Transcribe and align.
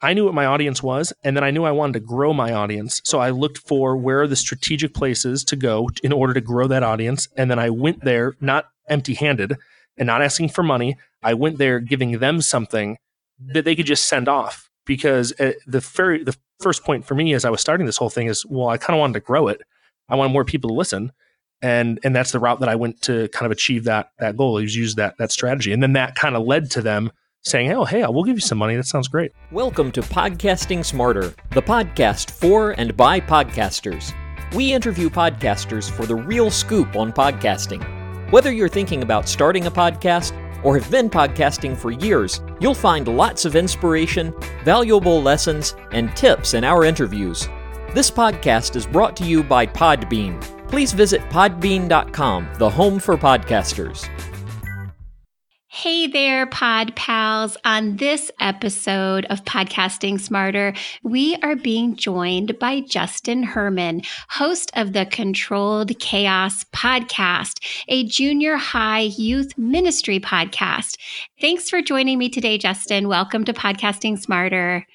I 0.00 0.14
knew 0.14 0.24
what 0.24 0.34
my 0.34 0.46
audience 0.46 0.82
was, 0.82 1.12
and 1.24 1.36
then 1.36 1.42
I 1.42 1.50
knew 1.50 1.64
I 1.64 1.72
wanted 1.72 1.94
to 1.94 2.00
grow 2.00 2.32
my 2.32 2.52
audience. 2.52 3.00
So 3.04 3.18
I 3.18 3.30
looked 3.30 3.58
for 3.58 3.96
where 3.96 4.22
are 4.22 4.28
the 4.28 4.36
strategic 4.36 4.94
places 4.94 5.42
to 5.44 5.56
go 5.56 5.88
in 6.02 6.12
order 6.12 6.34
to 6.34 6.40
grow 6.40 6.68
that 6.68 6.84
audience. 6.84 7.28
And 7.36 7.50
then 7.50 7.58
I 7.58 7.70
went 7.70 8.04
there 8.04 8.36
not 8.40 8.68
empty 8.88 9.14
handed 9.14 9.56
and 9.96 10.06
not 10.06 10.22
asking 10.22 10.50
for 10.50 10.62
money. 10.62 10.96
I 11.22 11.34
went 11.34 11.58
there 11.58 11.80
giving 11.80 12.18
them 12.18 12.40
something 12.40 12.98
that 13.40 13.64
they 13.64 13.74
could 13.74 13.86
just 13.86 14.06
send 14.06 14.28
off. 14.28 14.70
Because 14.86 15.38
uh, 15.38 15.52
the 15.66 15.80
very 15.80 16.24
the 16.24 16.34
first 16.60 16.82
point 16.82 17.04
for 17.04 17.14
me 17.14 17.34
as 17.34 17.44
I 17.44 17.50
was 17.50 17.60
starting 17.60 17.84
this 17.84 17.98
whole 17.98 18.08
thing 18.08 18.26
is, 18.26 18.46
well, 18.46 18.68
I 18.68 18.78
kind 18.78 18.96
of 18.96 19.00
wanted 19.00 19.14
to 19.14 19.20
grow 19.20 19.48
it. 19.48 19.60
I 20.08 20.14
wanted 20.14 20.32
more 20.32 20.46
people 20.46 20.70
to 20.70 20.74
listen 20.74 21.12
and 21.60 21.98
and 22.04 22.14
that's 22.14 22.32
the 22.32 22.38
route 22.38 22.60
that 22.60 22.68
I 22.68 22.76
went 22.76 23.02
to 23.02 23.28
kind 23.28 23.46
of 23.46 23.52
achieve 23.52 23.84
that 23.84 24.12
that 24.18 24.36
goal. 24.36 24.58
Is 24.58 24.76
use 24.76 24.94
that 24.94 25.18
that 25.18 25.32
strategy, 25.32 25.72
and 25.72 25.82
then 25.82 25.94
that 25.94 26.14
kind 26.14 26.36
of 26.36 26.46
led 26.46 26.70
to 26.72 26.82
them 26.82 27.10
saying, 27.48 27.72
"Oh, 27.72 27.84
hey, 27.84 28.02
I 28.02 28.08
will 28.08 28.24
give 28.24 28.36
you 28.36 28.40
some 28.40 28.58
money. 28.58 28.76
That 28.76 28.86
sounds 28.86 29.08
great." 29.08 29.32
Welcome 29.50 29.90
to 29.92 30.02
Podcasting 30.02 30.84
Smarter, 30.84 31.34
the 31.50 31.62
podcast 31.62 32.30
for 32.30 32.72
and 32.72 32.96
by 32.96 33.20
podcasters. 33.20 34.12
We 34.54 34.72
interview 34.72 35.10
podcasters 35.10 35.90
for 35.90 36.06
the 36.06 36.14
real 36.14 36.50
scoop 36.50 36.94
on 36.96 37.12
podcasting. 37.12 37.82
Whether 38.30 38.52
you're 38.52 38.68
thinking 38.68 39.02
about 39.02 39.28
starting 39.28 39.66
a 39.66 39.70
podcast 39.70 40.32
or 40.62 40.78
have 40.78 40.90
been 40.90 41.08
podcasting 41.08 41.76
for 41.76 41.90
years, 41.90 42.42
you'll 42.60 42.74
find 42.74 43.08
lots 43.08 43.44
of 43.44 43.56
inspiration, 43.56 44.34
valuable 44.64 45.22
lessons, 45.22 45.74
and 45.92 46.14
tips 46.14 46.54
in 46.54 46.64
our 46.64 46.84
interviews. 46.84 47.48
This 47.94 48.10
podcast 48.10 48.76
is 48.76 48.86
brought 48.86 49.16
to 49.16 49.24
you 49.24 49.42
by 49.42 49.66
Podbean 49.66 50.42
please 50.68 50.92
visit 50.92 51.22
podbean.com, 51.30 52.48
the 52.58 52.70
home 52.70 52.98
for 52.98 53.16
podcasters. 53.16 54.08
Hey 55.70 56.06
there, 56.06 56.46
Pod 56.46 56.96
Pals. 56.96 57.58
On 57.62 57.96
this 57.96 58.30
episode 58.40 59.26
of 59.26 59.44
Podcasting 59.44 60.18
Smarter, 60.18 60.72
we 61.02 61.36
are 61.42 61.56
being 61.56 61.94
joined 61.94 62.58
by 62.58 62.80
Justin 62.80 63.42
Herman, 63.42 64.00
host 64.30 64.70
of 64.76 64.94
the 64.94 65.04
Controlled 65.04 65.96
Chaos 65.98 66.64
podcast, 66.74 67.62
a 67.86 68.04
junior 68.04 68.56
high 68.56 69.10
youth 69.18 69.58
ministry 69.58 70.18
podcast. 70.18 70.96
Thanks 71.38 71.68
for 71.68 71.82
joining 71.82 72.16
me 72.16 72.30
today, 72.30 72.56
Justin. 72.56 73.06
Welcome 73.06 73.44
to 73.44 73.52
Podcasting 73.52 74.18
Smarter. 74.18 74.86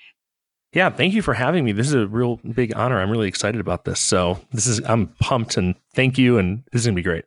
Yeah, 0.73 0.89
thank 0.89 1.13
you 1.13 1.21
for 1.21 1.35
having 1.35 1.65
me. 1.65 1.71
This 1.73 1.87
is 1.89 1.93
a 1.93 2.07
real 2.07 2.37
big 2.37 2.75
honor. 2.75 2.99
I'm 2.99 3.11
really 3.11 3.27
excited 3.27 3.61
about 3.61 3.85
this. 3.85 3.99
So 3.99 4.39
this 4.51 4.65
is 4.65 4.81
I'm 4.85 5.05
pumped 5.19 5.55
and 5.55 5.75
thank 5.93 6.17
you, 6.17 6.39
and 6.39 6.63
this 6.71 6.81
is 6.81 6.87
gonna 6.87 6.95
be 6.95 7.03
great. 7.03 7.25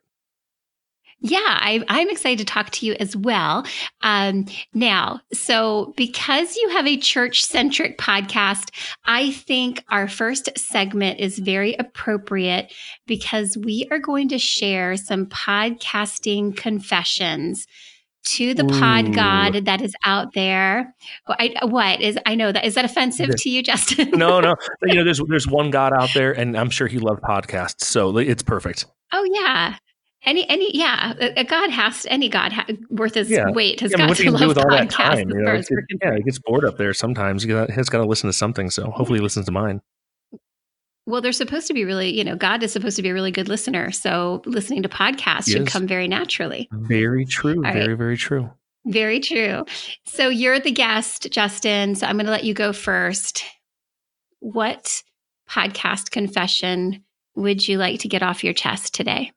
Yeah, 1.19 1.39
I, 1.41 1.83
am 1.89 2.09
excited 2.09 2.37
to 2.37 2.45
talk 2.45 2.69
to 2.71 2.85
you 2.85 2.95
as 2.99 3.15
well. 3.15 3.65
Um, 4.01 4.45
now, 4.75 5.19
so 5.33 5.93
because 5.97 6.55
you 6.55 6.69
have 6.69 6.85
a 6.85 6.97
church 6.97 7.43
centric 7.43 7.97
podcast, 7.97 8.69
I 9.05 9.31
think 9.31 9.83
our 9.89 10.07
first 10.07 10.49
segment 10.55 11.19
is 11.19 11.39
very 11.39 11.73
appropriate 11.79 12.71
because 13.07 13.57
we 13.57 13.87
are 13.89 13.97
going 13.97 14.29
to 14.29 14.37
share 14.37 14.95
some 14.95 15.25
podcasting 15.25 16.55
confessions 16.55 17.65
to 18.25 18.53
the 18.53 18.65
Ooh. 18.65 18.79
pod 18.79 19.15
god 19.15 19.65
that 19.65 19.81
is 19.81 19.95
out 20.03 20.33
there. 20.33 20.93
I, 21.27 21.55
what 21.63 21.99
is 21.99 22.19
I 22.25 22.35
know 22.35 22.51
that 22.51 22.65
is 22.65 22.75
that 22.75 22.85
offensive 22.85 23.35
to 23.37 23.49
you, 23.49 23.63
Justin? 23.63 24.11
no, 24.11 24.39
no. 24.39 24.55
You 24.83 24.95
know, 24.95 25.03
there's 25.03 25.21
there's 25.27 25.47
one 25.47 25.71
god 25.71 25.93
out 25.93 26.09
there, 26.13 26.31
and 26.31 26.57
I'm 26.57 26.69
sure 26.69 26.87
he 26.87 26.99
loved 26.99 27.23
podcasts, 27.23 27.85
so 27.85 28.17
it's 28.17 28.43
perfect. 28.43 28.85
Oh 29.13 29.27
yeah. 29.33 29.77
Any, 30.27 30.47
any, 30.49 30.77
yeah, 30.77 31.13
a, 31.19 31.45
God 31.45 31.69
has 31.69 32.05
any 32.09 32.27
God 32.27 32.51
ha- 32.51 32.65
worth 32.89 33.13
his 33.13 33.29
yeah. 33.29 33.49
weight 33.49 33.79
has 33.79 33.91
yeah, 33.91 34.05
got 34.05 34.17
to 34.17 34.29
love 34.29 34.47
with 34.49 34.57
all 34.57 34.69
that 34.69 34.89
time, 34.89 35.29
you 35.29 35.41
know, 35.41 35.53
it, 35.53 35.65
yeah, 36.03 36.15
he 36.15 36.21
gets 36.21 36.37
bored 36.37 36.65
up 36.65 36.77
there 36.77 36.93
sometimes. 36.93 37.43
He 37.43 37.51
has 37.51 37.87
got 37.87 37.99
to 37.99 38.05
listen 38.05 38.27
to 38.27 38.33
something, 38.33 38.69
so 38.69 38.91
hopefully 38.91 39.19
he 39.19 39.23
listens 39.23 39.45
to 39.45 39.53
mine. 39.53 39.81
Well, 41.05 41.21
they're 41.21 41.31
supposed 41.31 41.67
to 41.67 41.73
be 41.73 41.85
really, 41.85 42.13
you 42.13 42.25
know, 42.25 42.35
God 42.35 42.61
is 42.61 42.73
supposed 42.73 42.97
to 42.97 43.01
be 43.01 43.07
a 43.07 43.13
really 43.13 43.31
good 43.31 43.47
listener. 43.47 43.89
So 43.91 44.41
listening 44.45 44.83
to 44.83 44.89
podcasts 44.89 45.49
should 45.49 45.65
come 45.65 45.87
very 45.87 46.09
naturally. 46.09 46.67
Very 46.73 47.23
true. 47.23 47.65
All 47.65 47.71
very, 47.71 47.87
right. 47.87 47.97
very 47.97 48.17
true. 48.17 48.51
Very 48.85 49.21
true. 49.21 49.63
So 50.03 50.27
you're 50.27 50.59
the 50.59 50.71
guest, 50.71 51.29
Justin. 51.31 51.95
So 51.95 52.05
I'm 52.05 52.17
going 52.17 52.25
to 52.25 52.31
let 52.33 52.43
you 52.43 52.53
go 52.53 52.73
first. 52.73 53.45
What 54.41 55.01
podcast 55.49 56.11
confession 56.11 57.05
would 57.35 57.65
you 57.65 57.77
like 57.77 58.01
to 58.01 58.09
get 58.09 58.21
off 58.21 58.43
your 58.43 58.53
chest 58.53 58.93
today? 58.93 59.31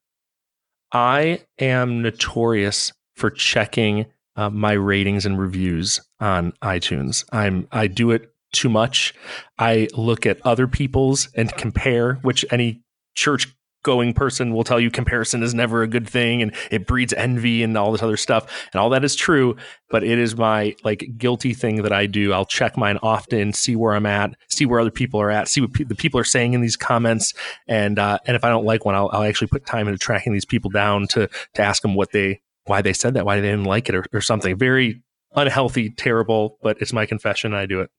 I 0.92 1.42
am 1.58 2.02
notorious 2.02 2.92
for 3.14 3.30
checking 3.30 4.06
uh, 4.36 4.50
my 4.50 4.72
ratings 4.72 5.26
and 5.26 5.38
reviews 5.38 6.00
on 6.20 6.52
iTunes. 6.62 7.24
I'm 7.32 7.68
I 7.70 7.86
do 7.86 8.10
it 8.10 8.32
too 8.52 8.68
much. 8.68 9.14
I 9.58 9.88
look 9.96 10.26
at 10.26 10.44
other 10.44 10.66
people's 10.66 11.28
and 11.34 11.52
compare, 11.56 12.14
which 12.22 12.44
any 12.50 12.82
church 13.14 13.54
going 13.82 14.12
person 14.12 14.52
will 14.52 14.64
tell 14.64 14.78
you 14.78 14.90
comparison 14.90 15.42
is 15.42 15.54
never 15.54 15.82
a 15.82 15.86
good 15.86 16.08
thing 16.08 16.42
and 16.42 16.54
it 16.70 16.86
breeds 16.86 17.12
envy 17.14 17.62
and 17.62 17.76
all 17.76 17.92
this 17.92 18.02
other 18.02 18.16
stuff. 18.16 18.68
And 18.72 18.80
all 18.80 18.90
that 18.90 19.04
is 19.04 19.14
true 19.14 19.56
but 19.90 20.04
it 20.04 20.18
is 20.18 20.36
my 20.36 20.74
like 20.84 21.04
guilty 21.18 21.52
thing 21.52 21.82
that 21.82 21.92
i 21.92 22.06
do. 22.06 22.32
I'll 22.32 22.46
check 22.46 22.76
mine 22.76 22.98
often 23.02 23.52
see 23.52 23.76
where 23.76 23.94
i'm 23.94 24.06
at 24.06 24.34
see 24.48 24.64
where 24.64 24.80
other 24.80 24.90
people 24.90 25.20
are 25.20 25.30
at 25.30 25.48
see 25.48 25.60
what 25.60 25.72
pe- 25.72 25.84
the 25.84 25.94
people 25.94 26.18
are 26.18 26.24
saying 26.24 26.54
in 26.54 26.60
these 26.60 26.76
comments. 26.76 27.34
And 27.68 27.98
uh, 27.98 28.18
and 28.26 28.36
if 28.36 28.44
i 28.44 28.48
don't 28.48 28.64
like 28.64 28.84
one 28.84 28.94
I'll, 28.94 29.10
I'll 29.12 29.24
actually 29.24 29.48
put 29.48 29.66
time 29.66 29.88
into 29.88 29.98
tracking 29.98 30.32
these 30.32 30.46
people 30.46 30.70
down 30.70 31.06
to 31.08 31.28
to 31.54 31.62
ask 31.62 31.82
them 31.82 31.94
what 31.94 32.12
they 32.12 32.40
why 32.64 32.82
they 32.82 32.92
said 32.92 33.14
that 33.14 33.26
why 33.26 33.36
they 33.36 33.48
didn't 33.48 33.64
like 33.64 33.88
it 33.88 33.94
or, 33.94 34.04
or 34.12 34.20
something. 34.20 34.56
Very 34.56 35.02
unhealthy 35.34 35.90
terrible 35.90 36.58
but 36.62 36.80
it's 36.80 36.92
my 36.92 37.06
confession 37.06 37.54
i 37.54 37.66
do 37.66 37.80
it. 37.80 37.90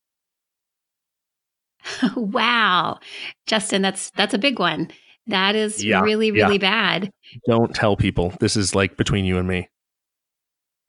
Wow. 2.16 3.00
Justin, 3.48 3.82
that's 3.82 4.12
that's 4.12 4.34
a 4.34 4.38
big 4.38 4.60
one. 4.60 4.92
That 5.28 5.56
is 5.56 5.84
yeah, 5.84 6.02
really 6.02 6.32
really 6.32 6.56
yeah. 6.56 7.00
bad. 7.00 7.12
Don't 7.48 7.74
tell 7.74 7.96
people. 7.96 8.34
This 8.40 8.58
is 8.58 8.76
like 8.76 8.98
between 8.98 9.26
you 9.26 9.38
and 9.38 9.48
me. 9.48 9.70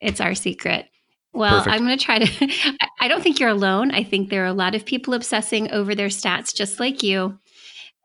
It's 0.01 0.19
our 0.19 0.35
secret. 0.35 0.87
Well, 1.33 1.59
Perfect. 1.59 1.75
I'm 1.75 1.85
going 1.85 1.97
to 1.97 2.03
try 2.03 2.19
to 2.19 2.77
I 2.99 3.07
don't 3.07 3.23
think 3.23 3.39
you're 3.39 3.49
alone. 3.49 3.91
I 3.91 4.03
think 4.03 4.29
there 4.29 4.43
are 4.43 4.47
a 4.47 4.53
lot 4.53 4.75
of 4.75 4.85
people 4.85 5.13
obsessing 5.13 5.71
over 5.71 5.95
their 5.95 6.07
stats 6.07 6.53
just 6.53 6.79
like 6.79 7.03
you. 7.03 7.37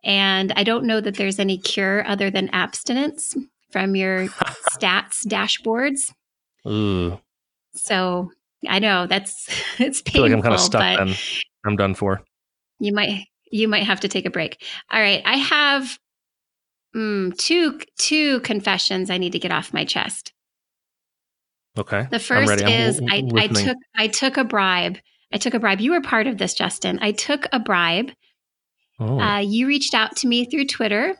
And 0.04 0.52
I 0.56 0.64
don't 0.64 0.84
know 0.84 1.00
that 1.00 1.16
there's 1.16 1.38
any 1.38 1.58
cure 1.58 2.06
other 2.06 2.30
than 2.30 2.48
abstinence 2.50 3.34
from 3.70 3.96
your 3.96 4.26
stats 4.72 5.26
dashboards. 5.26 6.12
Ooh. 6.66 7.18
So 7.74 8.30
I 8.66 8.78
know 8.78 9.06
that's 9.06 9.48
it's 9.78 10.02
painful. 10.02 10.24
I 10.24 10.28
feel 10.28 10.30
like 10.30 10.32
I'm 10.32 10.42
kind 10.42 10.54
of 10.54 10.60
stuck. 10.60 10.98
Then 10.98 11.14
I'm 11.66 11.76
done 11.76 11.94
for. 11.94 12.22
You 12.80 12.92
might 12.92 13.26
you 13.50 13.68
might 13.68 13.84
have 13.84 14.00
to 14.00 14.08
take 14.08 14.26
a 14.26 14.30
break. 14.30 14.62
All 14.90 15.00
right, 15.00 15.22
I 15.24 15.36
have 15.36 15.98
mm, 16.98 17.38
two 17.38 17.80
two 17.98 18.40
confessions 18.40 19.10
I 19.10 19.18
need 19.18 19.32
to 19.32 19.38
get 19.38 19.52
off 19.52 19.72
my 19.72 19.84
chest. 19.84 20.32
Okay. 21.78 22.08
The 22.10 22.18
first 22.18 22.60
is 22.62 23.00
I, 23.08 23.22
I 23.36 23.46
took 23.46 23.76
I 23.96 24.08
took 24.08 24.36
a 24.36 24.44
bribe. 24.44 24.98
I 25.32 25.38
took 25.38 25.54
a 25.54 25.60
bribe. 25.60 25.80
You 25.80 25.92
were 25.92 26.00
part 26.00 26.26
of 26.26 26.38
this, 26.38 26.54
Justin. 26.54 26.98
I 27.00 27.12
took 27.12 27.46
a 27.52 27.60
bribe. 27.60 28.10
Oh. 28.98 29.20
Uh, 29.20 29.38
you 29.38 29.66
reached 29.66 29.94
out 29.94 30.16
to 30.16 30.26
me 30.26 30.46
through 30.46 30.66
Twitter 30.66 31.14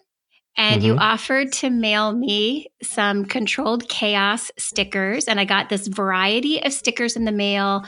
and 0.56 0.80
mm-hmm. 0.80 0.86
you 0.86 0.96
offered 0.96 1.52
to 1.52 1.70
mail 1.70 2.12
me 2.12 2.66
some 2.82 3.24
controlled 3.24 3.88
chaos 3.88 4.50
stickers. 4.58 5.26
And 5.26 5.38
I 5.38 5.44
got 5.44 5.68
this 5.68 5.86
variety 5.86 6.60
of 6.64 6.72
stickers 6.72 7.14
in 7.14 7.24
the 7.24 7.32
mail 7.32 7.84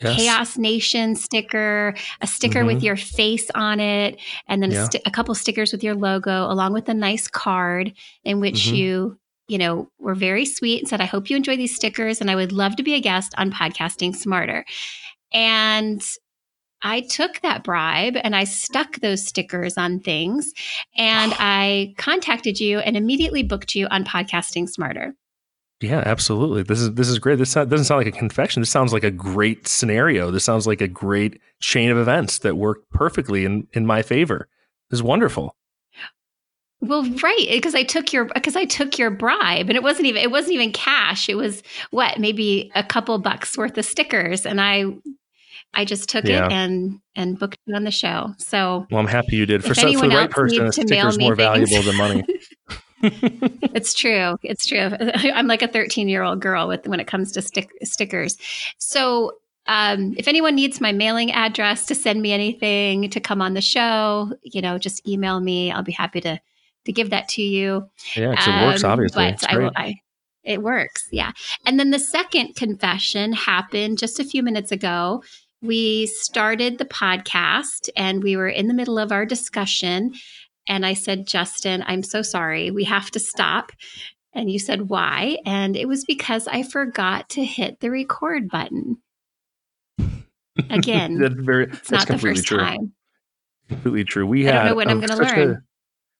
yes. 0.00 0.16
Chaos 0.16 0.58
Nation 0.58 1.16
sticker, 1.16 1.94
a 2.20 2.26
sticker 2.26 2.60
mm-hmm. 2.60 2.68
with 2.68 2.82
your 2.82 2.96
face 2.96 3.50
on 3.54 3.80
it, 3.80 4.20
and 4.46 4.62
then 4.62 4.70
yeah. 4.70 4.82
a, 4.82 4.86
sti- 4.86 5.02
a, 5.06 5.10
couple 5.10 5.34
stickers 5.34 5.72
with 5.72 5.82
your 5.82 5.94
logo, 5.94 6.50
along 6.50 6.72
with 6.72 6.88
a 6.88 6.94
nice 6.94 7.28
card 7.28 7.92
in 8.24 8.40
which 8.40 8.66
mm-hmm. 8.66 8.74
you, 8.76 9.18
you 9.48 9.58
know, 9.58 9.90
were 9.98 10.14
very 10.14 10.44
sweet 10.44 10.80
and 10.80 10.88
said, 10.88 11.00
I 11.00 11.06
hope 11.06 11.30
you 11.30 11.36
enjoy 11.36 11.56
these 11.56 11.74
stickers 11.74 12.20
and 12.20 12.30
I 12.30 12.36
would 12.36 12.52
love 12.52 12.76
to 12.76 12.82
be 12.82 12.94
a 12.94 13.00
guest 13.00 13.34
on 13.38 13.50
Podcasting 13.50 14.14
Smarter. 14.14 14.64
And 15.32 16.02
I 16.82 17.00
took 17.00 17.40
that 17.40 17.64
bribe 17.64 18.16
and 18.22 18.36
I 18.36 18.44
stuck 18.44 19.00
those 19.00 19.26
stickers 19.26 19.76
on 19.76 20.00
things 20.00 20.52
and 20.96 21.34
I 21.38 21.94
contacted 21.98 22.60
you 22.60 22.78
and 22.78 22.96
immediately 22.96 23.42
booked 23.42 23.74
you 23.74 23.86
on 23.88 24.04
Podcasting 24.04 24.68
Smarter. 24.68 25.14
Yeah, 25.80 26.02
absolutely. 26.04 26.64
This 26.64 26.80
is 26.80 26.94
this 26.94 27.08
is 27.08 27.18
great. 27.18 27.38
This 27.38 27.54
doesn't 27.54 27.84
sound 27.84 28.04
like 28.04 28.12
a 28.12 28.18
confession. 28.18 28.62
This 28.62 28.70
sounds 28.70 28.92
like 28.92 29.04
a 29.04 29.12
great 29.12 29.68
scenario. 29.68 30.30
This 30.30 30.44
sounds 30.44 30.66
like 30.66 30.80
a 30.80 30.88
great 30.88 31.40
chain 31.60 31.90
of 31.90 31.98
events 31.98 32.38
that 32.40 32.56
worked 32.56 32.90
perfectly 32.90 33.44
in 33.44 33.68
in 33.72 33.86
my 33.86 34.02
favor. 34.02 34.48
This 34.90 34.98
is 34.98 35.02
wonderful. 35.02 35.54
Well, 36.80 37.04
right, 37.22 37.46
eh, 37.48 37.56
because 37.56 37.74
I 37.74 37.82
took 37.82 38.12
your 38.12 38.26
because 38.26 38.56
I 38.56 38.64
took 38.64 38.98
your 38.98 39.10
bribe, 39.10 39.68
and 39.68 39.76
it 39.76 39.82
wasn't 39.82 40.06
even 40.06 40.22
it 40.22 40.30
wasn't 40.30 40.54
even 40.54 40.72
cash. 40.72 41.28
It 41.28 41.36
was 41.36 41.62
what 41.90 42.18
maybe 42.18 42.72
a 42.74 42.82
couple 42.82 43.16
bucks 43.18 43.56
worth 43.56 43.78
of 43.78 43.84
stickers, 43.84 44.46
and 44.46 44.60
I 44.60 44.84
I 45.74 45.84
just 45.84 46.08
took 46.08 46.24
yeah. 46.24 46.46
it 46.46 46.52
and 46.52 47.00
and 47.14 47.38
booked 47.38 47.58
it 47.66 47.74
on 47.74 47.84
the 47.84 47.90
show. 47.90 48.34
So, 48.38 48.86
well, 48.90 49.00
I'm 49.00 49.06
happy 49.06 49.36
you 49.36 49.46
did. 49.46 49.64
For, 49.64 49.74
so, 49.74 49.92
for 49.92 50.08
the 50.08 50.16
right 50.16 50.30
person, 50.30 50.66
a 50.66 50.72
sticker 50.72 51.08
is 51.08 51.18
more 51.18 51.36
things. 51.36 51.70
valuable 51.70 51.82
than 51.82 51.96
money. 51.96 52.24
it's 53.02 53.94
true. 53.94 54.36
It's 54.42 54.66
true. 54.66 54.90
I'm 55.34 55.46
like 55.46 55.62
a 55.62 55.68
13 55.68 56.08
year 56.08 56.22
old 56.22 56.40
girl 56.40 56.68
with 56.68 56.86
when 56.86 57.00
it 57.00 57.06
comes 57.06 57.32
to 57.32 57.42
stick, 57.42 57.70
stickers. 57.82 58.36
So 58.78 59.32
um, 59.66 60.14
if 60.16 60.26
anyone 60.26 60.54
needs 60.54 60.80
my 60.80 60.92
mailing 60.92 61.30
address 61.32 61.84
to 61.86 61.94
send 61.94 62.22
me 62.22 62.32
anything 62.32 63.10
to 63.10 63.20
come 63.20 63.42
on 63.42 63.54
the 63.54 63.60
show, 63.60 64.32
you 64.42 64.62
know, 64.62 64.78
just 64.78 65.06
email 65.06 65.40
me. 65.40 65.70
I'll 65.70 65.82
be 65.82 65.92
happy 65.92 66.20
to 66.22 66.40
to 66.86 66.92
give 66.92 67.10
that 67.10 67.28
to 67.28 67.42
you. 67.42 67.88
Yeah, 68.16 68.30
um, 68.30 68.62
it 68.62 68.66
works 68.66 68.84
um, 68.84 68.92
obviously. 68.92 69.36
But 69.40 69.52
I, 69.52 69.70
I, 69.76 69.94
it 70.42 70.62
works, 70.62 71.06
yeah. 71.12 71.32
And 71.66 71.78
then 71.78 71.90
the 71.90 71.98
second 71.98 72.56
confession 72.56 73.34
happened 73.34 73.98
just 73.98 74.18
a 74.18 74.24
few 74.24 74.42
minutes 74.42 74.72
ago. 74.72 75.22
We 75.60 76.06
started 76.06 76.78
the 76.78 76.86
podcast 76.86 77.90
and 77.94 78.22
we 78.22 78.36
were 78.36 78.48
in 78.48 78.68
the 78.68 78.74
middle 78.74 78.98
of 78.98 79.12
our 79.12 79.26
discussion. 79.26 80.14
And 80.68 80.84
I 80.84 80.94
said, 80.94 81.26
Justin, 81.26 81.82
I'm 81.86 82.02
so 82.02 82.22
sorry. 82.22 82.70
We 82.70 82.84
have 82.84 83.10
to 83.12 83.20
stop. 83.20 83.72
And 84.34 84.50
you 84.50 84.58
said, 84.58 84.88
why? 84.88 85.38
And 85.46 85.76
it 85.76 85.88
was 85.88 86.04
because 86.04 86.46
I 86.46 86.62
forgot 86.62 87.30
to 87.30 87.44
hit 87.44 87.80
the 87.80 87.90
record 87.90 88.48
button. 88.48 88.98
Again, 90.70 91.18
that's 91.20 91.34
very, 91.34 91.64
it's 91.64 91.88
that's 91.88 91.90
not 91.90 92.08
the 92.08 92.18
first 92.18 92.44
true. 92.44 92.58
time. 92.58 92.92
Completely 93.68 94.04
true. 94.04 94.26
We 94.26 94.48
I 94.48 94.52
had, 94.52 94.58
don't 94.58 94.66
know 94.66 94.74
when 94.76 94.88
I'm 94.88 95.02
um, 95.02 95.06
going 95.06 95.18
to 95.18 95.24
learn. 95.24 95.50
A, 95.50 95.62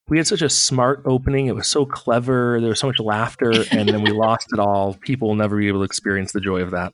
we 0.09 0.17
had 0.17 0.27
such 0.27 0.41
a 0.41 0.49
smart 0.49 1.03
opening. 1.05 1.47
It 1.47 1.55
was 1.55 1.67
so 1.67 1.85
clever. 1.85 2.59
There 2.59 2.69
was 2.69 2.79
so 2.79 2.87
much 2.87 2.99
laughter, 2.99 3.53
and 3.71 3.87
then 3.87 4.01
we 4.01 4.11
lost 4.11 4.47
it 4.51 4.59
all. 4.59 4.95
People 4.95 5.29
will 5.29 5.35
never 5.35 5.57
be 5.57 5.67
able 5.67 5.79
to 5.79 5.85
experience 5.85 6.31
the 6.31 6.41
joy 6.41 6.61
of 6.61 6.71
that. 6.71 6.93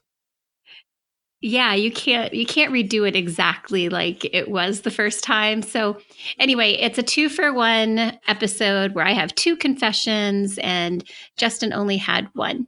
Yeah, 1.46 1.74
you 1.74 1.92
can't 1.92 2.34
you 2.34 2.44
can't 2.44 2.72
redo 2.72 3.06
it 3.06 3.14
exactly 3.14 3.88
like 3.88 4.24
it 4.34 4.50
was 4.50 4.80
the 4.80 4.90
first 4.90 5.22
time. 5.22 5.62
So 5.62 5.98
anyway, 6.40 6.72
it's 6.72 6.98
a 6.98 7.04
two 7.04 7.28
for 7.28 7.52
one 7.52 8.18
episode 8.26 8.96
where 8.96 9.06
I 9.06 9.12
have 9.12 9.32
two 9.36 9.54
confessions 9.54 10.58
and 10.58 11.08
Justin 11.36 11.72
only 11.72 11.98
had 11.98 12.28
one. 12.32 12.66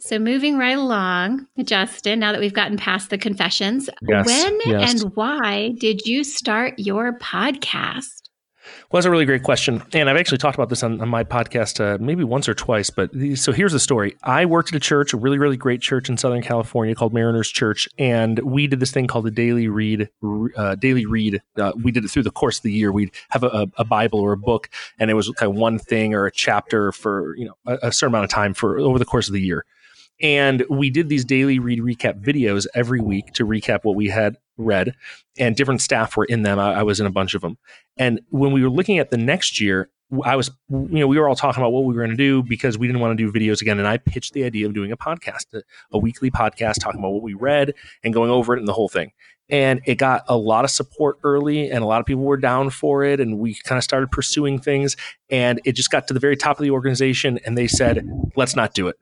So 0.00 0.18
moving 0.18 0.58
right 0.58 0.76
along, 0.76 1.46
Justin, 1.62 2.18
now 2.18 2.32
that 2.32 2.40
we've 2.40 2.52
gotten 2.52 2.78
past 2.78 3.10
the 3.10 3.18
confessions, 3.18 3.88
yes, 4.08 4.26
when 4.26 4.58
yes. 4.66 5.04
and 5.04 5.12
why 5.14 5.70
did 5.78 6.04
you 6.04 6.24
start 6.24 6.74
your 6.78 7.16
podcast? 7.20 8.21
Well, 8.92 8.98
that's 8.98 9.06
a 9.06 9.10
really 9.10 9.24
great 9.24 9.42
question. 9.42 9.82
And 9.94 10.10
I've 10.10 10.18
actually 10.18 10.36
talked 10.36 10.54
about 10.54 10.68
this 10.68 10.82
on, 10.82 11.00
on 11.00 11.08
my 11.08 11.24
podcast 11.24 11.80
uh, 11.80 11.96
maybe 11.98 12.24
once 12.24 12.46
or 12.46 12.52
twice. 12.52 12.90
But 12.90 13.10
so 13.36 13.50
here's 13.50 13.72
the 13.72 13.80
story. 13.80 14.16
I 14.22 14.44
worked 14.44 14.68
at 14.68 14.74
a 14.74 14.80
church, 14.80 15.14
a 15.14 15.16
really, 15.16 15.38
really 15.38 15.56
great 15.56 15.80
church 15.80 16.10
in 16.10 16.18
Southern 16.18 16.42
California 16.42 16.94
called 16.94 17.14
Mariners 17.14 17.48
Church. 17.48 17.88
And 17.96 18.38
we 18.40 18.66
did 18.66 18.80
this 18.80 18.90
thing 18.90 19.06
called 19.06 19.24
the 19.24 19.30
Daily 19.30 19.66
Read. 19.66 20.10
Uh, 20.58 20.74
daily 20.74 21.06
Read. 21.06 21.40
Uh, 21.56 21.72
we 21.82 21.90
did 21.90 22.04
it 22.04 22.08
through 22.08 22.24
the 22.24 22.30
course 22.30 22.58
of 22.58 22.64
the 22.64 22.72
year. 22.72 22.92
We'd 22.92 23.12
have 23.30 23.44
a, 23.44 23.66
a, 23.78 23.84
Bible 23.84 24.20
or 24.20 24.32
a 24.32 24.36
book, 24.38 24.68
and 24.98 25.10
it 25.10 25.14
was 25.14 25.30
kind 25.30 25.50
of 25.50 25.56
one 25.56 25.78
thing 25.78 26.12
or 26.12 26.26
a 26.26 26.30
chapter 26.30 26.92
for, 26.92 27.34
you 27.36 27.46
know, 27.46 27.54
a, 27.66 27.88
a 27.88 27.92
certain 27.92 28.12
amount 28.12 28.24
of 28.24 28.30
time 28.30 28.52
for 28.52 28.78
over 28.78 28.98
the 28.98 29.06
course 29.06 29.26
of 29.26 29.32
the 29.32 29.40
year. 29.40 29.64
And 30.20 30.64
we 30.70 30.90
did 30.90 31.08
these 31.08 31.24
daily 31.24 31.58
read 31.58 31.80
recap 31.80 32.22
videos 32.22 32.66
every 32.74 33.00
week 33.00 33.32
to 33.34 33.46
recap 33.46 33.80
what 33.82 33.96
we 33.96 34.08
had 34.08 34.36
read, 34.56 34.94
and 35.38 35.56
different 35.56 35.80
staff 35.80 36.16
were 36.16 36.24
in 36.24 36.42
them. 36.42 36.58
I, 36.58 36.74
I 36.74 36.82
was 36.82 37.00
in 37.00 37.06
a 37.06 37.10
bunch 37.10 37.34
of 37.34 37.40
them. 37.40 37.58
And 37.96 38.20
when 38.30 38.52
we 38.52 38.62
were 38.62 38.70
looking 38.70 38.98
at 38.98 39.10
the 39.10 39.16
next 39.16 39.60
year, 39.60 39.90
I 40.24 40.36
was, 40.36 40.50
you 40.68 40.88
know, 41.00 41.06
we 41.06 41.18
were 41.18 41.28
all 41.28 41.34
talking 41.34 41.62
about 41.62 41.72
what 41.72 41.84
we 41.84 41.94
were 41.94 42.00
going 42.00 42.10
to 42.10 42.16
do 42.16 42.42
because 42.42 42.76
we 42.76 42.86
didn't 42.86 43.00
want 43.00 43.16
to 43.16 43.24
do 43.24 43.32
videos 43.32 43.62
again. 43.62 43.78
And 43.78 43.88
I 43.88 43.96
pitched 43.96 44.34
the 44.34 44.44
idea 44.44 44.66
of 44.66 44.74
doing 44.74 44.92
a 44.92 44.96
podcast, 44.96 45.54
a, 45.54 45.62
a, 45.90 45.98
weekly 45.98 46.30
podcast 46.30 46.80
talking 46.80 46.98
about 46.98 47.12
what 47.12 47.22
we 47.22 47.32
read 47.32 47.72
and 48.04 48.12
going 48.12 48.30
over 48.30 48.54
it 48.54 48.58
and 48.58 48.68
the 48.68 48.74
whole 48.74 48.90
thing. 48.90 49.12
And 49.48 49.80
it 49.86 49.96
got 49.96 50.24
a 50.28 50.36
lot 50.36 50.64
of 50.64 50.70
support 50.70 51.18
early, 51.24 51.70
and 51.70 51.82
a 51.82 51.86
lot 51.86 52.00
of 52.00 52.06
people 52.06 52.22
were 52.22 52.36
down 52.36 52.70
for 52.70 53.04
it. 53.04 53.20
And 53.20 53.38
we 53.38 53.54
kind 53.54 53.78
of 53.78 53.84
started 53.84 54.10
pursuing 54.10 54.58
things. 54.58 54.96
And 55.30 55.60
it 55.64 55.72
just 55.72 55.90
got 55.90 56.08
to 56.08 56.14
the 56.14 56.20
very 56.20 56.36
top 56.36 56.58
of 56.58 56.62
the 56.62 56.70
organization, 56.70 57.38
and 57.44 57.56
they 57.56 57.66
said, 57.66 58.06
let's 58.36 58.54
not 58.54 58.74
do 58.74 58.88
it. 58.88 58.96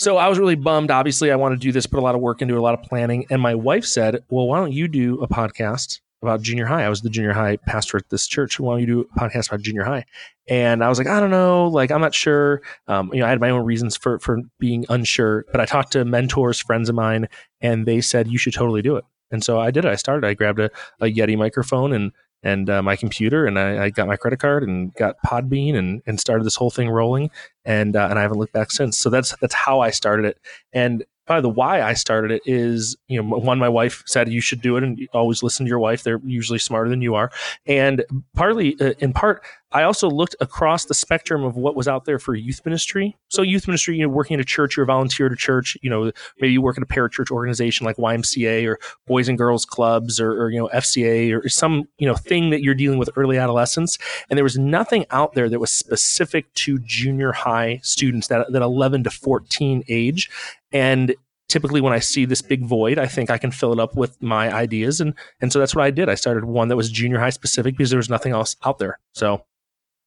So 0.00 0.16
I 0.16 0.28
was 0.28 0.38
really 0.38 0.54
bummed. 0.54 0.90
Obviously, 0.90 1.30
I 1.30 1.36
want 1.36 1.52
to 1.52 1.58
do 1.58 1.72
this, 1.72 1.84
put 1.84 1.98
a 1.98 2.02
lot 2.02 2.14
of 2.14 2.22
work 2.22 2.40
into 2.40 2.56
a 2.56 2.62
lot 2.62 2.72
of 2.72 2.82
planning. 2.82 3.26
And 3.28 3.42
my 3.42 3.54
wife 3.54 3.84
said, 3.84 4.24
Well, 4.30 4.46
why 4.48 4.56
don't 4.56 4.72
you 4.72 4.88
do 4.88 5.20
a 5.20 5.28
podcast 5.28 6.00
about 6.22 6.40
junior 6.40 6.64
high? 6.64 6.84
I 6.84 6.88
was 6.88 7.02
the 7.02 7.10
junior 7.10 7.34
high 7.34 7.58
pastor 7.66 7.98
at 7.98 8.08
this 8.08 8.26
church. 8.26 8.58
Why 8.58 8.72
don't 8.72 8.80
you 8.80 8.86
do 8.86 9.00
a 9.00 9.20
podcast 9.20 9.48
about 9.48 9.60
junior 9.60 9.84
high? 9.84 10.06
And 10.48 10.82
I 10.82 10.88
was 10.88 10.96
like, 10.96 11.06
I 11.06 11.20
don't 11.20 11.30
know. 11.30 11.66
Like, 11.68 11.90
I'm 11.90 12.00
not 12.00 12.14
sure. 12.14 12.62
Um, 12.88 13.10
you 13.12 13.20
know, 13.20 13.26
I 13.26 13.28
had 13.28 13.42
my 13.42 13.50
own 13.50 13.66
reasons 13.66 13.94
for, 13.94 14.18
for 14.20 14.38
being 14.58 14.86
unsure, 14.88 15.44
but 15.52 15.60
I 15.60 15.66
talked 15.66 15.92
to 15.92 16.04
mentors, 16.06 16.58
friends 16.58 16.88
of 16.88 16.94
mine, 16.94 17.28
and 17.60 17.84
they 17.84 18.00
said, 18.00 18.26
You 18.26 18.38
should 18.38 18.54
totally 18.54 18.80
do 18.80 18.96
it. 18.96 19.04
And 19.30 19.44
so 19.44 19.60
I 19.60 19.70
did 19.70 19.84
it. 19.84 19.90
I 19.90 19.96
started. 19.96 20.26
I 20.26 20.32
grabbed 20.32 20.60
a, 20.60 20.70
a 21.00 21.12
Yeti 21.12 21.36
microphone 21.36 21.92
and 21.92 22.12
and 22.42 22.70
uh, 22.70 22.82
my 22.82 22.96
computer, 22.96 23.46
and 23.46 23.58
I, 23.58 23.84
I, 23.84 23.90
got 23.90 24.06
my 24.06 24.16
credit 24.16 24.38
card 24.38 24.62
and 24.62 24.94
got 24.94 25.16
Podbean 25.26 25.74
and 25.74 26.02
and 26.06 26.18
started 26.18 26.44
this 26.44 26.56
whole 26.56 26.70
thing 26.70 26.88
rolling, 26.88 27.30
and 27.64 27.96
uh, 27.96 28.08
and 28.10 28.18
I 28.18 28.22
haven't 28.22 28.38
looked 28.38 28.52
back 28.52 28.70
since. 28.70 28.98
So 28.98 29.10
that's 29.10 29.36
that's 29.40 29.54
how 29.54 29.80
I 29.80 29.90
started 29.90 30.24
it, 30.26 30.38
and 30.72 31.04
probably 31.30 31.48
the 31.48 31.54
why 31.54 31.80
I 31.80 31.92
started 31.92 32.32
it 32.32 32.42
is, 32.44 32.96
you 33.06 33.22
know, 33.22 33.38
one, 33.38 33.60
my 33.60 33.68
wife 33.68 34.02
said 34.04 34.32
you 34.32 34.40
should 34.40 34.60
do 34.60 34.76
it 34.76 34.82
and 34.82 35.08
always 35.12 35.44
listen 35.44 35.64
to 35.64 35.70
your 35.70 35.78
wife. 35.78 36.02
They're 36.02 36.20
usually 36.24 36.58
smarter 36.58 36.90
than 36.90 37.02
you 37.02 37.14
are. 37.14 37.30
And 37.66 38.04
partly, 38.34 38.76
uh, 38.80 38.94
in 38.98 39.12
part, 39.12 39.44
I 39.72 39.84
also 39.84 40.10
looked 40.10 40.34
across 40.40 40.86
the 40.86 40.94
spectrum 40.94 41.44
of 41.44 41.54
what 41.54 41.76
was 41.76 41.86
out 41.86 42.04
there 42.04 42.18
for 42.18 42.34
youth 42.34 42.60
ministry. 42.64 43.16
So 43.28 43.42
youth 43.42 43.68
ministry, 43.68 43.96
you 43.96 44.02
know, 44.02 44.08
working 44.08 44.34
at 44.34 44.40
a 44.40 44.44
church, 44.44 44.76
you're 44.76 44.82
a 44.82 44.86
volunteer 44.88 45.26
at 45.26 45.32
a 45.32 45.36
church, 45.36 45.76
you 45.80 45.88
know, 45.88 46.10
maybe 46.40 46.52
you 46.52 46.60
work 46.60 46.76
at 46.76 46.82
a 46.82 46.86
parachurch 46.86 47.30
organization 47.30 47.86
like 47.86 47.96
YMCA 47.96 48.66
or 48.66 48.80
Boys 49.06 49.28
and 49.28 49.38
Girls 49.38 49.64
Clubs 49.64 50.18
or, 50.18 50.32
or, 50.32 50.50
you 50.50 50.58
know, 50.58 50.68
FCA 50.74 51.32
or 51.32 51.48
some, 51.48 51.84
you 51.98 52.08
know, 52.08 52.16
thing 52.16 52.50
that 52.50 52.62
you're 52.62 52.74
dealing 52.74 52.98
with 52.98 53.10
early 53.14 53.38
adolescence. 53.38 53.96
And 54.28 54.36
there 54.36 54.44
was 54.44 54.58
nothing 54.58 55.06
out 55.10 55.34
there 55.34 55.48
that 55.48 55.60
was 55.60 55.70
specific 55.70 56.52
to 56.54 56.80
junior 56.80 57.30
high 57.30 57.78
students, 57.84 58.26
that, 58.26 58.50
that 58.50 58.62
11 58.62 59.04
to 59.04 59.10
14 59.10 59.84
age. 59.86 60.28
And 60.72 61.14
typically 61.48 61.80
when 61.80 61.92
I 61.92 61.98
see 61.98 62.24
this 62.24 62.42
big 62.42 62.64
void, 62.64 62.98
I 62.98 63.06
think 63.06 63.30
I 63.30 63.38
can 63.38 63.50
fill 63.50 63.72
it 63.72 63.80
up 63.80 63.96
with 63.96 64.20
my 64.22 64.52
ideas. 64.52 65.00
And, 65.00 65.14
and 65.40 65.52
so 65.52 65.58
that's 65.58 65.74
what 65.74 65.84
I 65.84 65.90
did. 65.90 66.08
I 66.08 66.14
started 66.14 66.44
one 66.44 66.68
that 66.68 66.76
was 66.76 66.90
junior 66.90 67.18
high 67.18 67.30
specific 67.30 67.76
because 67.76 67.90
there 67.90 67.98
was 67.98 68.10
nothing 68.10 68.32
else 68.32 68.56
out 68.64 68.78
there. 68.78 68.98
So 69.12 69.44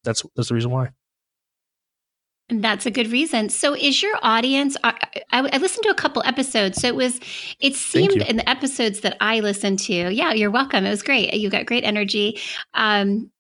that's, 0.04 0.24
that's 0.36 0.50
the 0.50 0.56
reason 0.56 0.72
why. 0.72 0.92
And 2.50 2.64
that's 2.64 2.86
a 2.86 2.92
good 2.92 3.12
reason. 3.12 3.48
So, 3.48 3.74
is 3.74 4.04
your 4.04 4.16
audience? 4.22 4.76
I, 4.84 4.94
I, 5.32 5.58
listened 5.58 5.84
to 5.84 5.90
a 5.90 5.96
couple 5.96 6.22
episodes. 6.26 6.82
So 6.82 6.88
it 6.88 6.96
was, 6.96 7.22
it 7.62 7.74
seemed 7.74 8.22
in 8.22 8.36
the 8.36 8.50
episodes 8.50 9.00
that 9.00 9.16
I 9.22 9.40
listened 9.40 9.80
to. 9.80 10.12
Yeah, 10.12 10.34
you're 10.34 10.52
welcome. 10.52 10.86
It 10.86 10.90
was 10.90 11.04
great. 11.04 11.34
You 11.34 11.50
got 11.50 11.66
great 11.66 11.86
energy. 11.86 12.40
Um, 12.74 13.32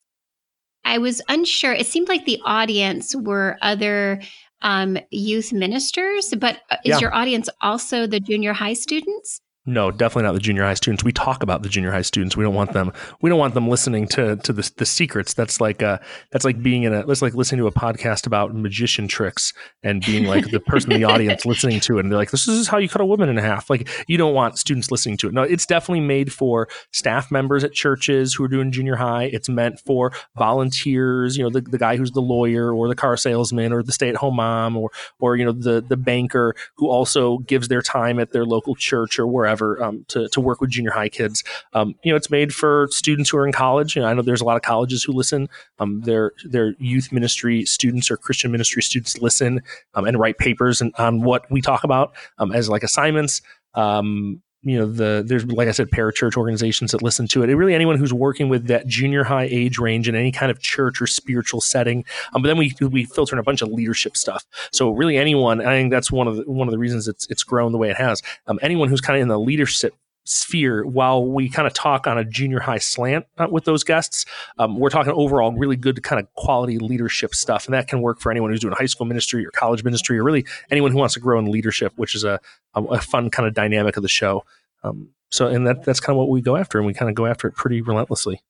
I 0.85 0.99
was 0.99 1.21
unsure. 1.27 1.73
It 1.73 1.85
seemed 1.85 2.07
like 2.07 2.25
the 2.25 2.39
audience 2.45 3.15
were 3.15 3.57
other 3.61 4.21
um, 4.63 4.97
youth 5.11 5.53
ministers, 5.53 6.33
but 6.37 6.59
uh, 6.71 6.77
is 6.83 6.91
yeah. 6.91 6.99
your 6.99 7.13
audience 7.13 7.49
also 7.61 8.07
the 8.07 8.19
junior 8.19 8.53
high 8.53 8.73
students? 8.73 9.41
No, 9.65 9.91
definitely 9.91 10.23
not 10.23 10.33
the 10.33 10.41
junior 10.41 10.63
high 10.63 10.73
students. 10.73 11.05
We 11.05 11.13
talk 11.13 11.41
about 11.41 11.63
the 11.63 11.69
junior 11.69 11.89
high 11.89 12.01
students. 12.01 12.35
We 12.35 12.43
don't 12.43 12.53
want 12.53 12.73
them. 12.73 12.91
We 13.21 13.29
don't 13.29 13.39
want 13.39 13.53
them 13.53 13.69
listening 13.69 14.07
to 14.09 14.35
to 14.35 14.51
the, 14.51 14.69
the 14.75 14.85
secrets. 14.85 15.33
That's 15.33 15.61
like 15.61 15.81
uh 15.81 15.99
that's 16.31 16.43
like 16.43 16.61
being 16.61 16.83
in 16.83 16.93
a. 16.93 17.05
That's 17.05 17.21
like 17.21 17.33
listening 17.33 17.59
to 17.61 17.67
a 17.67 17.71
podcast 17.71 18.27
about 18.27 18.53
magician 18.53 19.07
tricks 19.07 19.53
and 19.81 20.05
being 20.05 20.25
like 20.25 20.51
the 20.51 20.59
person 20.59 20.91
in 20.91 20.99
the 20.99 21.07
audience 21.07 21.45
listening 21.45 21.79
to 21.81 21.97
it, 21.97 22.01
and 22.01 22.11
they're 22.11 22.19
like, 22.19 22.31
"This 22.31 22.45
is 22.45 22.67
how 22.67 22.77
you 22.77 22.89
cut 22.89 22.99
a 22.99 23.05
woman 23.05 23.29
in 23.29 23.37
half." 23.37 23.69
Like 23.69 23.87
you 24.05 24.17
don't 24.17 24.33
want 24.33 24.59
students 24.59 24.91
listening 24.91 25.15
to 25.17 25.29
it. 25.29 25.33
No, 25.33 25.43
it's 25.43 25.65
definitely 25.65 26.01
made 26.01 26.33
for 26.33 26.67
staff 26.91 27.31
members 27.31 27.63
at 27.63 27.71
churches 27.71 28.33
who 28.33 28.43
are 28.43 28.49
doing 28.49 28.69
junior 28.69 28.97
high. 28.97 29.29
It's 29.31 29.47
meant 29.47 29.79
for 29.79 30.11
volunteers. 30.35 31.37
You 31.37 31.43
know, 31.45 31.49
the, 31.49 31.61
the 31.61 31.77
guy 31.77 31.95
who's 31.95 32.11
the 32.11 32.21
lawyer 32.21 32.73
or 32.73 32.89
the 32.89 32.95
car 32.95 33.15
salesman 33.15 33.71
or 33.71 33.81
the 33.81 33.93
stay 33.93 34.09
at 34.09 34.17
home 34.17 34.35
mom 34.35 34.75
or 34.75 34.91
or 35.21 35.37
you 35.37 35.45
know 35.45 35.53
the 35.53 35.79
the 35.79 35.95
banker 35.95 36.53
who 36.75 36.89
also 36.89 37.37
gives 37.37 37.69
their 37.69 37.81
time 37.81 38.19
at 38.19 38.33
their 38.33 38.43
local 38.43 38.75
church 38.75 39.17
or 39.17 39.25
wherever 39.25 39.52
um, 39.61 40.05
to, 40.09 40.27
to 40.29 40.41
work 40.41 40.61
with 40.61 40.69
junior 40.69 40.91
high 40.91 41.09
kids. 41.09 41.43
Um, 41.73 41.95
you 42.03 42.11
know, 42.11 42.15
it's 42.15 42.29
made 42.29 42.53
for 42.53 42.87
students 42.91 43.29
who 43.29 43.37
are 43.37 43.45
in 43.45 43.53
college. 43.53 43.95
You 43.95 44.01
know, 44.01 44.07
I 44.07 44.13
know 44.13 44.21
there's 44.21 44.41
a 44.41 44.45
lot 44.45 44.55
of 44.55 44.61
colleges 44.61 45.03
who 45.03 45.13
listen. 45.13 45.49
Um, 45.79 46.01
their 46.01 46.31
their 46.45 46.75
youth 46.79 47.11
ministry 47.11 47.65
students 47.65 48.09
or 48.09 48.17
Christian 48.17 48.51
ministry 48.51 48.81
students 48.81 49.17
listen 49.21 49.61
um, 49.93 50.05
and 50.05 50.19
write 50.19 50.37
papers 50.37 50.81
and, 50.81 50.93
on 50.97 51.21
what 51.21 51.49
we 51.51 51.61
talk 51.61 51.83
about 51.83 52.13
um, 52.37 52.51
as 52.51 52.69
like 52.69 52.83
assignments. 52.83 53.41
Um, 53.75 54.41
you 54.63 54.77
know 54.77 54.85
the 54.85 55.23
there's 55.25 55.45
like 55.45 55.67
I 55.67 55.71
said 55.71 55.91
parachurch 55.91 56.37
organizations 56.37 56.91
that 56.91 57.01
listen 57.01 57.27
to 57.29 57.43
it. 57.43 57.53
Really 57.53 57.75
anyone 57.75 57.97
who's 57.97 58.13
working 58.13 58.49
with 58.49 58.67
that 58.67 58.87
junior 58.87 59.23
high 59.23 59.47
age 59.49 59.77
range 59.77 60.07
in 60.07 60.15
any 60.15 60.31
kind 60.31 60.49
of 60.51 60.59
church 60.59 61.01
or 61.01 61.07
spiritual 61.07 61.61
setting. 61.61 62.05
Um, 62.33 62.41
but 62.41 62.47
then 62.47 62.57
we 62.57 62.73
we 62.81 63.05
filter 63.05 63.35
in 63.35 63.39
a 63.39 63.43
bunch 63.43 63.61
of 63.61 63.69
leadership 63.69 64.15
stuff. 64.17 64.45
So 64.71 64.91
really 64.91 65.17
anyone, 65.17 65.61
I 65.61 65.75
think 65.75 65.91
that's 65.91 66.11
one 66.11 66.27
of 66.27 66.37
the 66.37 66.43
one 66.49 66.67
of 66.67 66.71
the 66.71 66.79
reasons 66.79 67.07
it's 67.07 67.27
it's 67.29 67.43
grown 67.43 67.71
the 67.71 67.77
way 67.77 67.89
it 67.89 67.97
has. 67.97 68.21
Um, 68.47 68.59
anyone 68.61 68.89
who's 68.89 69.01
kind 69.01 69.17
of 69.17 69.21
in 69.21 69.27
the 69.27 69.39
leadership 69.39 69.93
sphere 70.25 70.85
while 70.85 71.25
we 71.25 71.49
kind 71.49 71.67
of 71.67 71.73
talk 71.73 72.07
on 72.07 72.17
a 72.17 72.23
junior 72.23 72.59
high 72.59 72.77
slant 72.77 73.25
uh, 73.37 73.47
with 73.49 73.65
those 73.65 73.83
guests 73.83 74.25
um, 74.57 74.79
we're 74.79 74.89
talking 74.89 75.11
overall 75.13 75.51
really 75.51 75.75
good 75.75 76.01
kind 76.03 76.19
of 76.19 76.33
quality 76.35 76.79
leadership 76.79 77.35
stuff 77.35 77.65
and 77.65 77.73
that 77.73 77.87
can 77.87 78.01
work 78.01 78.19
for 78.19 78.31
anyone 78.31 78.49
who's 78.49 78.61
doing 78.61 78.73
high 78.77 78.85
school 78.85 79.05
ministry 79.05 79.45
or 79.45 79.51
college 79.51 79.83
ministry 79.83 80.17
or 80.17 80.23
really 80.23 80.45
anyone 80.71 80.91
who 80.91 80.97
wants 80.97 81.13
to 81.13 81.19
grow 81.19 81.37
in 81.39 81.51
leadership 81.51 81.93
which 81.95 82.15
is 82.15 82.23
a, 82.23 82.39
a, 82.75 83.01
fun 83.01 83.29
kind 83.29 83.47
of 83.47 83.53
dynamic 83.53 83.97
of 83.97 84.03
the 84.03 84.09
show. 84.09 84.43
Um, 84.83 85.09
so 85.29 85.47
and 85.47 85.65
that 85.67 85.83
that's 85.83 85.99
kind 85.99 86.15
of 86.15 86.17
what 86.17 86.29
we 86.29 86.41
go 86.41 86.55
after 86.55 86.77
and 86.77 86.87
we 86.87 86.93
kind 86.93 87.09
of 87.09 87.15
go 87.15 87.25
after 87.25 87.47
it 87.47 87.55
pretty 87.55 87.81
relentlessly 87.81 88.41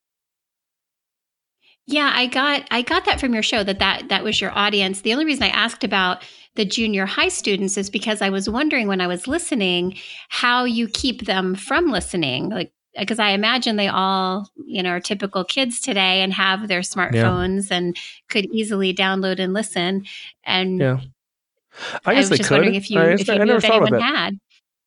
Yeah, 1.85 2.11
I 2.13 2.27
got 2.27 2.67
I 2.71 2.81
got 2.81 3.05
that 3.05 3.19
from 3.19 3.33
your 3.33 3.43
show 3.43 3.63
that 3.63 3.79
that 3.79 4.09
that 4.09 4.23
was 4.23 4.39
your 4.39 4.57
audience. 4.57 5.01
The 5.01 5.13
only 5.13 5.25
reason 5.25 5.43
I 5.43 5.49
asked 5.49 5.83
about 5.83 6.23
the 6.55 6.65
junior 6.65 7.05
high 7.05 7.27
students 7.29 7.77
is 7.77 7.89
because 7.89 8.21
I 8.21 8.29
was 8.29 8.49
wondering 8.49 8.87
when 8.87 9.01
I 9.01 9.07
was 9.07 9.27
listening 9.27 9.97
how 10.29 10.63
you 10.63 10.87
keep 10.87 11.25
them 11.25 11.55
from 11.55 11.91
listening. 11.91 12.49
Like 12.49 12.71
because 12.97 13.19
I 13.19 13.29
imagine 13.29 13.75
they 13.75 13.87
all, 13.87 14.49
you 14.65 14.83
know, 14.83 14.91
are 14.91 14.99
typical 14.99 15.43
kids 15.43 15.81
today 15.81 16.21
and 16.21 16.31
have 16.33 16.67
their 16.67 16.81
smartphones 16.81 17.69
yeah. 17.69 17.77
and 17.77 17.97
could 18.29 18.45
easily 18.45 18.93
download 18.93 19.39
and 19.39 19.53
listen. 19.53 20.05
And 20.43 20.79
yeah. 20.79 20.99
I 22.05 22.13
guess 22.13 22.27
I 22.27 22.29
was 22.29 22.37
just 22.37 22.49
could. 22.49 22.55
wondering 22.55 22.75
if 22.75 22.91
you, 22.91 23.01
if 23.01 23.27
you 23.27 23.33
I 23.33 23.43
knew 23.43 23.55
if 23.55 23.65
anyone 23.65 23.99
had. 23.99 24.39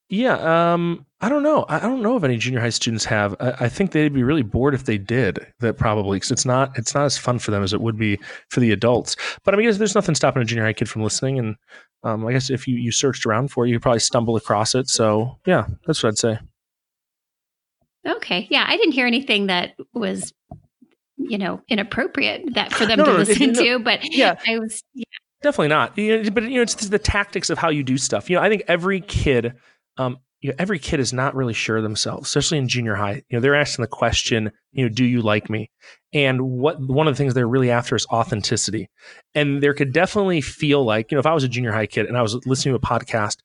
Yeah, 0.08 0.72
um, 0.72 1.04
I 1.20 1.28
don't 1.28 1.42
know. 1.42 1.64
I 1.68 1.80
don't 1.80 2.00
know 2.00 2.16
if 2.16 2.22
any 2.22 2.36
junior 2.36 2.60
high 2.60 2.70
students 2.70 3.04
have. 3.06 3.34
I, 3.40 3.54
I 3.60 3.68
think 3.68 3.90
they'd 3.90 4.12
be 4.12 4.22
really 4.22 4.42
bored 4.42 4.72
if 4.74 4.84
they 4.84 4.98
did. 4.98 5.44
That 5.58 5.78
probably 5.78 6.16
because 6.16 6.30
it's 6.30 6.44
not 6.44 6.76
it's 6.78 6.94
not 6.94 7.04
as 7.06 7.18
fun 7.18 7.40
for 7.40 7.50
them 7.50 7.62
as 7.62 7.72
it 7.72 7.80
would 7.80 7.98
be 7.98 8.20
for 8.48 8.60
the 8.60 8.70
adults. 8.70 9.16
But 9.44 9.54
I 9.54 9.56
mean, 9.56 9.70
there's 9.72 9.94
nothing 9.94 10.14
stopping 10.14 10.42
a 10.42 10.44
junior 10.44 10.64
high 10.64 10.74
kid 10.74 10.88
from 10.88 11.02
listening. 11.02 11.38
And 11.40 11.56
um, 12.04 12.24
I 12.24 12.32
guess 12.32 12.50
if 12.50 12.68
you 12.68 12.76
you 12.76 12.92
searched 12.92 13.26
around 13.26 13.50
for 13.50 13.66
it, 13.66 13.70
you 13.70 13.80
probably 13.80 13.98
stumble 13.98 14.36
across 14.36 14.76
it. 14.76 14.88
So 14.88 15.38
yeah, 15.44 15.66
that's 15.86 16.02
what 16.02 16.10
I'd 16.10 16.18
say. 16.18 16.38
Okay, 18.06 18.46
yeah, 18.48 18.64
I 18.68 18.76
didn't 18.76 18.92
hear 18.92 19.06
anything 19.06 19.46
that 19.48 19.74
was 19.92 20.32
you 21.16 21.38
know 21.38 21.60
inappropriate 21.68 22.54
that 22.54 22.72
for 22.72 22.86
them 22.86 22.98
no, 22.98 23.06
to 23.06 23.12
no, 23.12 23.18
listen 23.18 23.52
no, 23.52 23.62
to. 23.62 23.78
But 23.80 24.00
yeah, 24.14 24.38
I 24.46 24.60
was 24.60 24.84
yeah. 24.94 25.04
definitely 25.42 25.68
not. 25.68 25.98
You 25.98 26.22
know, 26.22 26.30
but 26.30 26.44
you 26.44 26.56
know, 26.56 26.62
it's 26.62 26.74
the 26.74 26.98
tactics 27.00 27.50
of 27.50 27.58
how 27.58 27.70
you 27.70 27.82
do 27.82 27.98
stuff. 27.98 28.30
You 28.30 28.36
know, 28.36 28.42
I 28.42 28.48
think 28.48 28.62
every 28.68 29.00
kid 29.00 29.54
um, 29.98 30.18
you 30.40 30.50
know, 30.50 30.56
every 30.58 30.78
kid 30.78 31.00
is 31.00 31.12
not 31.12 31.34
really 31.34 31.54
sure 31.54 31.78
of 31.78 31.82
themselves, 31.82 32.28
especially 32.28 32.58
in 32.58 32.68
junior 32.68 32.94
high. 32.94 33.22
You 33.28 33.36
know, 33.36 33.40
they're 33.40 33.56
asking 33.56 33.82
the 33.82 33.88
question, 33.88 34.52
you 34.72 34.84
know, 34.84 34.88
do 34.88 35.04
you 35.04 35.22
like 35.22 35.48
me? 35.48 35.70
And 36.12 36.40
what 36.42 36.78
one 36.80 37.08
of 37.08 37.14
the 37.14 37.18
things 37.18 37.34
they're 37.34 37.48
really 37.48 37.70
after 37.70 37.96
is 37.96 38.06
authenticity. 38.06 38.88
And 39.34 39.62
there 39.62 39.74
could 39.74 39.92
definitely 39.92 40.40
feel 40.40 40.84
like, 40.84 41.10
you 41.10 41.16
know, 41.16 41.20
if 41.20 41.26
I 41.26 41.34
was 41.34 41.44
a 41.44 41.48
junior 41.48 41.72
high 41.72 41.86
kid 41.86 42.06
and 42.06 42.16
I 42.16 42.22
was 42.22 42.34
listening 42.46 42.78
to 42.78 42.86
a 42.86 42.98
podcast 42.98 43.38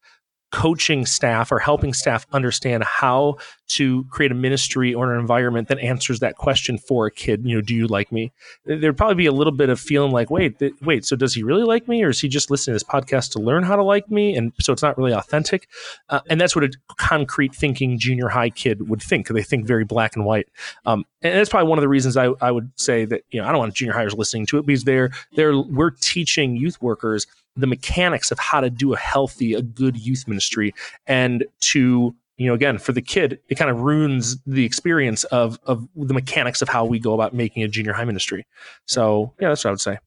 coaching 0.51 1.05
staff 1.05 1.51
or 1.51 1.60
helping 1.60 1.93
staff 1.93 2.25
understand 2.34 2.84
how 2.84 3.38
to 3.67 4.03
create 4.05 4.31
a 4.31 4.36
ministry 4.36 4.93
or 4.93 5.13
an 5.13 5.20
environment 5.20 5.70
that 5.70 5.79
answers 5.79 6.20
that 6.20 6.36
question 6.36 6.77
for 6.77 7.05
a 7.05 7.12
kid 7.12 7.46
you 7.46 7.55
know 7.55 7.62
do 7.62 7.74
you 7.74 7.88
like 7.88 8.12
me? 8.12 8.31
There'd 8.65 8.98
probably 8.98 9.15
be 9.15 9.25
a 9.25 9.31
little 9.31 9.53
bit 9.53 9.70
of 9.70 9.79
feeling 9.79 10.12
like 10.12 10.29
wait 10.29 10.60
th- 10.60 10.74
wait 10.81 11.05
so 11.05 11.15
does 11.15 11.34
he 11.34 11.43
really 11.43 11.63
like 11.63 11.88
me 11.88 12.03
or 12.03 12.10
is 12.10 12.20
he 12.20 12.27
just 12.27 12.51
listening 12.51 12.74
to 12.74 12.75
this 12.75 12.84
podcast 12.84 13.31
to 13.31 13.39
learn 13.39 13.63
how 13.63 13.75
to 13.75 13.84
like 13.84 14.10
me 14.12 14.36
and 14.36 14.51
so 14.60 14.74
it's 14.74 14.81
not 14.81 14.98
really 14.98 15.13
authentic? 15.13 15.67
Uh, 16.10 16.20
and 16.29 16.39
that's 16.39 16.55
what 16.55 16.65
a 16.65 16.72
concrete 16.98 17.55
thinking 17.55 17.98
junior 17.98 18.27
high 18.27 18.50
kid 18.50 18.89
would 18.89 19.01
think 19.01 19.27
they 19.27 19.43
think 19.43 19.65
very 19.65 19.86
black 19.86 20.15
and 20.15 20.25
white. 20.25 20.48
Um, 20.86 21.05
and 21.22 21.36
that's 21.36 21.50
probably 21.50 21.70
one 21.70 21.77
of 21.77 21.81
the 21.81 21.89
reasons 21.89 22.17
I, 22.17 22.31
I 22.41 22.51
would 22.51 22.72
say 22.75 23.05
that 23.05 23.24
you 23.31 23.41
know 23.41 23.48
I 23.48 23.51
don't 23.51 23.60
want 23.60 23.74
junior 23.74 23.93
highers 23.93 24.17
listening 24.17 24.46
to 24.48 24.58
it 24.58 24.65
because 24.65 24.84
they're 24.84 25.12
they're 25.36 25.58
we're 25.58 25.91
teaching 25.91 26.55
youth 26.55 26.81
workers 26.81 27.25
the 27.55 27.67
mechanics 27.67 28.31
of 28.31 28.39
how 28.39 28.62
to 28.62 28.70
do 28.70 28.93
a 28.93 28.98
healthy, 28.98 29.53
a 29.53 29.62
good 29.62 29.98
youth 29.98 30.27
ministry, 30.27 30.74
and 31.05 31.46
to 31.60 32.15
you 32.38 32.48
know 32.48 32.53
again 32.53 32.77
for 32.77 32.91
the 32.91 33.01
kid 33.01 33.39
it 33.50 33.55
kind 33.55 33.70
of 33.70 33.81
ruins 33.81 34.38
the 34.48 34.65
experience 34.65 35.24
of 35.25 35.60
of 35.63 35.88
the 35.96 36.13
mechanics 36.13 36.62
of 36.62 36.70
how 36.70 36.86
we 36.86 36.98
go 36.98 37.13
about 37.13 37.34
making 37.34 37.63
a 37.63 37.67
junior 37.67 37.93
high 37.93 38.05
ministry. 38.05 38.46
So 38.86 39.34
yeah 39.39 39.50
that's 39.50 39.63
what 39.63 39.70
i 39.70 39.74
would 39.74 39.81
say. 39.81 39.98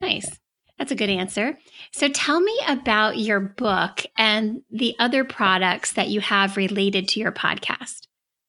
Nice. 0.00 0.38
That's 0.78 0.92
a 0.92 0.96
good 0.96 1.08
answer. 1.08 1.58
So 1.92 2.08
tell 2.08 2.40
me 2.40 2.54
about 2.68 3.16
your 3.16 3.40
book 3.40 4.04
and 4.18 4.60
the 4.70 4.94
other 4.98 5.24
products 5.24 5.92
that 5.92 6.08
you 6.08 6.20
have 6.20 6.58
related 6.58 7.08
to 7.08 7.20
your 7.20 7.32
podcast 7.32 8.05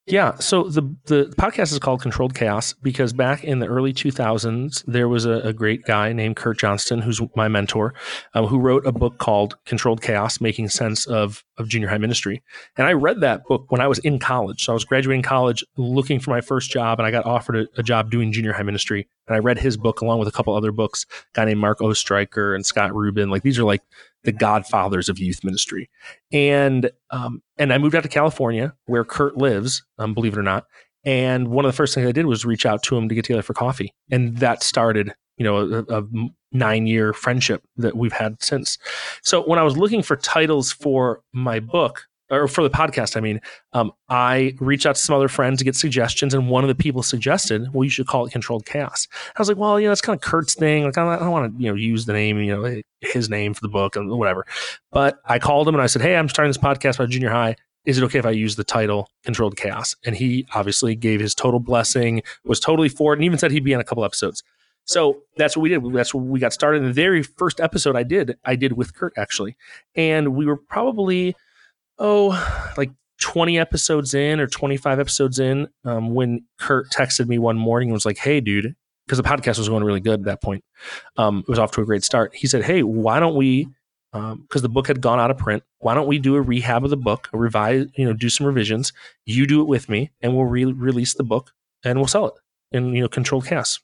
yeah. 0.07 0.35
So 0.39 0.63
the 0.63 0.81
the 1.05 1.25
podcast 1.37 1.73
is 1.73 1.79
called 1.79 2.01
Controlled 2.01 2.33
Chaos 2.33 2.71
because 2.73 3.11
back 3.11 3.43
in 3.43 3.59
the 3.59 3.67
early 3.67 3.93
2000s, 3.93 4.83
there 4.87 5.09
was 5.09 5.25
a, 5.25 5.41
a 5.41 5.51
great 5.51 5.83
guy 5.83 6.13
named 6.13 6.37
Kurt 6.37 6.57
Johnston, 6.59 7.01
who's 7.01 7.21
my 7.35 7.49
mentor, 7.49 7.93
um, 8.33 8.45
who 8.45 8.57
wrote 8.57 8.85
a 8.85 8.93
book 8.93 9.17
called 9.17 9.57
Controlled 9.65 10.01
Chaos: 10.01 10.39
Making 10.39 10.69
Sense 10.69 11.05
of 11.07 11.43
of 11.57 11.67
Junior 11.67 11.89
High 11.89 11.97
Ministry. 11.97 12.41
And 12.77 12.87
I 12.87 12.93
read 12.93 13.19
that 13.19 13.43
book 13.45 13.69
when 13.69 13.81
I 13.81 13.87
was 13.87 13.99
in 13.99 14.17
college. 14.17 14.63
So 14.63 14.71
I 14.71 14.75
was 14.75 14.85
graduating 14.85 15.23
college, 15.23 15.63
looking 15.75 16.21
for 16.21 16.29
my 16.29 16.39
first 16.41 16.71
job, 16.71 16.99
and 16.99 17.05
I 17.05 17.11
got 17.11 17.25
offered 17.25 17.57
a, 17.57 17.67
a 17.77 17.83
job 17.83 18.09
doing 18.09 18.31
junior 18.31 18.53
high 18.53 18.63
ministry. 18.63 19.09
And 19.27 19.35
I 19.35 19.39
read 19.39 19.59
his 19.59 19.75
book 19.75 19.99
along 19.99 20.19
with 20.19 20.29
a 20.29 20.31
couple 20.31 20.55
other 20.55 20.71
books. 20.71 21.05
Guy 21.33 21.43
named 21.43 21.59
Mark 21.59 21.79
Oestreicher 21.79 22.55
and 22.55 22.65
Scott 22.65 22.95
Rubin. 22.95 23.29
Like 23.29 23.43
these 23.43 23.59
are 23.59 23.65
like 23.65 23.81
the 24.27 24.31
godfathers 24.33 25.07
of 25.07 25.17
youth 25.17 25.41
ministry. 25.41 25.89
And 26.33 26.91
um, 27.11 27.41
and 27.57 27.71
I 27.71 27.77
moved 27.77 27.95
out 27.95 28.03
to 28.03 28.09
California 28.09 28.75
where 28.85 29.05
Kurt 29.05 29.37
lives, 29.37 29.85
um, 29.97 30.13
believe 30.13 30.33
it 30.33 30.39
or 30.39 30.43
not. 30.43 30.65
And 31.05 31.47
one 31.47 31.63
of 31.63 31.71
the 31.71 31.75
first 31.75 31.95
things 31.95 32.05
I 32.05 32.11
did 32.11 32.25
was 32.25 32.43
reach 32.43 32.65
out 32.65 32.83
to 32.83 32.97
him 32.97 33.07
to 33.07 33.15
get 33.15 33.23
together 33.23 33.41
for 33.41 33.53
coffee, 33.53 33.93
and 34.11 34.35
that 34.37 34.63
started, 34.63 35.13
you 35.37 35.45
know, 35.45 35.85
a, 35.87 35.99
a 35.99 36.03
nine 36.51 36.87
year 36.87 37.13
friendship 37.13 37.63
that 37.77 37.95
we've 37.95 38.11
had 38.11 38.43
since. 38.43 38.77
So 39.23 39.43
when 39.43 39.59
I 39.59 39.63
was 39.63 39.77
looking 39.77 40.03
for 40.03 40.17
titles 40.17 40.73
for 40.73 41.21
my 41.31 41.61
book, 41.61 42.03
or 42.29 42.47
for 42.47 42.63
the 42.63 42.69
podcast, 42.69 43.15
I 43.15 43.19
mean, 43.19 43.39
um, 43.73 43.91
I 44.09 44.55
reached 44.59 44.85
out 44.85 44.95
to 44.95 45.01
some 45.01 45.15
other 45.15 45.27
friends 45.27 45.59
to 45.59 45.65
get 45.65 45.75
suggestions, 45.75 46.33
and 46.33 46.49
one 46.49 46.63
of 46.63 46.67
the 46.67 46.75
people 46.75 47.03
suggested, 47.03 47.73
"Well, 47.73 47.83
you 47.83 47.89
should 47.89 48.07
call 48.07 48.25
it 48.25 48.31
Controlled 48.31 48.65
Chaos." 48.65 49.07
I 49.13 49.39
was 49.39 49.47
like, 49.47 49.57
"Well, 49.57 49.79
you 49.79 49.85
know, 49.85 49.91
that's 49.91 50.01
kind 50.01 50.15
of 50.15 50.21
Kurt's 50.21 50.53
thing. 50.53 50.83
Like, 50.83 50.97
I 50.97 51.17
don't 51.17 51.31
want 51.31 51.57
to, 51.57 51.63
you 51.63 51.69
know, 51.69 51.75
use 51.75 52.05
the 52.05 52.13
name, 52.13 52.39
you 52.39 52.55
know, 52.55 52.81
his 53.01 53.29
name 53.29 53.53
for 53.53 53.61
the 53.61 53.69
book 53.69 53.95
and 53.95 54.09
whatever." 54.09 54.45
But 54.91 55.19
I 55.25 55.39
called 55.39 55.67
him 55.67 55.75
and 55.75 55.81
I 55.81 55.87
said, 55.87 56.01
"Hey, 56.01 56.15
I'm 56.15 56.29
starting 56.29 56.49
this 56.49 56.57
podcast 56.57 56.95
about 56.95 57.09
junior 57.09 57.29
high. 57.29 57.55
Is 57.85 57.97
it 57.97 58.03
okay 58.03 58.19
if 58.19 58.25
I 58.25 58.31
use 58.31 58.57
the 58.57 58.63
title 58.65 59.09
Controlled 59.23 59.55
Chaos?" 59.55 59.95
And 60.05 60.15
he 60.15 60.45
obviously 60.53 60.95
gave 60.95 61.19
his 61.19 61.33
total 61.33 61.59
blessing, 61.59 62.21
was 62.43 62.59
totally 62.59 62.89
for 62.89 63.13
it, 63.13 63.17
and 63.17 63.23
even 63.23 63.37
said 63.37 63.51
he'd 63.51 63.63
be 63.63 63.73
on 63.73 63.81
a 63.81 63.85
couple 63.85 64.03
episodes. 64.03 64.43
So 64.83 65.21
that's 65.35 65.57
what 65.57 65.63
we 65.63 65.69
did. 65.69 65.83
That's 65.93 66.13
what 66.13 66.23
we 66.23 66.39
got 66.39 66.53
started. 66.53 66.77
In 66.77 66.87
the 66.87 66.93
very 66.93 67.21
first 67.21 67.59
episode 67.59 67.97
I 67.97 68.03
did, 68.03 68.37
I 68.45 68.55
did 68.55 68.73
with 68.73 68.93
Kurt 68.95 69.13
actually, 69.17 69.57
and 69.95 70.35
we 70.35 70.45
were 70.45 70.55
probably 70.55 71.35
oh, 71.99 72.73
like 72.77 72.91
20 73.19 73.57
episodes 73.57 74.13
in 74.13 74.39
or 74.39 74.47
25 74.47 74.99
episodes 74.99 75.39
in 75.39 75.67
um, 75.85 76.13
when 76.13 76.45
Kurt 76.59 76.89
texted 76.91 77.27
me 77.27 77.37
one 77.37 77.57
morning 77.57 77.89
and 77.89 77.93
was 77.93 78.05
like, 78.05 78.17
hey, 78.17 78.39
dude, 78.39 78.75
because 79.05 79.17
the 79.17 79.23
podcast 79.23 79.57
was 79.57 79.69
going 79.69 79.83
really 79.83 79.99
good 79.99 80.19
at 80.19 80.25
that 80.25 80.41
point. 80.41 80.63
Um, 81.17 81.39
it 81.39 81.49
was 81.49 81.59
off 81.59 81.71
to 81.71 81.81
a 81.81 81.85
great 81.85 82.03
start. 82.03 82.35
He 82.35 82.47
said, 82.47 82.63
hey, 82.63 82.83
why 82.83 83.19
don't 83.19 83.35
we, 83.35 83.67
because 84.11 84.33
um, 84.33 84.61
the 84.61 84.69
book 84.69 84.87
had 84.87 85.01
gone 85.01 85.19
out 85.19 85.31
of 85.31 85.37
print, 85.37 85.63
why 85.79 85.93
don't 85.93 86.07
we 86.07 86.19
do 86.19 86.35
a 86.35 86.41
rehab 86.41 86.83
of 86.83 86.89
the 86.89 86.97
book, 86.97 87.29
a 87.33 87.37
revise, 87.37 87.87
you 87.95 88.05
know, 88.05 88.13
do 88.13 88.29
some 88.29 88.45
revisions. 88.45 88.93
You 89.25 89.47
do 89.47 89.61
it 89.61 89.67
with 89.67 89.89
me 89.89 90.11
and 90.21 90.35
we'll 90.35 90.45
re- 90.45 90.65
release 90.65 91.13
the 91.13 91.23
book 91.23 91.51
and 91.83 91.99
we'll 91.99 92.07
sell 92.07 92.27
it 92.27 92.33
in, 92.71 92.93
you 92.93 93.01
know, 93.01 93.07
controlled 93.07 93.45
chaos. 93.45 93.79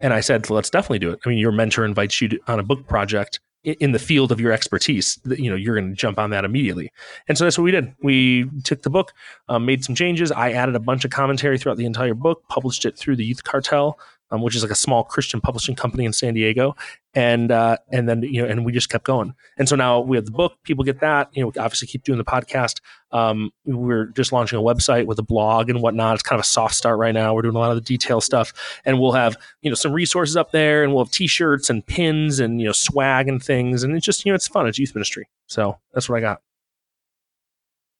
And 0.00 0.12
I 0.12 0.20
said, 0.20 0.48
let's 0.50 0.70
definitely 0.70 1.00
do 1.00 1.10
it. 1.10 1.20
I 1.24 1.28
mean, 1.28 1.38
your 1.38 1.52
mentor 1.52 1.84
invites 1.84 2.20
you 2.20 2.28
to, 2.28 2.38
on 2.46 2.60
a 2.60 2.62
book 2.62 2.86
project 2.86 3.40
in 3.64 3.92
the 3.92 3.98
field 3.98 4.32
of 4.32 4.40
your 4.40 4.52
expertise, 4.52 5.18
you 5.26 5.50
know, 5.50 5.56
you're 5.56 5.74
going 5.74 5.90
to 5.90 5.96
jump 5.96 6.18
on 6.18 6.30
that 6.30 6.44
immediately. 6.44 6.92
And 7.26 7.36
so 7.36 7.44
that's 7.44 7.58
what 7.58 7.64
we 7.64 7.70
did. 7.70 7.92
We 8.02 8.48
took 8.62 8.82
the 8.82 8.90
book, 8.90 9.12
um, 9.48 9.66
made 9.66 9.84
some 9.84 9.94
changes. 9.94 10.30
I 10.30 10.52
added 10.52 10.74
a 10.74 10.80
bunch 10.80 11.04
of 11.04 11.10
commentary 11.10 11.58
throughout 11.58 11.76
the 11.76 11.86
entire 11.86 12.14
book, 12.14 12.44
published 12.48 12.84
it 12.84 12.96
through 12.96 13.16
the 13.16 13.24
Youth 13.24 13.44
Cartel, 13.44 13.98
um, 14.30 14.42
which 14.42 14.54
is 14.54 14.62
like 14.62 14.70
a 14.70 14.76
small 14.76 15.04
Christian 15.04 15.40
publishing 15.40 15.74
company 15.74 16.04
in 16.04 16.12
San 16.12 16.34
Diego, 16.34 16.76
and 17.14 17.50
uh, 17.50 17.78
and 17.90 18.08
then 18.08 18.22
you 18.22 18.42
know, 18.42 18.48
and 18.48 18.64
we 18.64 18.72
just 18.72 18.88
kept 18.88 19.04
going. 19.04 19.34
And 19.56 19.68
so 19.68 19.76
now 19.76 20.00
we 20.00 20.16
have 20.16 20.26
the 20.26 20.32
book. 20.32 20.54
People 20.64 20.84
get 20.84 21.00
that. 21.00 21.30
You 21.32 21.44
know, 21.44 21.52
obviously 21.58 21.88
keep 21.88 22.04
doing 22.04 22.18
the 22.18 22.24
podcast. 22.24 22.80
Um, 23.10 23.50
we're 23.64 24.06
just 24.06 24.32
launching 24.32 24.58
a 24.58 24.62
website 24.62 25.06
with 25.06 25.18
a 25.18 25.22
blog 25.22 25.70
and 25.70 25.80
whatnot. 25.80 26.14
It's 26.14 26.22
kind 26.22 26.38
of 26.38 26.44
a 26.44 26.48
soft 26.48 26.74
start 26.74 26.98
right 26.98 27.12
now. 27.12 27.34
We're 27.34 27.42
doing 27.42 27.56
a 27.56 27.58
lot 27.58 27.70
of 27.70 27.76
the 27.76 27.82
detail 27.82 28.20
stuff, 28.20 28.52
and 28.84 29.00
we'll 29.00 29.12
have 29.12 29.36
you 29.62 29.70
know 29.70 29.74
some 29.74 29.92
resources 29.92 30.36
up 30.36 30.52
there, 30.52 30.84
and 30.84 30.94
we'll 30.94 31.04
have 31.04 31.12
T-shirts 31.12 31.70
and 31.70 31.86
pins 31.86 32.38
and 32.40 32.60
you 32.60 32.66
know 32.66 32.72
swag 32.72 33.28
and 33.28 33.42
things. 33.42 33.82
And 33.82 33.96
it's 33.96 34.04
just 34.04 34.24
you 34.24 34.32
know 34.32 34.36
it's 34.36 34.48
fun. 34.48 34.66
It's 34.66 34.78
youth 34.78 34.94
ministry. 34.94 35.28
So 35.46 35.78
that's 35.92 36.08
what 36.08 36.18
I 36.18 36.20
got. 36.20 36.42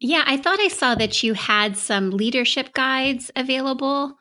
Yeah, 0.01 0.23
I 0.27 0.37
thought 0.37 0.61
I 0.61 0.69
saw 0.69 0.95
that 0.95 1.25
you 1.25 1.35
had 1.35 1.77
some 1.77 2.11
leadership 2.11 2.73
guides 2.73 3.33
available 3.35 4.17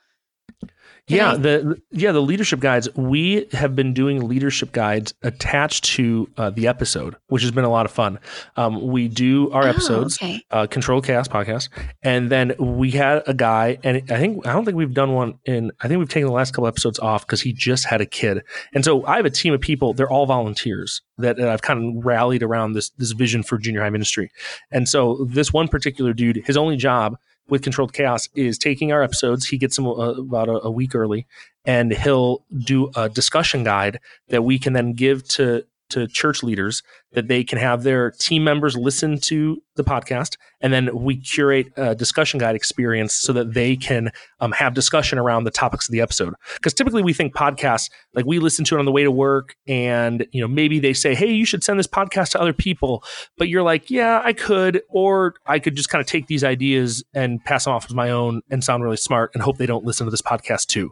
yeah, 1.07 1.35
the 1.35 1.81
yeah 1.91 2.11
the 2.11 2.21
leadership 2.21 2.59
guides. 2.59 2.89
We 2.95 3.47
have 3.53 3.75
been 3.75 3.93
doing 3.93 4.27
leadership 4.27 4.73
guides 4.73 5.13
attached 5.23 5.85
to 5.95 6.29
uh, 6.37 6.49
the 6.49 6.67
episode, 6.67 7.15
which 7.27 7.43
has 7.43 7.51
been 7.51 7.63
a 7.63 7.69
lot 7.69 7.85
of 7.85 7.91
fun. 7.91 8.19
Um, 8.57 8.85
we 8.87 9.07
do 9.07 9.49
our 9.51 9.63
oh, 9.63 9.69
episodes, 9.69 10.17
okay. 10.17 10.43
uh, 10.51 10.67
Control 10.67 11.01
Chaos 11.01 11.29
podcast, 11.29 11.69
and 12.03 12.29
then 12.29 12.53
we 12.59 12.91
had 12.91 13.23
a 13.25 13.33
guy, 13.33 13.77
and 13.83 14.03
I 14.11 14.17
think 14.17 14.45
I 14.45 14.51
don't 14.51 14.65
think 14.65 14.75
we've 14.75 14.93
done 14.93 15.13
one 15.13 15.39
in. 15.45 15.71
I 15.79 15.87
think 15.87 15.99
we've 15.99 16.09
taken 16.09 16.27
the 16.27 16.33
last 16.33 16.53
couple 16.53 16.67
episodes 16.67 16.99
off 16.99 17.25
because 17.25 17.39
he 17.39 17.53
just 17.53 17.85
had 17.85 18.01
a 18.01 18.05
kid, 18.05 18.43
and 18.73 18.83
so 18.83 19.05
I 19.05 19.15
have 19.15 19.25
a 19.25 19.29
team 19.29 19.53
of 19.53 19.61
people. 19.61 19.93
They're 19.93 20.09
all 20.09 20.25
volunteers 20.25 21.01
that, 21.19 21.37
that 21.37 21.47
I've 21.47 21.61
kind 21.61 21.97
of 21.97 22.05
rallied 22.05 22.43
around 22.43 22.73
this 22.73 22.89
this 22.97 23.11
vision 23.13 23.43
for 23.43 23.57
junior 23.57 23.81
high 23.81 23.89
ministry, 23.89 24.29
and 24.71 24.89
so 24.89 25.25
this 25.29 25.53
one 25.53 25.69
particular 25.69 26.11
dude, 26.11 26.43
his 26.45 26.57
only 26.57 26.75
job 26.75 27.17
with 27.49 27.63
Controlled 27.63 27.93
Chaos 27.93 28.29
is 28.35 28.57
taking 28.57 28.91
our 28.91 29.03
episodes. 29.03 29.47
He 29.47 29.57
gets 29.57 29.75
them 29.75 29.87
uh, 29.87 29.91
about 29.91 30.49
a, 30.49 30.63
a, 30.63 30.71
week 30.71 30.95
early, 30.95 31.25
and 31.65 31.93
he'll 31.93 32.43
do 32.57 32.91
a 32.95 33.09
discussion 33.09 33.63
guide 33.63 33.99
that 34.29 34.43
we 34.43 34.59
can 34.59 34.73
then 34.73 34.93
give 34.93 35.27
to 35.29 35.65
to 35.89 36.07
church 36.07 36.43
leaders 36.43 36.83
that 37.17 37.27
they 37.27 37.43
can 37.43 37.57
have 37.57 37.81
their 37.81 38.11
team 38.11 38.43
members 38.43 38.77
listen 38.77 39.17
to 39.17 39.59
the 39.75 39.83
podcast, 39.83 40.37
and 40.61 40.71
then 40.71 40.95
we 40.95 41.17
curate 41.17 41.65
a 41.75 41.95
discussion 41.95 42.39
guide 42.39 42.55
experience 42.55 43.15
so 43.15 43.33
that 43.33 43.55
they 43.55 43.75
can 43.75 44.11
um, 44.39 44.51
have 44.51 44.75
discussion 44.75 45.17
around 45.17 45.43
the 45.43 45.51
topics 45.51 45.89
of 45.89 45.93
the 45.93 45.99
episode. 45.99 46.35
Because 46.53 46.75
typically 46.75 47.01
we 47.01 47.13
think 47.13 47.33
podcasts, 47.33 47.89
like 48.13 48.25
we 48.27 48.37
listen 48.37 48.63
to 48.65 48.75
it 48.75 48.79
on 48.79 48.85
the 48.85 48.91
way 48.91 49.01
to 49.03 49.09
work, 49.09 49.55
and 49.67 50.27
you 50.31 50.39
know 50.39 50.47
maybe 50.47 50.79
they 50.79 50.93
say, 50.93 51.15
"Hey, 51.15 51.31
you 51.31 51.43
should 51.43 51.63
send 51.63 51.79
this 51.79 51.87
podcast 51.87 52.33
to 52.33 52.39
other 52.39 52.53
people," 52.53 53.03
but 53.35 53.49
you're 53.49 53.63
like, 53.63 53.89
"Yeah, 53.89 54.21
I 54.23 54.33
could," 54.33 54.83
or 54.89 55.33
I 55.47 55.57
could 55.57 55.75
just 55.75 55.89
kind 55.89 55.99
of 55.99 56.05
take 56.05 56.27
these 56.27 56.43
ideas 56.43 57.03
and 57.15 57.43
pass 57.45 57.63
them 57.63 57.73
off 57.73 57.85
as 57.85 57.95
my 57.95 58.11
own 58.11 58.41
and 58.51 58.63
sound 58.63 58.83
really 58.83 58.97
smart 58.97 59.31
and 59.33 59.41
hope 59.41 59.57
they 59.57 59.65
don't 59.65 59.85
listen 59.85 60.05
to 60.05 60.11
this 60.11 60.21
podcast 60.21 60.67
too. 60.67 60.91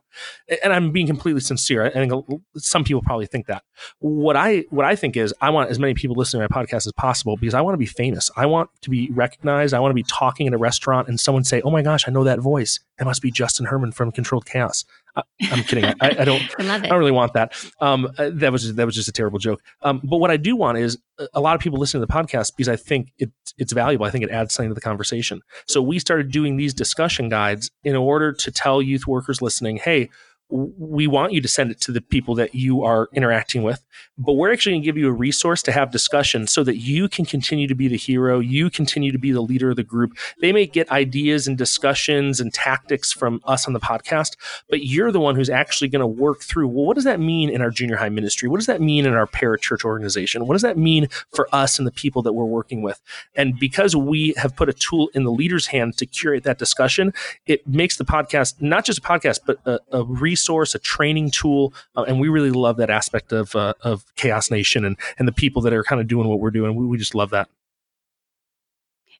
And 0.63 0.73
I'm 0.73 0.91
being 0.91 1.05
completely 1.05 1.41
sincere. 1.41 1.85
I 1.85 1.91
think 1.91 2.11
some 2.55 2.83
people 2.83 3.03
probably 3.03 3.27
think 3.27 3.45
that. 3.45 3.61
What 3.99 4.35
I 4.35 4.65
what 4.71 4.87
I 4.87 4.95
think 4.95 5.15
is 5.17 5.35
I 5.39 5.51
want 5.51 5.69
as 5.69 5.77
many 5.77 5.93
people 5.93 6.14
listening 6.15 6.47
to 6.47 6.53
my 6.53 6.63
podcast 6.63 6.87
as 6.87 6.93
possible 6.93 7.37
because 7.37 7.53
I 7.53 7.61
want 7.61 7.73
to 7.73 7.77
be 7.77 7.85
famous. 7.85 8.31
I 8.35 8.45
want 8.45 8.69
to 8.81 8.89
be 8.89 9.09
recognized. 9.11 9.73
I 9.73 9.79
want 9.79 9.91
to 9.91 9.95
be 9.95 10.03
talking 10.03 10.47
in 10.47 10.53
a 10.53 10.57
restaurant 10.57 11.07
and 11.07 11.19
someone 11.19 11.43
say, 11.43 11.61
"Oh 11.61 11.71
my 11.71 11.81
gosh, 11.81 12.07
I 12.07 12.11
know 12.11 12.23
that 12.23 12.39
voice. 12.39 12.79
It 12.99 13.05
must 13.05 13.21
be 13.21 13.31
Justin 13.31 13.65
Herman 13.65 13.91
from 13.91 14.11
Controlled 14.11 14.45
Chaos." 14.45 14.85
I, 15.15 15.23
am 15.51 15.63
kidding. 15.63 15.85
I, 15.85 15.95
I 16.01 16.25
don't. 16.25 16.41
I, 16.59 16.79
don't 16.79 16.99
really 16.99 17.11
want 17.11 17.33
that. 17.33 17.53
Um, 17.79 18.11
uh, 18.17 18.31
that 18.33 18.51
was 18.51 18.63
just, 18.63 18.75
that 18.75 18.85
was 18.85 18.95
just 18.95 19.07
a 19.07 19.11
terrible 19.11 19.39
joke. 19.39 19.61
Um, 19.81 20.01
but 20.03 20.17
what 20.17 20.31
I 20.31 20.37
do 20.37 20.55
want 20.55 20.77
is 20.77 20.97
a 21.33 21.39
lot 21.39 21.55
of 21.55 21.61
people 21.61 21.79
listen 21.79 21.99
to 21.99 22.05
the 22.05 22.11
podcast 22.11 22.53
because 22.55 22.69
I 22.69 22.75
think 22.75 23.13
it, 23.17 23.31
it's 23.57 23.73
valuable. 23.73 24.05
I 24.05 24.09
think 24.09 24.23
it 24.23 24.29
adds 24.29 24.53
something 24.53 24.69
to 24.69 24.75
the 24.75 24.81
conversation. 24.81 25.41
So 25.67 25.81
we 25.81 25.99
started 25.99 26.31
doing 26.31 26.57
these 26.57 26.73
discussion 26.73 27.29
guides 27.29 27.71
in 27.83 27.95
order 27.95 28.33
to 28.33 28.51
tell 28.51 28.81
youth 28.81 29.07
workers 29.07 29.41
listening, 29.41 29.77
"Hey, 29.77 30.09
we 30.49 31.07
want 31.07 31.33
you 31.33 31.41
to 31.41 31.47
send 31.47 31.71
it 31.71 31.81
to 31.81 31.91
the 31.91 32.01
people 32.01 32.35
that 32.35 32.53
you 32.53 32.83
are 32.83 33.09
interacting 33.13 33.63
with, 33.63 33.83
but 34.17 34.33
we're 34.33 34.53
actually 34.53 34.73
going 34.73 34.81
to 34.83 34.85
give 34.85 34.97
you 34.97 35.07
a 35.07 35.11
resource 35.11 35.63
to 35.63 35.71
have 35.71 35.91
discussion 35.91 36.45
so 36.45 36.63
that 36.63 36.77
you 36.77 37.09
can 37.09 37.25
continue 37.25 37.67
to 37.67 37.73
be 37.73 37.87
the 37.87 37.97
hero. 37.97 38.39
You 38.39 38.69
continue 38.69 39.11
to 39.11 39.17
be 39.17 39.31
the 39.31 39.41
leader 39.41 39.71
of 39.71 39.75
the 39.75 39.83
group. 39.83 40.11
They 40.41 40.53
may 40.53 40.67
get 40.67 40.91
ideas 40.91 41.47
and 41.47 41.57
discussions 41.57 42.39
and 42.39 42.53
tactics 42.53 43.11
from 43.11 43.41
us 43.45 43.65
on 43.65 43.73
the 43.73 43.79
podcast, 43.79 44.37
but 44.69 44.85
you're 44.85 45.11
the 45.11 45.19
one 45.19 45.35
who's 45.35 45.49
actually 45.49 45.87
going 45.87 46.01
to 46.01 46.07
work 46.07 46.41
through 46.41 46.67
well, 46.67 46.85
what 46.85 46.95
does 46.95 47.05
that 47.05 47.19
mean 47.19 47.49
in 47.49 47.61
our 47.61 47.71
junior 47.71 47.95
high 47.95 48.09
ministry? 48.09 48.47
What 48.47 48.57
does 48.57 48.67
that 48.67 48.81
mean 48.81 49.05
in 49.05 49.13
our 49.13 49.27
parachurch 49.27 49.83
organization? 49.83 50.45
What 50.45 50.53
does 50.53 50.61
that 50.61 50.77
mean 50.77 51.07
for 51.33 51.47
us 51.51 51.79
and 51.79 51.87
the 51.87 51.91
people 51.91 52.21
that 52.21 52.33
we're 52.33 52.45
working 52.45 52.83
with? 52.83 53.01
And 53.35 53.57
because 53.57 53.95
we 53.95 54.35
have 54.37 54.55
put 54.55 54.69
a 54.69 54.73
tool 54.73 55.09
in 55.15 55.23
the 55.23 55.31
leader's 55.31 55.67
hand 55.67 55.97
to 55.97 56.05
curate 56.05 56.43
that 56.43 56.59
discussion, 56.59 57.13
it 57.47 57.67
makes 57.67 57.97
the 57.97 58.05
podcast 58.05 58.61
not 58.61 58.85
just 58.85 58.99
a 58.99 59.01
podcast, 59.01 59.39
but 59.45 59.57
a, 59.65 59.79
a 59.91 60.03
resource 60.03 60.34
resource, 60.35 60.75
a 60.75 60.79
training 60.79 61.31
tool, 61.31 61.73
uh, 61.95 62.03
and 62.03 62.19
we 62.19 62.27
really 62.27 62.51
love 62.51 62.75
that 62.77 62.89
aspect 62.89 63.31
of 63.31 63.55
uh, 63.55 63.73
of 63.81 64.03
Chaos 64.17 64.51
Nation 64.51 64.83
and 64.83 64.97
and 65.17 65.27
the 65.27 65.31
people 65.31 65.61
that 65.61 65.73
are 65.73 65.83
kind 65.83 66.01
of 66.01 66.07
doing 66.07 66.27
what 66.27 66.41
we're 66.41 66.51
doing. 66.51 66.75
We, 66.75 66.85
we 66.85 66.97
just 66.97 67.15
love 67.15 67.29
that. 67.29 67.47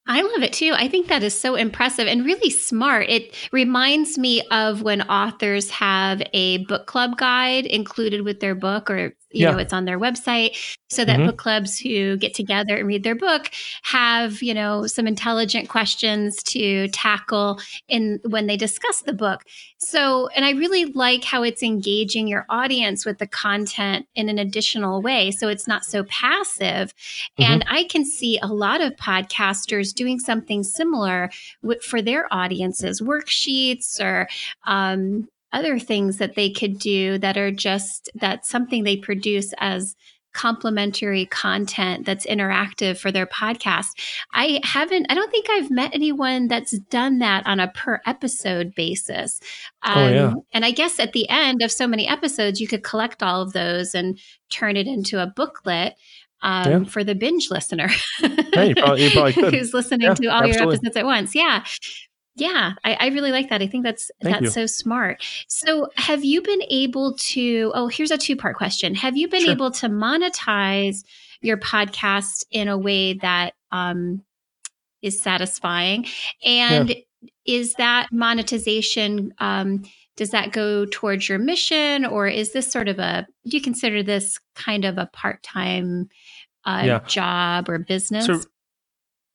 I 0.08 0.22
love 0.22 0.44
it 0.44 0.54
too. 0.54 0.72
I 0.76 0.88
think 0.88 1.08
that 1.08 1.24
is 1.24 1.38
so 1.38 1.56
impressive 1.56 2.08
and 2.08 2.24
really 2.24 2.52
smart. 2.52 3.10
It 3.10 3.34
reminds 3.52 4.20
me 4.20 4.44
of 4.52 4.84
when 4.84 5.02
authors 5.04 5.72
have 5.72 6.22
a 6.32 6.60
book 6.66 6.86
club 6.86 7.18
guide 7.18 7.66
included 7.66 8.22
with 8.22 8.40
their 8.40 8.54
book 8.54 8.92
or 8.92 9.16
you 9.32 9.42
yeah. 9.42 9.52
know 9.52 9.58
it's 9.58 9.74
on 9.74 9.86
their 9.86 10.00
website 10.00 10.56
so 10.90 11.04
that 11.04 11.18
mm-hmm. 11.18 11.28
book 11.28 11.38
clubs 11.38 11.78
who 11.78 12.18
get 12.18 12.34
together 12.34 12.78
and 12.78 12.88
read 12.88 13.04
their 13.04 13.16
book 13.16 13.50
have 13.84 14.42
you 14.42 14.54
know 14.54 14.88
some 14.88 15.08
intelligent 15.08 15.68
questions 15.68 16.42
to 16.44 16.88
tackle 16.90 17.60
in 17.90 18.20
when 18.30 18.48
they 18.48 18.56
discuss 18.56 19.02
the 19.02 19.14
book 19.14 19.44
so 19.86 20.28
and 20.30 20.46
i 20.46 20.52
really 20.52 20.86
like 20.86 21.24
how 21.24 21.44
it's 21.44 21.64
engaging 21.64 22.28
your 22.28 22.46
audience 22.50 23.06
with 23.06 23.18
the 23.20 23.28
content 23.28 24.08
in 24.16 24.30
an 24.30 24.40
additional 24.40 25.02
way 25.02 25.32
so 25.32 25.48
it's 25.48 25.68
not 25.68 25.86
so 25.86 26.04
passive 26.06 26.94
mm-hmm. 26.94 27.52
and 27.52 27.66
i 27.70 27.84
can 27.86 28.06
see 28.06 28.40
a 28.42 28.48
lot 28.48 28.82
of 28.82 28.96
podcasters 28.96 29.94
doing 29.94 30.20
something 30.20 30.64
similar 30.64 31.30
for 31.82 32.02
their 32.02 32.32
audiences 32.34 33.02
worksheets 33.02 34.00
or 34.02 34.28
um, 34.66 35.28
other 35.54 35.80
things 35.80 36.18
that 36.18 36.36
they 36.36 36.50
could 36.50 36.78
do 36.78 37.18
that 37.18 37.38
are 37.38 37.52
just 37.52 38.10
that's 38.16 38.50
something 38.50 38.84
they 38.84 38.98
produce 38.98 39.54
as 39.60 39.96
complementary 40.36 41.26
content 41.26 42.06
that's 42.06 42.28
interactive 42.28 42.98
for 42.98 43.12
their 43.12 43.26
podcast. 43.26 43.88
I 44.34 44.60
haven't, 44.64 45.08
I 45.10 45.16
don't 45.16 45.32
think 45.32 45.48
I've 45.50 45.72
met 45.72 45.92
anyone 45.94 46.48
that's 46.48 46.78
done 46.78 47.20
that 47.20 47.48
on 47.48 47.60
a 47.60 47.70
per 47.70 48.02
episode 48.06 48.76
basis. 48.76 49.40
Um, 49.82 49.98
oh, 49.98 50.10
yeah. 50.10 50.26
Um, 50.26 50.42
and 50.54 50.66
I 50.66 50.72
guess 50.72 51.00
at 51.00 51.14
the 51.14 51.28
end 51.30 51.64
of 51.64 51.72
so 51.72 51.88
many 51.88 52.08
episodes, 52.08 52.60
you 52.62 52.68
could 52.68 52.84
collect 52.84 53.24
all 53.24 53.42
of 53.42 53.54
those 53.54 53.96
and 53.96 54.20
turn 54.52 54.78
it 54.78 54.86
into 54.86 55.22
a 55.22 55.28
booklet. 55.28 55.96
Um, 56.42 56.72
yeah. 56.72 56.84
For 56.90 57.04
the 57.04 57.16
binge 57.16 57.50
listener, 57.50 57.90
yeah, 58.22 58.64
you 58.64 58.76
probably, 58.76 59.04
you 59.06 59.12
probably 59.12 59.58
who's 59.58 59.74
listening 59.74 60.02
yeah, 60.02 60.14
to 60.14 60.28
all 60.28 60.44
absolutely. 60.44 60.62
your 60.62 60.74
episodes 60.74 60.98
at 60.98 61.06
once, 61.06 61.34
yeah. 61.34 61.64
Yeah, 62.38 62.74
I, 62.84 62.94
I, 62.96 63.08
really 63.08 63.32
like 63.32 63.50
that. 63.50 63.62
I 63.62 63.68
think 63.68 63.86
that's 63.86 64.12
Thank 64.22 64.36
that's 64.36 64.44
you. 64.44 64.50
so 64.50 64.66
smart. 64.66 65.24
So, 65.48 65.90
have 65.96 66.26
you 66.26 66.42
been 66.42 66.64
able 66.70 67.14
to? 67.14 67.72
Oh, 67.74 67.88
here's 67.88 68.12
a 68.12 68.18
two 68.18 68.36
part 68.36 68.58
question. 68.58 68.94
Have 68.96 69.16
you 69.16 69.30
been 69.30 69.44
sure. 69.44 69.54
able 69.54 69.72
to 69.72 69.88
monetize 69.88 71.06
your 71.42 71.58
podcast 71.58 72.46
in 72.52 72.68
a 72.68 72.78
way 72.78 73.14
that 73.14 73.54
um, 73.72 74.22
is 75.02 75.22
satisfying? 75.22 76.08
And 76.44 76.90
yeah. 76.90 76.96
is 77.46 77.76
that 77.76 78.12
monetization? 78.12 79.34
Um, 79.40 79.84
does 80.18 80.32
that 80.32 80.52
go 80.52 80.86
towards 80.86 81.30
your 81.30 81.40
mission, 81.40 82.06
or 82.06 82.28
is 82.28 82.52
this 82.52 82.70
sort 82.70 82.90
of 82.90 83.00
a? 83.00 83.26
Do 83.48 83.56
you 83.56 83.64
consider 83.64 84.04
this 84.04 84.40
kind 84.56 84.84
of 84.84 84.98
a 84.98 85.10
part 85.14 85.42
time 85.42 86.10
uh, 86.66 86.84
yeah. 86.86 87.00
job 87.08 87.70
or 87.70 87.80
business? 87.80 88.26
So, 88.26 88.42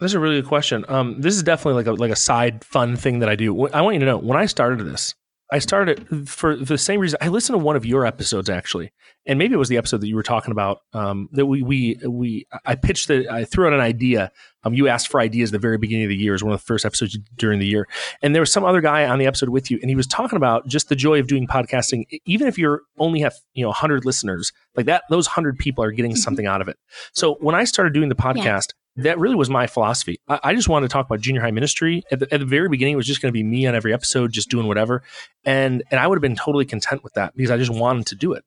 that's 0.00 0.14
a 0.14 0.20
really 0.20 0.40
good 0.40 0.48
question. 0.48 0.84
Um, 0.88 1.20
this 1.20 1.36
is 1.36 1.42
definitely 1.42 1.82
like 1.82 1.86
a 1.86 1.92
like 1.92 2.10
a 2.10 2.16
side 2.16 2.64
fun 2.64 2.96
thing 2.96 3.20
that 3.20 3.28
I 3.28 3.36
do. 3.36 3.68
I 3.68 3.80
want 3.82 3.94
you 3.94 4.00
to 4.00 4.06
know 4.06 4.18
when 4.18 4.38
I 4.38 4.46
started 4.46 4.84
this, 4.84 5.14
I 5.52 5.58
started 5.58 6.28
for 6.28 6.54
the 6.54 6.78
same 6.78 7.00
reason. 7.00 7.18
I 7.20 7.28
listened 7.28 7.54
to 7.54 7.64
one 7.64 7.74
of 7.74 7.84
your 7.84 8.06
episodes 8.06 8.48
actually, 8.48 8.92
and 9.26 9.36
maybe 9.38 9.54
it 9.54 9.58
was 9.58 9.68
the 9.68 9.78
episode 9.78 10.00
that 10.00 10.06
you 10.06 10.14
were 10.14 10.22
talking 10.22 10.52
about. 10.52 10.78
Um, 10.92 11.28
that 11.32 11.46
we 11.46 11.62
we 11.62 11.98
we 12.06 12.46
I 12.64 12.76
pitched 12.76 13.08
the 13.08 13.28
I 13.28 13.44
threw 13.44 13.66
out 13.66 13.72
an 13.72 13.80
idea. 13.80 14.30
Um, 14.62 14.74
you 14.74 14.86
asked 14.86 15.08
for 15.08 15.20
ideas 15.20 15.50
at 15.50 15.52
the 15.52 15.58
very 15.58 15.76
beginning 15.76 16.04
of 16.04 16.10
the 16.10 16.16
year. 16.16 16.32
It 16.32 16.36
was 16.36 16.44
one 16.44 16.52
of 16.52 16.60
the 16.60 16.64
first 16.64 16.84
episodes 16.84 17.18
during 17.36 17.58
the 17.58 17.66
year, 17.66 17.88
and 18.22 18.32
there 18.34 18.42
was 18.42 18.52
some 18.52 18.64
other 18.64 18.80
guy 18.80 19.06
on 19.06 19.18
the 19.18 19.26
episode 19.26 19.48
with 19.48 19.70
you, 19.70 19.78
and 19.82 19.90
he 19.90 19.96
was 19.96 20.06
talking 20.06 20.36
about 20.36 20.68
just 20.68 20.88
the 20.88 20.96
joy 20.96 21.18
of 21.18 21.26
doing 21.26 21.48
podcasting. 21.48 22.04
Even 22.26 22.46
if 22.46 22.56
you're 22.56 22.82
only 22.98 23.20
have 23.20 23.34
you 23.52 23.64
know 23.64 23.70
100 23.70 24.04
listeners, 24.04 24.52
like 24.76 24.86
that, 24.86 25.02
those 25.10 25.26
100 25.26 25.58
people 25.58 25.82
are 25.82 25.90
getting 25.90 26.12
mm-hmm. 26.12 26.18
something 26.18 26.46
out 26.46 26.60
of 26.60 26.68
it. 26.68 26.76
So 27.12 27.34
when 27.40 27.56
I 27.56 27.64
started 27.64 27.92
doing 27.92 28.08
the 28.08 28.14
podcast. 28.14 28.68
That 28.96 29.18
really 29.18 29.36
was 29.36 29.48
my 29.48 29.66
philosophy. 29.66 30.20
I, 30.28 30.40
I, 30.42 30.54
just 30.54 30.68
wanted 30.68 30.88
to 30.88 30.92
talk 30.92 31.06
about 31.06 31.20
junior 31.20 31.40
high 31.40 31.52
ministry. 31.52 32.02
At 32.10 32.18
the, 32.20 32.34
at 32.34 32.40
the 32.40 32.46
very 32.46 32.68
beginning, 32.68 32.94
it 32.94 32.96
was 32.96 33.06
just 33.06 33.22
going 33.22 33.30
to 33.30 33.36
be 33.36 33.44
me 33.44 33.66
on 33.66 33.74
every 33.74 33.94
episode, 33.94 34.32
just 34.32 34.50
doing 34.50 34.66
whatever, 34.66 35.02
and 35.44 35.82
and 35.90 36.00
I 36.00 36.06
would 36.06 36.16
have 36.16 36.22
been 36.22 36.36
totally 36.36 36.64
content 36.64 37.04
with 37.04 37.14
that 37.14 37.36
because 37.36 37.50
I 37.50 37.56
just 37.56 37.70
wanted 37.70 38.06
to 38.06 38.14
do 38.16 38.32
it. 38.32 38.44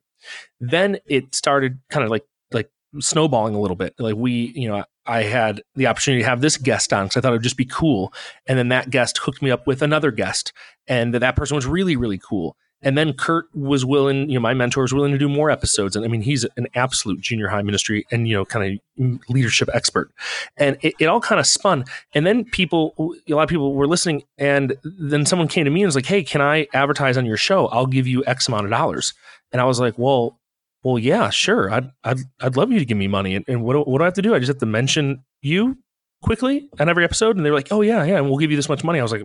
Then 0.60 0.98
it 1.06 1.34
started 1.34 1.80
kind 1.90 2.04
of 2.04 2.12
like 2.12 2.26
like 2.52 2.70
snowballing 3.00 3.56
a 3.56 3.60
little 3.60 3.78
bit. 3.78 3.96
Like 3.98 4.16
we, 4.16 4.52
you 4.56 4.68
know, 4.68 4.84
I 5.06 5.24
had 5.24 5.62
the 5.76 5.88
opportunity 5.88 6.24
to 6.24 6.30
have 6.30 6.42
this 6.42 6.58
guest 6.58 6.92
on 6.92 7.06
because 7.06 7.18
I 7.18 7.22
thought 7.22 7.30
it 7.30 7.36
would 7.36 7.44
just 7.44 7.58
be 7.58 7.66
cool, 7.66 8.14
and 8.46 8.60
then 8.60 8.70
that 8.70 8.90
guest 8.90 9.20
hooked 9.20 9.42
me 9.42 9.50
up 9.50 9.66
with 9.66 9.82
another 9.82 10.12
guest, 10.12 10.52
and 10.88 11.14
that 11.14 11.36
person 11.36 11.56
was 11.56 11.66
really 11.66 11.96
really 11.96 12.20
cool. 12.20 12.58
And 12.84 12.98
then 12.98 13.14
Kurt 13.14 13.46
was 13.56 13.86
willing, 13.86 14.30
you 14.30 14.36
know, 14.36 14.42
my 14.42 14.54
mentor 14.54 14.82
was 14.82 14.94
willing 14.94 15.12
to 15.12 15.18
do 15.18 15.30
more 15.30 15.50
episodes. 15.50 15.96
And 15.96 16.06
I 16.06 16.08
mean, 16.08 16.22
he's 16.22 16.46
an 16.58 16.68
absolute 16.76 17.22
junior 17.22 17.48
high 17.48 17.62
ministry 17.62 18.06
and, 18.12 18.28
you 18.28 18.36
know, 18.36 18.46
kind 18.46 18.80
of 18.98 19.20
leadership 19.30 19.70
expert. 19.74 20.12
And 20.58 20.78
it, 20.82 20.94
it 21.00 21.06
all 21.06 21.22
kind 21.22 21.40
of 21.40 21.48
spun. 21.48 21.86
And 22.14 22.26
then 22.26 22.46
people, 22.46 22.94
a 23.28 23.34
lot 23.34 23.44
of 23.44 23.50
people 23.50 23.74
were 23.74 23.88
listening. 23.88 24.24
And 24.38 24.76
then 24.84 25.26
someone 25.26 25.48
came 25.48 25.66
to 25.66 25.72
me 25.72 25.82
and 25.82 25.88
was 25.88 25.96
like, 25.96 26.06
Hey, 26.06 26.24
can 26.24 26.42
I 26.42 26.68
advertise 26.74 27.18
on 27.18 27.26
your 27.26 27.38
show? 27.38 27.68
I'll 27.68 27.88
give 27.88 28.08
you 28.08 28.24
X 28.26 28.48
amount 28.48 28.66
of 28.66 28.72
dollars. 28.72 29.14
And 29.52 29.62
I 29.62 29.66
was 29.66 29.80
like, 29.80 29.98
Well, 29.98 30.40
well, 30.84 31.00
yeah, 31.00 31.30
sure. 31.30 31.72
I'd, 31.72 31.90
I'd, 32.04 32.20
I'd 32.42 32.58
love 32.58 32.72
you 32.72 32.80
to 32.80 32.86
give 32.86 32.98
me 32.98 33.08
money. 33.08 33.36
And, 33.36 33.46
and 33.48 33.64
what, 33.64 33.74
do, 33.74 33.80
what 33.84 34.00
do 34.00 34.04
I 34.04 34.08
have 34.08 34.16
to 34.16 34.22
do? 34.22 34.36
I 34.36 34.40
just 34.40 34.50
have 34.50 34.58
to 34.58 34.66
mention 34.66 35.24
you 35.42 35.78
quickly 36.22 36.70
on 36.80 36.90
every 36.90 37.06
episode. 37.06 37.38
And 37.38 37.46
they 37.46 37.50
were 37.50 37.58
like, 37.58 37.72
Oh, 37.72 37.82
yeah, 37.82 38.04
yeah. 38.04 38.18
And 38.18 38.28
we'll 38.28 38.40
give 38.40 38.52
you 38.52 38.58
this 38.58 38.70
much 38.70 38.84
money. 38.84 39.00
I 39.00 39.04
was 39.04 39.12
like, 39.12 39.24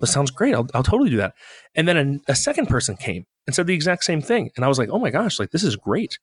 that 0.00 0.06
sounds 0.08 0.30
great. 0.30 0.54
I'll, 0.54 0.68
I'll 0.74 0.82
totally 0.82 1.10
do 1.10 1.16
that. 1.16 1.34
And 1.74 1.88
then 1.88 2.20
a, 2.28 2.32
a 2.32 2.34
second 2.34 2.66
person 2.66 2.96
came 2.96 3.24
and 3.46 3.54
said 3.54 3.66
the 3.66 3.74
exact 3.74 4.04
same 4.04 4.20
thing. 4.20 4.50
And 4.56 4.64
I 4.64 4.68
was 4.68 4.78
like, 4.78 4.90
oh 4.90 4.98
my 4.98 5.10
gosh, 5.10 5.38
like 5.38 5.50
this 5.50 5.64
is 5.64 5.76
great. 5.76 6.18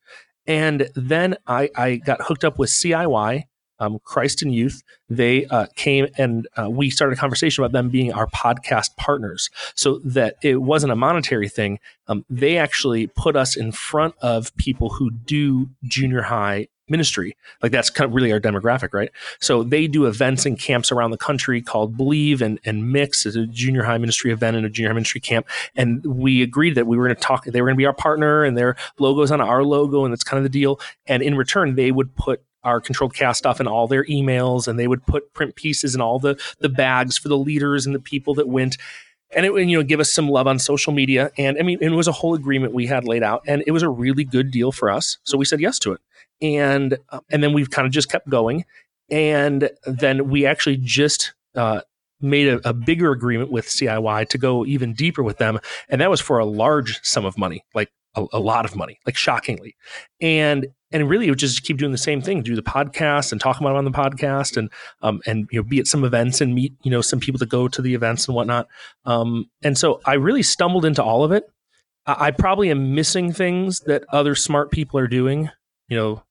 And 0.46 0.90
then 0.96 1.38
I, 1.48 1.70
I 1.76 1.96
got 1.96 2.22
hooked 2.22 2.44
up 2.44 2.60
with 2.60 2.70
CIY, 2.70 3.44
um, 3.80 4.00
Christ 4.04 4.42
in 4.42 4.52
Youth. 4.52 4.84
They 5.10 5.46
uh, 5.46 5.68
came 5.76 6.08
and 6.18 6.48
uh, 6.58 6.70
we 6.70 6.90
started 6.90 7.18
a 7.18 7.20
conversation 7.20 7.64
about 7.64 7.74
them 7.74 7.90
being 7.90 8.14
our 8.14 8.28
podcast 8.28 8.96
partners 8.98 9.50
so 9.76 10.00
that 10.04 10.36
it 10.42 10.62
wasn't 10.62 10.92
a 10.92 10.96
monetary 10.96 11.50
thing. 11.50 11.80
Um, 12.08 12.26
they 12.30 12.58
actually 12.58 13.08
put 13.08 13.36
us 13.36 13.56
in 13.56 13.72
front 13.72 14.16
of 14.22 14.56
people 14.58 14.90
who 14.90 15.12
do 15.12 15.70
junior 15.84 16.24
high 16.24 16.68
ministry. 16.90 17.36
Like 17.62 17.72
that's 17.72 17.90
kind 17.90 18.10
of 18.10 18.14
really 18.14 18.32
our 18.32 18.40
demographic, 18.40 18.94
right? 18.94 19.10
So 19.40 19.64
they 19.64 19.88
do 19.88 20.06
events 20.06 20.46
and 20.46 20.60
camps 20.60 20.92
around 20.92 21.12
the 21.12 21.18
country 21.18 21.62
called 21.62 21.96
Believe 21.96 22.42
and, 22.42 22.60
and 22.66 22.92
Mix 22.92 23.26
is 23.26 23.36
a 23.36 23.48
junior 23.48 23.84
high 23.84 23.98
ministry 23.98 24.32
event 24.32 24.58
and 24.58 24.66
a 24.66 24.70
junior 24.70 24.90
high 24.90 24.96
ministry 24.96 25.22
camp. 25.22 25.48
And 25.76 26.06
we 26.06 26.42
agreed 26.42 26.76
that 26.76 26.86
we 26.86 26.98
were 26.98 27.06
going 27.06 27.16
to 27.16 27.22
talk, 27.22 27.46
they 27.46 27.62
were 27.62 27.68
going 27.68 27.78
to 27.78 27.82
be 27.82 27.86
our 27.86 27.94
partner 27.94 28.44
and 28.44 28.58
their 28.58 28.76
logos 29.00 29.32
on 29.32 29.40
our 29.40 29.64
logo. 29.64 30.04
And 30.04 30.14
that's 30.14 30.24
kind 30.24 30.38
of 30.38 30.44
the 30.44 30.50
deal. 30.50 30.80
And 31.08 31.24
in 31.24 31.36
return, 31.36 31.76
they 31.76 31.92
would 31.92 32.16
put 32.16 32.44
our 32.64 32.80
controlled 32.82 33.14
chaos 33.14 33.38
stuff 33.38 33.60
in 33.60 33.68
all 33.68 33.88
their 33.88 34.06
emails 34.06 34.68
and 34.68 34.80
they 34.80 34.88
would 34.88 35.06
put 35.06 35.34
print 35.34 35.56
pieces 35.56 35.96
in 35.96 36.02
all 36.02 36.20
the 36.20 36.40
the 36.60 36.70
bags 36.70 37.18
for 37.18 37.28
the 37.28 37.38
leaders 37.38 37.86
and 37.86 37.94
the 37.94 38.00
people 38.00 38.34
that 38.36 38.48
went. 38.48 38.78
And 39.36 39.46
it 39.46 39.54
would 39.54 39.70
you 39.70 39.78
know 39.78 39.84
give 39.84 40.00
us 40.00 40.12
some 40.12 40.30
love 40.30 40.48
on 40.48 40.60
social 40.60 40.94
media. 40.94 41.32
And 41.38 41.58
i 41.60 41.64
mean 41.64 41.80
it 41.82 41.90
was 41.90 42.08
a 42.08 42.12
whole 42.12 42.34
agreement 42.34 42.74
we 42.74 42.88
had 42.88 43.06
laid 43.06 43.24
out 43.24 43.44
and 43.48 43.64
it 43.66 43.72
was 43.72 43.84
a 43.84 43.90
really 43.90 44.24
good 44.24 44.52
deal 44.52 44.72
for 44.72 44.90
us. 44.90 45.18
So 45.24 45.38
we 45.38 45.46
said 45.46 45.60
yes 45.60 45.80
to 45.80 45.94
it. 45.94 46.02
And 46.42 46.98
uh, 47.10 47.20
and 47.32 47.44
then 47.44 47.54
we've 47.54 47.70
kind 47.70 47.86
of 47.86 47.92
just 47.92 48.10
kept 48.10 48.30
going. 48.30 48.66
And 49.10 49.70
then 49.86 50.30
we 50.30 50.46
actually 50.46 50.78
just 50.78 51.34
uh, 51.56 51.82
made 52.24 52.48
a, 52.48 52.70
a, 52.70 52.74
bigger 52.74 53.12
agreement 53.12 53.52
with 53.52 53.68
CIY 53.68 54.30
to 54.30 54.38
go 54.38 54.66
even 54.66 54.94
deeper 54.94 55.22
with 55.22 55.38
them, 55.38 55.60
and 55.90 56.02
that 56.02 56.10
was 56.10 56.22
for 56.22 56.40
a 56.40 56.46
large 56.46 57.00
sum 57.04 57.26
of 57.26 57.38
money, 57.38 57.64
like 57.76 57.92
a, 58.16 58.26
a 58.34 58.40
lot 58.40 58.66
of 58.66 58.76
money, 58.76 59.00
like 59.06 59.18
shockingly, 59.18 59.76
and 60.22 60.68
and 60.92 61.10
really 61.10 61.28
it 61.28 61.32
would 61.32 61.40
just 61.40 61.64
keep 61.64 61.78
doing 61.78 61.92
the 61.92 61.98
same 61.98 62.22
thing, 62.22 62.42
do 62.42 62.56
the 62.56 62.62
podcast 62.62 63.32
and 63.32 63.42
talk 63.42 63.60
about 63.60 63.70
them 63.70 63.78
on 63.78 63.86
the 63.86 63.92
podcast, 63.92 64.58
and 64.58 64.70
um 65.02 65.22
and 65.26 65.48
you 65.52 65.60
know 65.60 65.64
be 65.64 65.80
at 65.80 65.88
some 65.88 66.04
events 66.04 66.42
and 66.42 66.56
meet 66.56 66.74
you 66.84 66.92
know 66.92 67.02
some 67.02 67.20
people 67.20 67.40
that 67.40 67.50
go 67.50 67.68
to 67.68 67.82
the 67.82 67.94
events 67.94 68.28
and 68.28 68.36
whatnot, 68.36 68.68
um 69.06 69.46
and 69.62 69.78
so 69.78 70.02
I 70.06 70.14
really 70.14 70.44
stumbled 70.44 70.86
into 70.86 71.04
all 71.04 71.24
of 71.24 71.32
it. 71.32 71.46
I, 72.06 72.28
I 72.28 72.32
probably 72.32 72.70
am 72.72 72.96
missing 72.96 73.34
things 73.34 73.80
that 73.82 74.04
other 74.10 74.36
smart 74.36 74.72
people 74.72 75.00
are 75.00 75.08
doing, 75.08 75.50
you 75.88 75.98
know, 75.98 76.24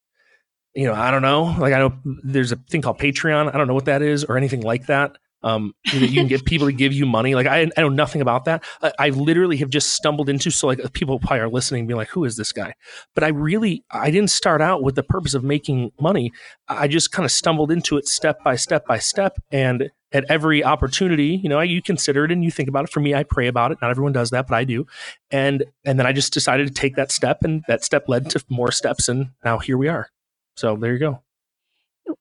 you 0.74 0.87
know, 0.87 0.94
I 0.94 1.11
don't 1.11 1.22
know. 1.22 1.44
Like 1.59 1.74
I 1.74 1.78
know 1.78 1.94
there's 2.05 2.52
a 2.52 2.57
thing 2.57 2.83
called 2.83 2.98
Patreon. 2.98 3.55
I 3.55 3.59
don't 3.59 3.66
know 3.66 3.74
what 3.74 3.85
that 3.87 4.02
is 4.02 4.24
or 4.24 4.37
anything 4.37 4.62
like 4.62 4.87
that 4.87 5.16
um, 5.42 5.74
that 5.87 6.09
you 6.09 6.20
can 6.20 6.28
get 6.28 6.44
people 6.46 6.66
to 6.66 6.72
give 6.72 6.92
you 6.92 7.07
money. 7.07 7.35
Like 7.35 7.46
I, 7.46 7.68
I 7.76 7.81
know 7.81 7.88
nothing 7.88 8.20
about 8.22 8.44
that. 8.44 8.64
I, 8.83 8.92
I, 8.98 9.09
literally 9.11 9.57
have 9.59 9.70
just 9.70 9.90
stumbled 9.90 10.28
into. 10.28 10.50
So 10.50 10.66
like 10.66 10.92
people 10.92 11.18
probably 11.18 11.40
are 11.40 11.48
listening, 11.48 11.87
being 11.87 11.96
like, 11.96 12.09
"Who 12.09 12.24
is 12.24 12.37
this 12.37 12.52
guy?" 12.52 12.74
But 13.14 13.24
I 13.24 13.28
really, 13.28 13.85
I 13.90 14.11
didn't 14.11 14.31
start 14.31 14.61
out 14.61 14.83
with 14.83 14.94
the 14.94 15.02
purpose 15.02 15.35
of 15.35 15.44
making 15.44 15.92
money. 16.00 16.33
I 16.68 16.88
just 16.88 17.12
kind 17.12 17.24
of 17.24 17.33
stumbled 17.33 17.70
into 17.70 17.96
it 17.96 18.09
step 18.09 18.42
by 18.44 18.57
step 18.57 18.87
by 18.87 18.98
step, 18.98 19.38
and 19.50 19.90
at 20.12 20.24
every 20.28 20.62
opportunity, 20.62 21.40
you 21.42 21.48
know, 21.48 21.61
you 21.61 21.83
consider 21.83 22.24
it 22.24 22.33
and 22.33 22.44
you 22.44 22.50
think 22.50 22.68
about 22.68 22.85
it. 22.85 22.90
For 22.90 23.00
me, 23.00 23.14
I 23.14 23.22
pray 23.22 23.46
about 23.48 23.72
it. 23.72 23.78
Not 23.81 23.90
everyone 23.90 24.12
does 24.12 24.31
that, 24.31 24.46
but 24.46 24.55
I 24.55 24.64
do. 24.64 24.87
And 25.31 25.64
and 25.85 25.98
then 25.98 26.07
I 26.07 26.12
just 26.12 26.33
decided 26.33 26.66
to 26.68 26.74
take 26.74 26.96
that 26.96 27.11
step, 27.11 27.42
and 27.42 27.64
that 27.68 27.85
step 27.85 28.09
led 28.09 28.31
to 28.31 28.44
more 28.48 28.70
steps, 28.70 29.09
and 29.09 29.31
now 29.44 29.59
here 29.59 29.78
we 29.78 29.88
are. 29.88 30.09
So 30.57 30.76
there 30.76 30.92
you 30.92 30.98
go. 30.98 31.22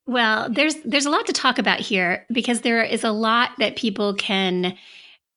Well, 0.06 0.50
there's 0.50 0.76
there's 0.84 1.06
a 1.06 1.10
lot 1.10 1.26
to 1.28 1.34
talk 1.34 1.58
about 1.58 1.80
here 1.80 2.26
because 2.32 2.62
there 2.62 2.84
is 2.84 3.04
a 3.04 3.12
lot 3.12 3.52
that 3.60 3.76
people 3.76 4.14
can 4.14 4.78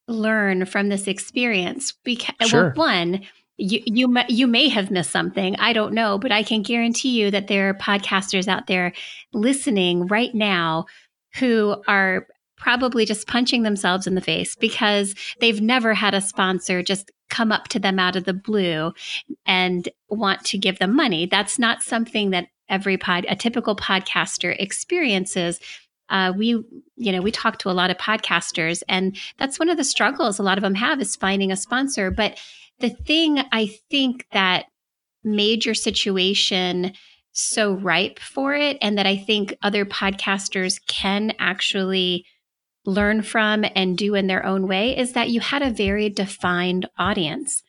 learn 0.08 0.66
from 0.66 0.88
this 0.88 1.06
experience. 1.06 1.92
Because 2.04 2.48
sure. 2.48 2.72
well, 2.76 2.86
one, 2.86 3.22
you 3.56 3.82
you 3.86 4.14
you 4.28 4.46
may 4.46 4.68
have 4.68 4.90
missed 4.90 5.10
something. 5.10 5.56
I 5.56 5.72
don't 5.72 5.94
know, 5.94 6.18
but 6.18 6.32
I 6.32 6.42
can 6.42 6.62
guarantee 6.62 7.20
you 7.20 7.30
that 7.30 7.48
there 7.48 7.70
are 7.70 7.74
podcasters 7.74 8.48
out 8.48 8.66
there 8.66 8.92
listening 9.32 10.06
right 10.06 10.34
now 10.34 10.86
who 11.36 11.76
are 11.86 12.26
probably 12.56 13.04
just 13.04 13.26
punching 13.26 13.62
themselves 13.62 14.06
in 14.06 14.14
the 14.14 14.20
face 14.20 14.56
because 14.56 15.14
they've 15.40 15.60
never 15.60 15.92
had 15.92 16.14
a 16.14 16.20
sponsor 16.20 16.82
just 16.82 17.10
come 17.30 17.50
up 17.50 17.68
to 17.68 17.78
them 17.78 17.98
out 17.98 18.16
of 18.16 18.24
the 18.24 18.32
blue 18.32 18.92
and 19.44 19.88
want 20.08 20.44
to 20.44 20.58
give 20.58 20.78
them 20.78 20.94
money. 20.94 21.26
That's 21.26 21.58
not 21.58 21.82
something 21.82 22.30
that 22.30 22.48
every 22.68 22.96
pod, 22.96 23.26
a 23.28 23.36
typical 23.36 23.76
podcaster 23.76 24.54
experiences. 24.58 25.60
Uh, 26.08 26.32
we, 26.36 26.48
you 26.96 27.12
know, 27.12 27.20
we 27.20 27.30
talk 27.30 27.58
to 27.58 27.70
a 27.70 27.72
lot 27.72 27.90
of 27.90 27.96
podcasters, 27.96 28.82
and 28.88 29.16
that's 29.38 29.58
one 29.58 29.68
of 29.68 29.76
the 29.76 29.84
struggles 29.84 30.38
a 30.38 30.42
lot 30.42 30.58
of 30.58 30.62
them 30.62 30.74
have 30.74 31.00
is 31.00 31.16
finding 31.16 31.50
a 31.50 31.56
sponsor. 31.56 32.10
But 32.10 32.38
the 32.78 32.90
thing 32.90 33.38
I 33.52 33.74
think 33.90 34.26
that 34.32 34.66
made 35.22 35.64
your 35.64 35.74
situation 35.74 36.92
so 37.32 37.72
ripe 37.72 38.18
for 38.18 38.54
it, 38.54 38.76
and 38.80 38.96
that 38.98 39.06
I 39.06 39.16
think 39.16 39.56
other 39.62 39.84
podcasters 39.84 40.80
can 40.86 41.32
actually 41.38 42.26
learn 42.86 43.22
from 43.22 43.64
and 43.74 43.96
do 43.96 44.14
in 44.14 44.26
their 44.26 44.44
own 44.44 44.68
way, 44.68 44.96
is 44.96 45.14
that 45.14 45.30
you 45.30 45.40
had 45.40 45.62
a 45.62 45.70
very 45.70 46.08
defined 46.10 46.86
audience 46.98 47.62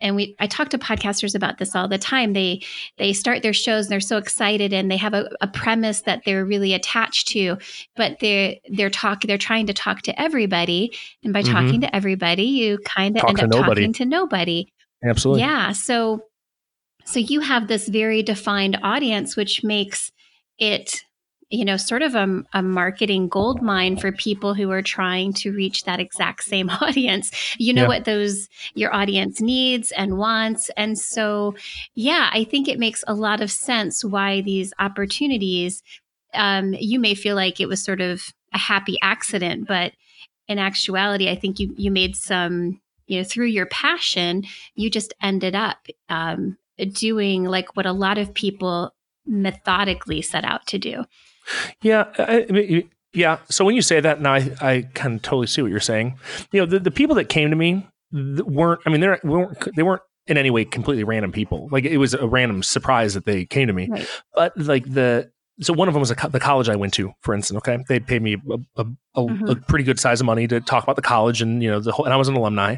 and 0.00 0.16
we 0.16 0.34
i 0.38 0.46
talk 0.46 0.68
to 0.70 0.78
podcasters 0.78 1.34
about 1.34 1.58
this 1.58 1.74
all 1.74 1.88
the 1.88 1.98
time. 1.98 2.32
They 2.32 2.62
they 2.98 3.12
start 3.12 3.42
their 3.42 3.52
shows 3.52 3.86
and 3.86 3.92
they're 3.92 4.00
so 4.00 4.16
excited 4.16 4.72
and 4.72 4.90
they 4.90 4.96
have 4.96 5.14
a, 5.14 5.30
a 5.40 5.48
premise 5.48 6.02
that 6.02 6.22
they're 6.24 6.44
really 6.44 6.72
attached 6.74 7.28
to 7.28 7.56
but 7.96 8.18
they're 8.20 8.56
they're 8.70 8.90
talking 8.90 9.28
they're 9.28 9.38
trying 9.38 9.66
to 9.66 9.74
talk 9.74 10.02
to 10.02 10.20
everybody. 10.20 10.92
And 11.22 11.32
by 11.32 11.42
mm-hmm. 11.42 11.52
talking 11.52 11.80
to 11.82 11.94
everybody 11.94 12.44
you 12.44 12.78
kind 12.84 13.16
of 13.16 13.24
end 13.28 13.40
up 13.40 13.50
nobody. 13.50 13.82
talking 13.82 13.92
to 13.94 14.04
nobody. 14.04 14.72
Absolutely. 15.04 15.42
Yeah. 15.42 15.72
So 15.72 16.24
so 17.04 17.18
you 17.18 17.40
have 17.40 17.68
this 17.68 17.88
very 17.88 18.22
defined 18.22 18.78
audience 18.82 19.36
which 19.36 19.64
makes 19.64 20.12
it 20.58 21.02
you 21.50 21.64
know, 21.64 21.76
sort 21.76 22.02
of 22.02 22.14
a, 22.14 22.42
a, 22.52 22.62
marketing 22.62 23.26
gold 23.28 23.60
mine 23.60 23.96
for 23.96 24.12
people 24.12 24.54
who 24.54 24.70
are 24.70 24.82
trying 24.82 25.32
to 25.32 25.52
reach 25.52 25.82
that 25.84 25.98
exact 25.98 26.44
same 26.44 26.70
audience. 26.80 27.32
You 27.58 27.74
know 27.74 27.82
yeah. 27.82 27.88
what 27.88 28.04
those 28.04 28.48
your 28.74 28.94
audience 28.94 29.40
needs 29.40 29.90
and 29.92 30.16
wants. 30.16 30.70
And 30.76 30.96
so, 30.96 31.56
yeah, 31.94 32.30
I 32.32 32.44
think 32.44 32.68
it 32.68 32.78
makes 32.78 33.02
a 33.08 33.14
lot 33.14 33.40
of 33.40 33.50
sense 33.50 34.04
why 34.04 34.42
these 34.42 34.72
opportunities, 34.78 35.82
um, 36.34 36.74
you 36.78 37.00
may 37.00 37.14
feel 37.14 37.34
like 37.34 37.60
it 37.60 37.68
was 37.68 37.82
sort 37.82 38.00
of 38.00 38.22
a 38.54 38.58
happy 38.58 38.96
accident, 39.02 39.66
but 39.66 39.92
in 40.46 40.58
actuality, 40.58 41.28
I 41.28 41.34
think 41.34 41.58
you 41.58 41.74
you 41.76 41.90
made 41.90 42.14
some, 42.14 42.80
you 43.06 43.18
know, 43.18 43.24
through 43.24 43.46
your 43.46 43.66
passion, 43.66 44.44
you 44.76 44.88
just 44.88 45.14
ended 45.20 45.56
up 45.56 45.78
um, 46.08 46.56
doing 46.92 47.44
like 47.44 47.76
what 47.76 47.86
a 47.86 47.92
lot 47.92 48.18
of 48.18 48.34
people 48.34 48.94
methodically 49.26 50.22
set 50.22 50.44
out 50.44 50.66
to 50.68 50.78
do. 50.78 51.04
Yeah, 51.82 52.04
I, 52.18 52.46
I 52.48 52.52
mean, 52.52 52.90
yeah. 53.12 53.38
So 53.48 53.64
when 53.64 53.74
you 53.74 53.82
say 53.82 54.00
that, 54.00 54.20
now 54.20 54.34
I, 54.34 54.52
I 54.60 54.88
can 54.94 55.18
totally 55.18 55.46
see 55.46 55.62
what 55.62 55.70
you're 55.70 55.80
saying. 55.80 56.18
You 56.52 56.60
know, 56.60 56.66
the, 56.66 56.78
the 56.78 56.90
people 56.90 57.16
that 57.16 57.28
came 57.28 57.50
to 57.50 57.56
me 57.56 57.86
weren't. 58.12 58.80
I 58.86 58.90
mean, 58.90 59.00
they 59.00 59.08
weren't. 59.24 59.76
They 59.76 59.82
weren't 59.82 60.02
in 60.26 60.36
any 60.36 60.50
way 60.50 60.64
completely 60.64 61.04
random 61.04 61.32
people. 61.32 61.68
Like 61.72 61.84
it 61.84 61.98
was 61.98 62.14
a 62.14 62.26
random 62.26 62.62
surprise 62.62 63.14
that 63.14 63.24
they 63.24 63.46
came 63.46 63.66
to 63.66 63.72
me. 63.72 63.88
Right. 63.90 64.08
But 64.34 64.56
like 64.56 64.84
the 64.92 65.30
so 65.60 65.74
one 65.74 65.88
of 65.88 65.94
them 65.94 66.00
was 66.00 66.10
a, 66.10 66.14
the 66.30 66.40
college 66.40 66.68
I 66.68 66.76
went 66.76 66.94
to, 66.94 67.12
for 67.20 67.34
instance. 67.34 67.58
Okay, 67.58 67.82
they 67.88 68.00
paid 68.00 68.22
me 68.22 68.34
a, 68.34 68.54
a, 68.76 68.86
a, 69.14 69.22
mm-hmm. 69.22 69.48
a, 69.48 69.56
pretty 69.56 69.84
good 69.84 70.00
size 70.00 70.20
of 70.20 70.26
money 70.26 70.46
to 70.46 70.60
talk 70.60 70.82
about 70.82 70.96
the 70.96 71.02
college, 71.02 71.42
and 71.42 71.62
you 71.62 71.70
know 71.70 71.80
the 71.80 71.92
whole. 71.92 72.06
And 72.06 72.14
I 72.14 72.16
was 72.16 72.28
an 72.28 72.34
alumni, 72.34 72.76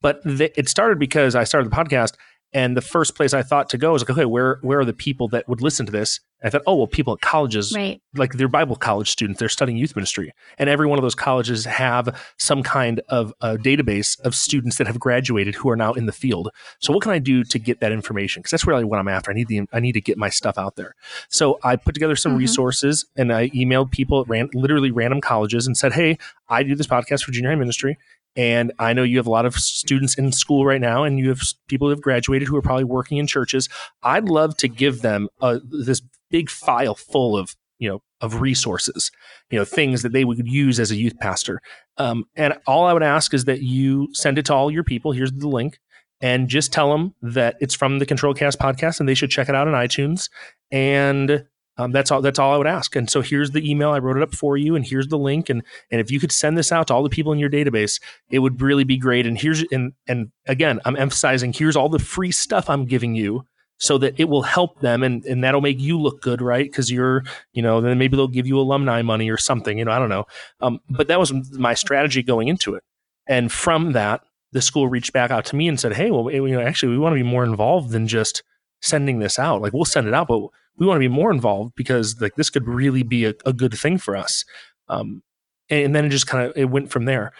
but 0.00 0.20
they, 0.24 0.50
it 0.56 0.68
started 0.68 0.98
because 0.98 1.36
I 1.36 1.44
started 1.44 1.70
the 1.70 1.76
podcast, 1.76 2.14
and 2.54 2.76
the 2.76 2.80
first 2.80 3.16
place 3.16 3.34
I 3.34 3.42
thought 3.42 3.68
to 3.70 3.78
go 3.78 3.92
was 3.92 4.02
like, 4.02 4.10
okay, 4.10 4.24
where 4.24 4.58
where 4.62 4.78
are 4.78 4.84
the 4.84 4.92
people 4.92 5.28
that 5.28 5.48
would 5.48 5.60
listen 5.60 5.84
to 5.86 5.92
this? 5.92 6.20
And 6.40 6.48
I 6.48 6.50
thought, 6.50 6.62
oh 6.66 6.76
well, 6.76 6.86
people 6.86 7.12
at 7.14 7.20
colleges, 7.20 7.74
right. 7.74 8.00
like 8.14 8.34
they're 8.34 8.48
Bible 8.48 8.76
college 8.76 9.10
students, 9.10 9.40
they're 9.40 9.48
studying 9.48 9.76
youth 9.76 9.96
ministry, 9.96 10.32
and 10.56 10.70
every 10.70 10.86
one 10.86 10.98
of 10.98 11.02
those 11.02 11.14
colleges 11.14 11.64
have 11.64 12.16
some 12.38 12.62
kind 12.62 13.00
of 13.08 13.34
a 13.40 13.56
database 13.56 14.20
of 14.20 14.34
students 14.34 14.78
that 14.78 14.86
have 14.86 15.00
graduated 15.00 15.56
who 15.56 15.68
are 15.68 15.76
now 15.76 15.92
in 15.92 16.06
the 16.06 16.12
field. 16.12 16.50
So 16.78 16.92
what 16.92 17.02
can 17.02 17.10
I 17.12 17.18
do 17.18 17.42
to 17.44 17.58
get 17.58 17.80
that 17.80 17.92
information? 17.92 18.40
Because 18.40 18.52
that's 18.52 18.66
really 18.66 18.84
what 18.84 19.00
I'm 19.00 19.08
after. 19.08 19.32
I 19.32 19.34
need 19.34 19.48
the 19.48 19.62
I 19.72 19.80
need 19.80 19.92
to 19.92 20.00
get 20.00 20.16
my 20.16 20.28
stuff 20.28 20.56
out 20.56 20.76
there. 20.76 20.94
So 21.28 21.58
I 21.64 21.74
put 21.76 21.94
together 21.94 22.14
some 22.14 22.32
mm-hmm. 22.32 22.38
resources 22.40 23.04
and 23.16 23.32
I 23.32 23.48
emailed 23.50 23.90
people 23.90 24.20
at 24.20 24.28
ran, 24.28 24.48
literally 24.54 24.92
random 24.92 25.20
colleges 25.20 25.66
and 25.66 25.76
said, 25.76 25.92
hey, 25.92 26.18
I 26.48 26.62
do 26.62 26.76
this 26.76 26.86
podcast 26.86 27.24
for 27.24 27.32
junior 27.32 27.50
high 27.50 27.56
ministry. 27.56 27.98
And 28.36 28.72
I 28.78 28.92
know 28.92 29.02
you 29.02 29.18
have 29.18 29.26
a 29.26 29.30
lot 29.30 29.46
of 29.46 29.54
students 29.54 30.16
in 30.16 30.32
school 30.32 30.66
right 30.66 30.80
now, 30.80 31.04
and 31.04 31.18
you 31.18 31.28
have 31.28 31.40
people 31.68 31.86
who 31.86 31.90
have 31.90 32.00
graduated 32.00 32.48
who 32.48 32.56
are 32.56 32.62
probably 32.62 32.84
working 32.84 33.18
in 33.18 33.26
churches. 33.26 33.68
I'd 34.02 34.28
love 34.28 34.56
to 34.58 34.68
give 34.68 35.02
them 35.02 35.28
uh, 35.40 35.60
this 35.70 36.02
big 36.30 36.50
file 36.50 36.94
full 36.94 37.36
of 37.36 37.54
you 37.78 37.88
know 37.88 38.02
of 38.20 38.40
resources, 38.40 39.10
you 39.50 39.58
know 39.58 39.64
things 39.64 40.02
that 40.02 40.12
they 40.12 40.24
would 40.24 40.46
use 40.46 40.80
as 40.80 40.90
a 40.90 40.96
youth 40.96 41.18
pastor. 41.20 41.60
Um, 41.96 42.24
and 42.34 42.54
all 42.66 42.86
I 42.86 42.92
would 42.92 43.02
ask 43.02 43.34
is 43.34 43.44
that 43.44 43.62
you 43.62 44.08
send 44.12 44.38
it 44.38 44.46
to 44.46 44.54
all 44.54 44.70
your 44.70 44.84
people. 44.84 45.12
Here's 45.12 45.32
the 45.32 45.48
link, 45.48 45.78
and 46.20 46.48
just 46.48 46.72
tell 46.72 46.90
them 46.90 47.14
that 47.22 47.56
it's 47.60 47.74
from 47.74 47.98
the 47.98 48.06
Controlled 48.06 48.38
Chaos 48.38 48.56
podcast, 48.56 48.98
and 48.98 49.08
they 49.08 49.14
should 49.14 49.30
check 49.30 49.48
it 49.48 49.54
out 49.54 49.68
on 49.68 49.74
iTunes. 49.74 50.28
And 50.72 51.44
um, 51.76 51.90
that's 51.92 52.10
all. 52.10 52.20
That's 52.22 52.38
all 52.38 52.54
I 52.54 52.56
would 52.56 52.66
ask. 52.66 52.94
And 52.94 53.10
so 53.10 53.20
here's 53.20 53.50
the 53.50 53.68
email. 53.68 53.90
I 53.90 53.98
wrote 53.98 54.16
it 54.16 54.22
up 54.22 54.34
for 54.34 54.56
you, 54.56 54.76
and 54.76 54.86
here's 54.86 55.08
the 55.08 55.18
link. 55.18 55.50
And 55.50 55.62
and 55.90 56.00
if 56.00 56.10
you 56.10 56.20
could 56.20 56.30
send 56.30 56.56
this 56.56 56.70
out 56.70 56.86
to 56.88 56.94
all 56.94 57.02
the 57.02 57.08
people 57.08 57.32
in 57.32 57.38
your 57.38 57.50
database, 57.50 58.00
it 58.30 58.38
would 58.38 58.62
really 58.62 58.84
be 58.84 58.96
great. 58.96 59.26
And 59.26 59.38
here's 59.38 59.64
and 59.72 59.92
and 60.06 60.30
again, 60.46 60.80
I'm 60.84 60.96
emphasizing 60.96 61.52
here's 61.52 61.76
all 61.76 61.88
the 61.88 61.98
free 61.98 62.30
stuff 62.30 62.70
I'm 62.70 62.84
giving 62.84 63.16
you, 63.16 63.44
so 63.78 63.98
that 63.98 64.18
it 64.20 64.28
will 64.28 64.42
help 64.42 64.80
them, 64.80 65.02
and 65.02 65.24
and 65.24 65.42
that'll 65.42 65.60
make 65.60 65.80
you 65.80 66.00
look 66.00 66.22
good, 66.22 66.40
right? 66.40 66.64
Because 66.64 66.92
you're, 66.92 67.24
you 67.54 67.62
know, 67.62 67.80
then 67.80 67.98
maybe 67.98 68.16
they'll 68.16 68.28
give 68.28 68.46
you 68.46 68.58
alumni 68.58 69.02
money 69.02 69.28
or 69.28 69.36
something. 69.36 69.76
You 69.78 69.84
know, 69.84 69.90
I 69.90 69.98
don't 69.98 70.08
know. 70.08 70.26
Um, 70.60 70.80
but 70.88 71.08
that 71.08 71.18
was 71.18 71.32
my 71.58 71.74
strategy 71.74 72.22
going 72.22 72.46
into 72.46 72.74
it. 72.76 72.84
And 73.26 73.50
from 73.50 73.92
that, 73.92 74.20
the 74.52 74.62
school 74.62 74.86
reached 74.86 75.12
back 75.12 75.32
out 75.32 75.44
to 75.46 75.56
me 75.56 75.66
and 75.66 75.80
said, 75.80 75.94
"Hey, 75.94 76.12
well, 76.12 76.30
you 76.30 76.48
know, 76.50 76.60
actually, 76.60 76.92
we 76.92 76.98
want 76.98 77.14
to 77.14 77.22
be 77.22 77.28
more 77.28 77.42
involved 77.42 77.90
than 77.90 78.06
just 78.06 78.44
sending 78.80 79.18
this 79.18 79.40
out. 79.40 79.60
Like, 79.60 79.72
we'll 79.72 79.84
send 79.84 80.06
it 80.06 80.14
out, 80.14 80.28
but." 80.28 80.50
We 80.76 80.86
want 80.86 80.96
to 80.96 81.08
be 81.08 81.08
more 81.08 81.30
involved 81.30 81.74
because 81.76 82.20
like 82.20 82.34
this 82.36 82.50
could 82.50 82.66
really 82.66 83.02
be 83.02 83.24
a, 83.24 83.34
a 83.46 83.52
good 83.52 83.74
thing 83.74 83.98
for 83.98 84.16
us. 84.16 84.44
Um, 84.88 85.22
and, 85.70 85.86
and 85.86 85.94
then 85.94 86.04
it 86.04 86.10
just 86.10 86.26
kind 86.26 86.46
of 86.46 86.56
it 86.56 86.66
went 86.66 86.90
from 86.90 87.04
there. 87.04 87.32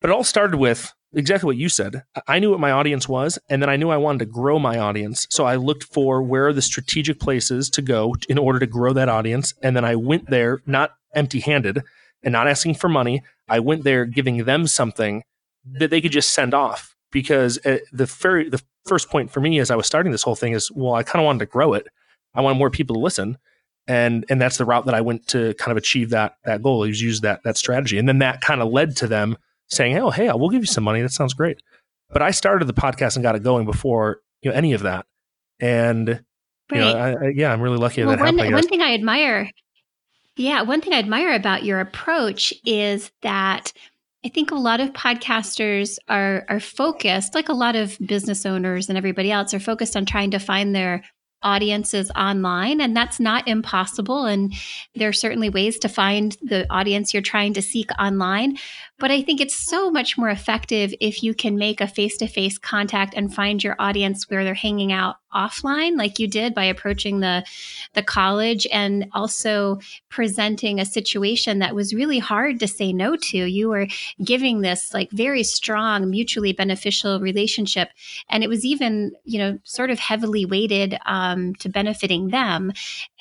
But 0.00 0.10
it 0.10 0.12
all 0.12 0.24
started 0.24 0.56
with 0.56 0.92
exactly 1.12 1.46
what 1.46 1.56
you 1.56 1.68
said. 1.68 2.02
I 2.26 2.38
knew 2.38 2.50
what 2.50 2.60
my 2.60 2.70
audience 2.70 3.08
was, 3.08 3.38
and 3.48 3.60
then 3.60 3.68
I 3.68 3.76
knew 3.76 3.90
I 3.90 3.96
wanted 3.96 4.20
to 4.20 4.26
grow 4.26 4.58
my 4.58 4.78
audience. 4.78 5.26
So 5.30 5.44
I 5.44 5.56
looked 5.56 5.84
for 5.84 6.22
where 6.22 6.46
are 6.48 6.52
the 6.52 6.62
strategic 6.62 7.20
places 7.20 7.68
to 7.70 7.82
go 7.82 8.14
in 8.28 8.38
order 8.38 8.58
to 8.58 8.66
grow 8.66 8.92
that 8.92 9.08
audience. 9.08 9.54
And 9.62 9.76
then 9.76 9.84
I 9.84 9.96
went 9.96 10.30
there 10.30 10.62
not 10.66 10.92
empty 11.14 11.40
handed 11.40 11.82
and 12.22 12.32
not 12.32 12.48
asking 12.48 12.74
for 12.74 12.88
money. 12.88 13.22
I 13.48 13.60
went 13.60 13.84
there 13.84 14.04
giving 14.04 14.44
them 14.44 14.66
something 14.66 15.22
that 15.64 15.90
they 15.90 16.00
could 16.00 16.12
just 16.12 16.32
send 16.32 16.54
off 16.54 16.94
because 17.10 17.64
uh, 17.66 17.78
the 17.92 18.06
very 18.06 18.48
the 18.48 18.62
first 18.86 19.10
point 19.10 19.30
for 19.30 19.40
me 19.40 19.58
as 19.58 19.70
I 19.70 19.76
was 19.76 19.86
starting 19.86 20.12
this 20.12 20.22
whole 20.22 20.36
thing 20.36 20.52
is 20.52 20.70
well 20.70 20.94
I 20.94 21.02
kind 21.02 21.22
of 21.22 21.26
wanted 21.26 21.40
to 21.40 21.46
grow 21.46 21.74
it. 21.74 21.86
I 22.34 22.40
wanted 22.40 22.58
more 22.58 22.70
people 22.70 22.94
to 22.94 23.00
listen 23.00 23.38
and 23.90 24.24
and 24.28 24.40
that's 24.40 24.56
the 24.56 24.64
route 24.64 24.86
that 24.86 24.94
I 24.94 25.00
went 25.00 25.26
to 25.28 25.52
kind 25.54 25.72
of 25.72 25.76
achieve 25.76 26.10
that 26.10 26.36
that 26.44 26.62
goal. 26.62 26.84
Is 26.84 27.02
use 27.02 27.22
that 27.22 27.42
that 27.42 27.56
strategy, 27.56 27.98
and 27.98 28.08
then 28.08 28.18
that 28.20 28.40
kind 28.40 28.62
of 28.62 28.70
led 28.70 28.96
to 28.98 29.08
them 29.08 29.36
saying, 29.66 29.98
"Oh, 29.98 30.10
hey, 30.10 30.30
we'll 30.32 30.48
give 30.50 30.62
you 30.62 30.66
some 30.66 30.84
money. 30.84 31.02
That 31.02 31.10
sounds 31.10 31.34
great." 31.34 31.60
But 32.08 32.22
I 32.22 32.30
started 32.30 32.66
the 32.66 32.72
podcast 32.72 33.16
and 33.16 33.24
got 33.24 33.34
it 33.34 33.42
going 33.42 33.66
before 33.66 34.20
you 34.42 34.50
know 34.50 34.56
any 34.56 34.74
of 34.74 34.82
that, 34.82 35.06
and 35.58 36.08
right. 36.08 36.22
you 36.72 36.78
know, 36.78 36.92
I, 36.92 37.10
I, 37.10 37.28
yeah, 37.34 37.52
I'm 37.52 37.60
really 37.60 37.78
lucky 37.78 38.04
well, 38.04 38.16
that 38.16 38.22
one, 38.22 38.38
happened. 38.38 38.54
One 38.54 38.68
thing 38.68 38.80
I 38.80 38.94
admire, 38.94 39.50
yeah, 40.36 40.62
one 40.62 40.80
thing 40.80 40.92
I 40.92 40.98
admire 40.98 41.34
about 41.34 41.64
your 41.64 41.80
approach 41.80 42.54
is 42.64 43.10
that 43.22 43.72
I 44.24 44.28
think 44.28 44.52
a 44.52 44.56
lot 44.56 44.78
of 44.78 44.92
podcasters 44.92 45.98
are 46.08 46.44
are 46.48 46.60
focused, 46.60 47.34
like 47.34 47.48
a 47.48 47.54
lot 47.54 47.74
of 47.74 47.98
business 47.98 48.46
owners 48.46 48.88
and 48.88 48.96
everybody 48.96 49.32
else, 49.32 49.52
are 49.52 49.58
focused 49.58 49.96
on 49.96 50.06
trying 50.06 50.30
to 50.30 50.38
find 50.38 50.76
their 50.76 51.02
audiences 51.42 52.10
online 52.16 52.80
and 52.80 52.96
that's 52.96 53.18
not 53.18 53.46
impossible 53.48 54.26
and 54.26 54.52
there 54.94 55.08
are 55.08 55.12
certainly 55.12 55.48
ways 55.48 55.78
to 55.78 55.88
find 55.88 56.36
the 56.42 56.66
audience 56.70 57.14
you're 57.14 57.22
trying 57.22 57.54
to 57.54 57.62
seek 57.62 57.90
online 57.98 58.56
but 59.00 59.10
i 59.10 59.22
think 59.22 59.40
it's 59.40 59.56
so 59.56 59.90
much 59.90 60.16
more 60.16 60.28
effective 60.28 60.94
if 61.00 61.22
you 61.22 61.34
can 61.34 61.56
make 61.56 61.80
a 61.80 61.88
face-to-face 61.88 62.58
contact 62.58 63.14
and 63.16 63.34
find 63.34 63.64
your 63.64 63.76
audience 63.78 64.28
where 64.30 64.44
they're 64.44 64.54
hanging 64.54 64.92
out 64.92 65.16
offline 65.34 65.96
like 65.96 66.18
you 66.18 66.26
did 66.26 66.54
by 66.54 66.64
approaching 66.64 67.20
the 67.20 67.44
the 67.94 68.02
college 68.02 68.66
and 68.72 69.06
also 69.12 69.78
presenting 70.08 70.80
a 70.80 70.84
situation 70.84 71.60
that 71.60 71.74
was 71.74 71.94
really 71.94 72.18
hard 72.18 72.58
to 72.60 72.66
say 72.66 72.92
no 72.92 73.16
to. 73.16 73.38
You 73.38 73.68
were 73.68 73.86
giving 74.22 74.60
this 74.60 74.92
like 74.92 75.10
very 75.12 75.44
strong 75.44 76.10
mutually 76.10 76.52
beneficial 76.52 77.20
relationship 77.20 77.90
and 78.28 78.42
it 78.42 78.48
was 78.48 78.64
even 78.64 79.12
you 79.24 79.38
know 79.38 79.58
sort 79.64 79.90
of 79.90 79.98
heavily 79.98 80.44
weighted 80.44 80.98
um, 81.06 81.54
to 81.56 81.68
benefiting 81.68 82.28
them. 82.28 82.72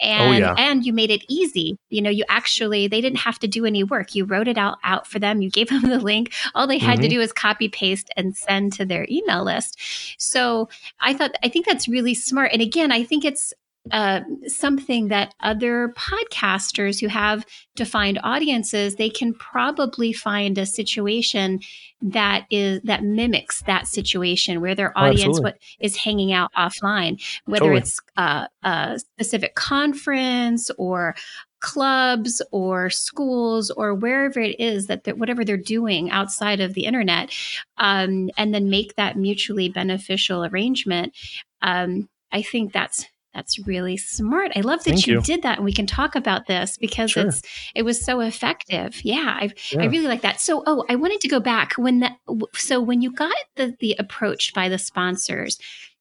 And 0.01 0.43
oh, 0.43 0.47
yeah. 0.47 0.55
and 0.57 0.85
you 0.85 0.93
made 0.93 1.11
it 1.11 1.23
easy. 1.29 1.77
You 1.89 2.01
know 2.01 2.09
you 2.09 2.25
actually 2.27 2.87
they 2.87 3.01
didn't 3.01 3.19
have 3.19 3.39
to 3.39 3.47
do 3.47 3.65
any 3.65 3.83
work. 3.83 4.15
You 4.15 4.25
wrote 4.25 4.47
it 4.47 4.57
out 4.57 4.77
out 4.83 5.05
for 5.05 5.19
them. 5.19 5.41
You 5.41 5.51
gave 5.51 5.68
them 5.69 5.83
the 5.83 5.99
link 5.99 6.33
all 6.55 6.67
they 6.67 6.77
had 6.77 6.95
mm-hmm. 6.95 7.03
to 7.03 7.09
do 7.09 7.19
was 7.19 7.31
copy 7.31 7.69
paste 7.69 8.09
and 8.17 8.35
send 8.35 8.73
to 8.73 8.83
their 8.83 9.05
email 9.09 9.43
list 9.43 9.79
so 10.17 10.67
i 10.99 11.13
thought 11.13 11.31
i 11.43 11.49
think 11.49 11.65
that's 11.65 11.87
really 11.87 11.99
really 11.99 12.15
smart. 12.15 12.51
And 12.53 12.61
again, 12.61 12.91
I 12.91 13.03
think 13.03 13.25
it's 13.25 13.53
uh, 13.91 14.21
something 14.45 15.07
that 15.07 15.33
other 15.39 15.93
podcasters 15.97 16.99
who 16.99 17.07
have 17.07 17.45
defined 17.75 18.19
audiences 18.23 18.95
they 18.95 19.09
can 19.09 19.33
probably 19.33 20.11
find 20.11 20.57
a 20.57 20.65
situation 20.65 21.59
that 22.01 22.45
is 22.51 22.81
that 22.83 23.03
mimics 23.03 23.63
that 23.63 23.87
situation 23.87 24.59
where 24.59 24.75
their 24.75 24.91
oh, 24.97 25.05
audience 25.05 25.39
what 25.39 25.57
is 25.79 25.95
hanging 25.95 26.33
out 26.33 26.51
offline 26.57 27.19
whether 27.45 27.65
totally. 27.65 27.79
it's 27.79 27.99
uh, 28.17 28.47
a 28.63 28.99
specific 28.99 29.55
conference 29.55 30.69
or 30.77 31.15
clubs 31.59 32.41
or 32.51 32.89
schools 32.89 33.69
or 33.69 33.93
wherever 33.93 34.39
it 34.39 34.59
is 34.59 34.87
that 34.87 35.17
whatever 35.17 35.43
they're 35.43 35.57
doing 35.57 36.09
outside 36.11 36.59
of 36.59 36.73
the 36.73 36.85
internet 36.85 37.31
um, 37.77 38.29
and 38.37 38.53
then 38.53 38.69
make 38.69 38.95
that 38.95 39.17
mutually 39.17 39.69
beneficial 39.69 40.45
arrangement 40.45 41.13
um, 41.61 42.07
I 42.31 42.41
think 42.41 42.73
that's 42.73 43.05
that's 43.33 43.59
really 43.67 43.95
smart. 43.95 44.51
I 44.55 44.61
love 44.61 44.83
that 44.85 45.05
you, 45.05 45.15
you, 45.15 45.21
did 45.21 45.43
that, 45.43 45.57
and 45.57 45.65
we 45.65 45.73
can 45.73 45.85
talk 45.85 46.15
about 46.15 46.47
this 46.47 46.77
because 46.77 47.11
sure. 47.11 47.27
it's 47.27 47.41
it 47.75 47.83
was 47.83 48.03
so 48.03 48.21
effective. 48.21 49.03
Yeah, 49.03 49.37
I 49.39 49.51
yeah. 49.71 49.83
I 49.83 49.85
really 49.85 50.07
like 50.07 50.21
that. 50.21 50.41
So, 50.41 50.63
oh, 50.65 50.83
I 50.89 50.95
wanted 50.95 51.21
to 51.21 51.27
go 51.27 51.39
back 51.39 51.73
when 51.73 51.99
that. 51.99 52.17
So 52.55 52.81
when 52.81 53.01
you 53.01 53.11
got 53.11 53.35
the 53.55 53.75
the 53.79 53.95
approach 53.99 54.53
by 54.53 54.69
the 54.69 54.77
sponsors. 54.79 55.59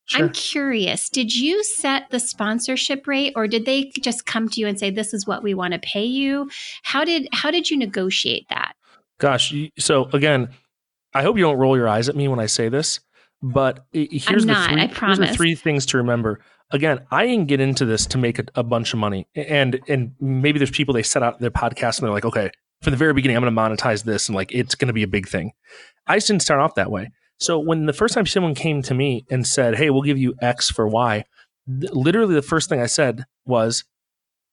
Sure. 0.08 0.24
I'm 0.24 0.32
curious, 0.32 1.10
did 1.10 1.34
you 1.34 1.62
set 1.62 2.08
the 2.10 2.18
sponsorship 2.18 3.06
rate 3.06 3.34
or 3.36 3.46
did 3.46 3.66
they 3.66 3.92
just 4.00 4.24
come 4.24 4.48
to 4.48 4.58
you 4.58 4.66
and 4.66 4.78
say 4.78 4.88
this 4.88 5.12
is 5.12 5.26
what 5.26 5.42
we 5.42 5.52
want 5.52 5.74
to 5.74 5.78
pay 5.78 6.04
you? 6.04 6.48
How 6.82 7.04
did 7.04 7.28
how 7.32 7.50
did 7.50 7.68
you 7.68 7.76
negotiate 7.76 8.46
that? 8.48 8.72
Gosh, 9.18 9.52
so 9.78 10.08
again, 10.14 10.48
I 11.12 11.22
hope 11.22 11.36
you 11.36 11.42
don't 11.42 11.58
roll 11.58 11.76
your 11.76 11.88
eyes 11.88 12.08
at 12.08 12.16
me 12.16 12.26
when 12.26 12.40
I 12.40 12.46
say 12.46 12.70
this, 12.70 13.00
but 13.42 13.84
here's, 13.92 14.46
the, 14.46 14.54
three, 14.54 15.06
here's 15.06 15.18
the 15.18 15.34
three 15.34 15.54
things 15.54 15.84
to 15.86 15.98
remember. 15.98 16.40
Again, 16.70 17.00
I 17.10 17.26
didn't 17.26 17.46
get 17.46 17.60
into 17.60 17.84
this 17.84 18.06
to 18.06 18.18
make 18.18 18.38
a, 18.38 18.44
a, 18.54 18.62
bunch 18.62 18.94
of 18.94 18.98
money. 18.98 19.28
And 19.34 19.78
and 19.88 20.12
maybe 20.20 20.58
there's 20.58 20.70
people 20.70 20.94
they 20.94 21.02
set 21.02 21.22
out 21.22 21.38
their 21.38 21.50
podcast 21.50 21.98
and 21.98 22.06
they're 22.06 22.14
like, 22.14 22.24
okay, 22.24 22.50
from 22.80 22.92
the 22.92 22.96
very 22.96 23.12
beginning, 23.12 23.36
I'm 23.36 23.42
going 23.42 23.54
to 23.54 23.60
monetize 23.60 24.04
this 24.04 24.30
and 24.30 24.36
like 24.36 24.52
it's 24.52 24.74
going 24.74 24.88
to 24.88 24.94
be 24.94 25.02
a 25.02 25.08
big 25.08 25.28
thing. 25.28 25.52
I 26.06 26.16
just 26.16 26.28
didn't 26.28 26.42
start 26.42 26.60
off 26.60 26.76
that 26.76 26.90
way. 26.90 27.10
So 27.38 27.58
when 27.58 27.86
the 27.86 27.92
first 27.92 28.14
time 28.14 28.26
someone 28.26 28.54
came 28.54 28.82
to 28.82 28.94
me 28.94 29.24
and 29.30 29.46
said, 29.46 29.76
"Hey, 29.76 29.90
we'll 29.90 30.02
give 30.02 30.18
you 30.18 30.34
X 30.40 30.70
for 30.70 30.86
Y," 30.86 31.24
th- 31.80 31.92
literally 31.92 32.34
the 32.34 32.42
first 32.42 32.68
thing 32.68 32.80
I 32.80 32.86
said 32.86 33.24
was, 33.46 33.84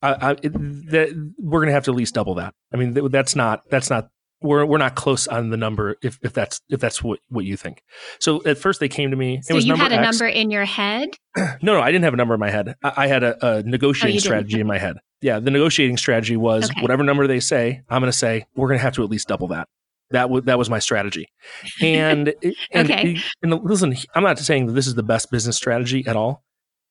I, 0.01 0.13
I, 0.13 0.31
it, 0.43 0.53
that 0.91 1.33
we're 1.37 1.59
going 1.59 1.69
to 1.69 1.73
have 1.73 1.85
to 1.85 1.91
at 1.91 1.97
least 1.97 2.13
double 2.13 2.35
that. 2.35 2.53
I 2.73 2.77
mean, 2.77 2.93
th- 2.93 3.11
that's 3.11 3.35
not 3.35 3.61
that's 3.69 3.89
not 3.89 4.09
we're 4.41 4.65
we're 4.65 4.77
not 4.77 4.95
close 4.95 5.27
on 5.27 5.49
the 5.49 5.57
number 5.57 5.95
if, 6.01 6.19
if 6.21 6.33
that's 6.33 6.61
if 6.69 6.79
that's 6.79 7.03
what, 7.03 7.19
what 7.29 7.45
you 7.45 7.57
think. 7.57 7.81
So 8.19 8.43
at 8.45 8.57
first 8.57 8.79
they 8.79 8.89
came 8.89 9.11
to 9.11 9.17
me. 9.17 9.41
So 9.41 9.57
you 9.57 9.75
had 9.75 9.91
a 9.91 9.95
X. 9.95 10.19
number 10.19 10.27
in 10.27 10.51
your 10.51 10.65
head? 10.65 11.09
no, 11.37 11.73
no, 11.73 11.81
I 11.81 11.91
didn't 11.91 12.03
have 12.03 12.13
a 12.13 12.17
number 12.17 12.33
in 12.33 12.39
my 12.39 12.51
head. 12.51 12.75
I, 12.83 12.93
I 12.97 13.07
had 13.07 13.23
a, 13.23 13.45
a 13.45 13.57
oh, 13.57 13.61
negotiating 13.65 14.17
oh, 14.17 14.19
strategy 14.19 14.59
in 14.59 14.67
my 14.67 14.77
head. 14.77 14.97
Yeah, 15.21 15.39
the 15.39 15.51
negotiating 15.51 15.97
strategy 15.97 16.37
was 16.37 16.69
okay. 16.69 16.81
whatever 16.81 17.03
number 17.03 17.25
they 17.25 17.39
say, 17.39 17.81
I'm 17.89 18.01
going 18.01 18.11
to 18.11 18.17
say 18.17 18.45
we're 18.55 18.67
going 18.67 18.79
to 18.79 18.83
have 18.83 18.93
to 18.95 19.03
at 19.03 19.09
least 19.09 19.27
double 19.27 19.47
that. 19.47 19.67
That 20.11 20.23
w- 20.23 20.41
that 20.41 20.57
was 20.57 20.69
my 20.69 20.79
strategy. 20.79 21.27
And 21.81 22.33
and, 22.71 22.91
okay. 22.91 23.17
and 23.41 23.63
listen, 23.63 23.95
I'm 24.13 24.23
not 24.23 24.39
saying 24.39 24.67
that 24.67 24.73
this 24.73 24.87
is 24.87 24.95
the 24.95 25.03
best 25.03 25.31
business 25.31 25.55
strategy 25.55 26.05
at 26.07 26.15
all. 26.15 26.43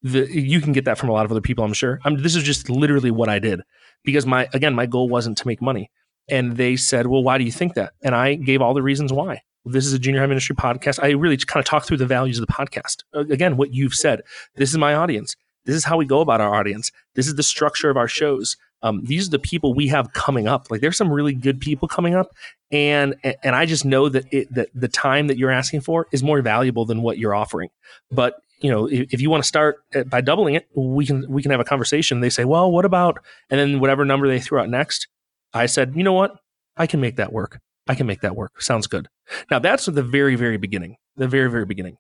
The, 0.02 0.30
you 0.30 0.60
can 0.60 0.72
get 0.72 0.84
that 0.84 0.98
from 0.98 1.08
a 1.08 1.12
lot 1.12 1.24
of 1.24 1.30
other 1.30 1.40
people, 1.40 1.64
I'm 1.64 1.72
sure. 1.72 1.98
I'm, 2.04 2.22
this 2.22 2.36
is 2.36 2.42
just 2.42 2.68
literally 2.68 3.10
what 3.10 3.30
I 3.30 3.38
did 3.38 3.62
because 4.04 4.26
my 4.26 4.48
again, 4.52 4.74
my 4.74 4.86
goal 4.86 5.08
wasn't 5.08 5.38
to 5.38 5.46
make 5.46 5.62
money. 5.62 5.90
And 6.28 6.56
they 6.56 6.76
said, 6.76 7.06
Well, 7.06 7.22
why 7.22 7.38
do 7.38 7.44
you 7.44 7.52
think 7.52 7.74
that? 7.74 7.92
And 8.02 8.14
I 8.14 8.34
gave 8.34 8.60
all 8.60 8.74
the 8.74 8.82
reasons 8.82 9.12
why. 9.12 9.42
This 9.66 9.86
is 9.86 9.94
a 9.94 9.98
junior 9.98 10.20
high 10.20 10.26
ministry 10.26 10.54
podcast. 10.54 11.02
I 11.02 11.10
really 11.10 11.36
kind 11.38 11.60
of 11.62 11.66
talk 11.66 11.86
through 11.86 11.96
the 11.96 12.06
values 12.06 12.38
of 12.38 12.46
the 12.46 12.52
podcast. 12.52 12.98
Again, 13.14 13.56
what 13.56 13.72
you've 13.72 13.94
said. 13.94 14.20
This 14.56 14.70
is 14.70 14.78
my 14.78 14.94
audience. 14.94 15.36
This 15.64 15.74
is 15.74 15.84
how 15.84 15.96
we 15.96 16.04
go 16.04 16.20
about 16.20 16.42
our 16.42 16.54
audience. 16.54 16.92
This 17.14 17.26
is 17.26 17.36
the 17.36 17.42
structure 17.42 17.88
of 17.88 17.96
our 17.96 18.08
shows. 18.08 18.56
Um, 18.84 19.02
these 19.02 19.26
are 19.26 19.30
the 19.30 19.38
people 19.38 19.72
we 19.72 19.88
have 19.88 20.12
coming 20.12 20.46
up. 20.46 20.70
Like 20.70 20.82
there's 20.82 20.98
some 20.98 21.10
really 21.10 21.32
good 21.32 21.58
people 21.58 21.88
coming 21.88 22.14
up, 22.14 22.28
and 22.70 23.14
and 23.42 23.56
I 23.56 23.64
just 23.64 23.84
know 23.84 24.10
that 24.10 24.26
it, 24.30 24.54
that 24.54 24.68
the 24.74 24.88
time 24.88 25.26
that 25.28 25.38
you're 25.38 25.50
asking 25.50 25.80
for 25.80 26.06
is 26.12 26.22
more 26.22 26.40
valuable 26.42 26.84
than 26.84 27.00
what 27.00 27.16
you're 27.16 27.34
offering. 27.34 27.70
But 28.10 28.34
you 28.60 28.70
know, 28.70 28.86
if, 28.86 29.14
if 29.14 29.20
you 29.22 29.30
want 29.30 29.42
to 29.42 29.48
start 29.48 29.78
by 30.06 30.20
doubling 30.20 30.54
it, 30.54 30.68
we 30.76 31.06
can 31.06 31.28
we 31.30 31.40
can 31.42 31.50
have 31.50 31.60
a 31.60 31.64
conversation. 31.64 32.20
They 32.20 32.28
say, 32.28 32.44
well, 32.44 32.70
what 32.70 32.84
about? 32.84 33.18
And 33.48 33.58
then 33.58 33.80
whatever 33.80 34.04
number 34.04 34.28
they 34.28 34.38
throw 34.38 34.62
out 34.62 34.68
next, 34.68 35.08
I 35.54 35.64
said, 35.64 35.94
you 35.96 36.04
know 36.04 36.12
what? 36.12 36.36
I 36.76 36.86
can 36.86 37.00
make 37.00 37.16
that 37.16 37.32
work. 37.32 37.60
I 37.88 37.94
can 37.94 38.06
make 38.06 38.20
that 38.20 38.36
work. 38.36 38.60
Sounds 38.60 38.86
good. 38.86 39.08
Now 39.50 39.60
that's 39.60 39.86
the 39.86 40.02
very, 40.02 40.36
very 40.36 40.58
beginning. 40.58 40.96
The 41.16 41.26
very, 41.26 41.50
very 41.50 41.64
beginning. 41.64 41.96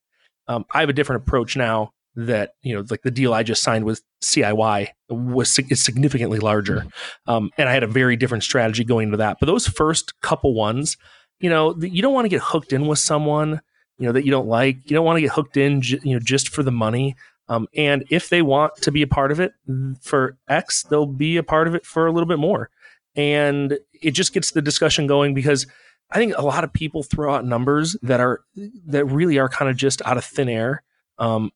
Um, 0.48 0.66
I 0.70 0.80
have 0.80 0.90
a 0.90 0.92
different 0.94 1.22
approach 1.22 1.56
now 1.56 1.92
that 2.16 2.52
you 2.62 2.74
know, 2.74 2.84
like 2.90 3.02
the 3.02 3.10
deal 3.10 3.34
I 3.34 3.42
just 3.42 3.62
signed 3.62 3.84
with 3.84 4.02
CIY 4.22 4.88
was 5.08 5.58
is 5.58 5.82
significantly 5.82 6.38
larger, 6.38 6.76
mm-hmm. 6.76 7.30
um, 7.30 7.50
and 7.58 7.68
I 7.68 7.72
had 7.72 7.82
a 7.82 7.88
very 7.88 8.16
different 8.16 8.44
strategy 8.44 8.84
going 8.84 9.08
into 9.08 9.18
that. 9.18 9.38
But 9.40 9.46
those 9.46 9.66
first 9.66 10.20
couple 10.20 10.54
ones, 10.54 10.96
you 11.40 11.50
know, 11.50 11.74
you 11.80 12.02
don't 12.02 12.14
want 12.14 12.24
to 12.24 12.30
get 12.30 12.42
hooked 12.42 12.72
in 12.72 12.86
with 12.86 12.98
someone 12.98 13.60
you 13.98 14.06
know 14.06 14.12
that 14.12 14.24
you 14.24 14.30
don't 14.30 14.48
like. 14.48 14.90
You 14.90 14.94
don't 14.96 15.04
want 15.04 15.18
to 15.18 15.22
get 15.22 15.32
hooked 15.32 15.56
in, 15.56 15.80
you 15.82 16.14
know, 16.14 16.20
just 16.20 16.48
for 16.48 16.62
the 16.62 16.72
money. 16.72 17.16
Um, 17.48 17.68
and 17.76 18.04
if 18.10 18.30
they 18.30 18.42
want 18.42 18.74
to 18.82 18.90
be 18.90 19.02
a 19.02 19.06
part 19.06 19.30
of 19.30 19.38
it 19.38 19.52
for 20.00 20.38
X, 20.48 20.82
they'll 20.84 21.06
be 21.06 21.36
a 21.36 21.42
part 21.42 21.68
of 21.68 21.74
it 21.74 21.84
for 21.84 22.06
a 22.06 22.12
little 22.12 22.26
bit 22.26 22.38
more 22.38 22.70
and 23.16 23.78
it 23.92 24.12
just 24.12 24.32
gets 24.32 24.52
the 24.52 24.62
discussion 24.62 25.06
going 25.06 25.34
because 25.34 25.66
I 26.10 26.18
think 26.18 26.34
a 26.36 26.42
lot 26.42 26.64
of 26.64 26.72
people 26.72 27.02
throw 27.02 27.34
out 27.34 27.44
numbers 27.44 27.96
that 28.02 28.20
are 28.20 28.40
that 28.86 29.06
really 29.06 29.38
are 29.38 29.48
kind 29.48 29.70
of 29.70 29.76
just 29.76 30.02
out 30.04 30.16
of 30.16 30.24
thin 30.24 30.48
air. 30.48 30.82
Um, 31.18 31.50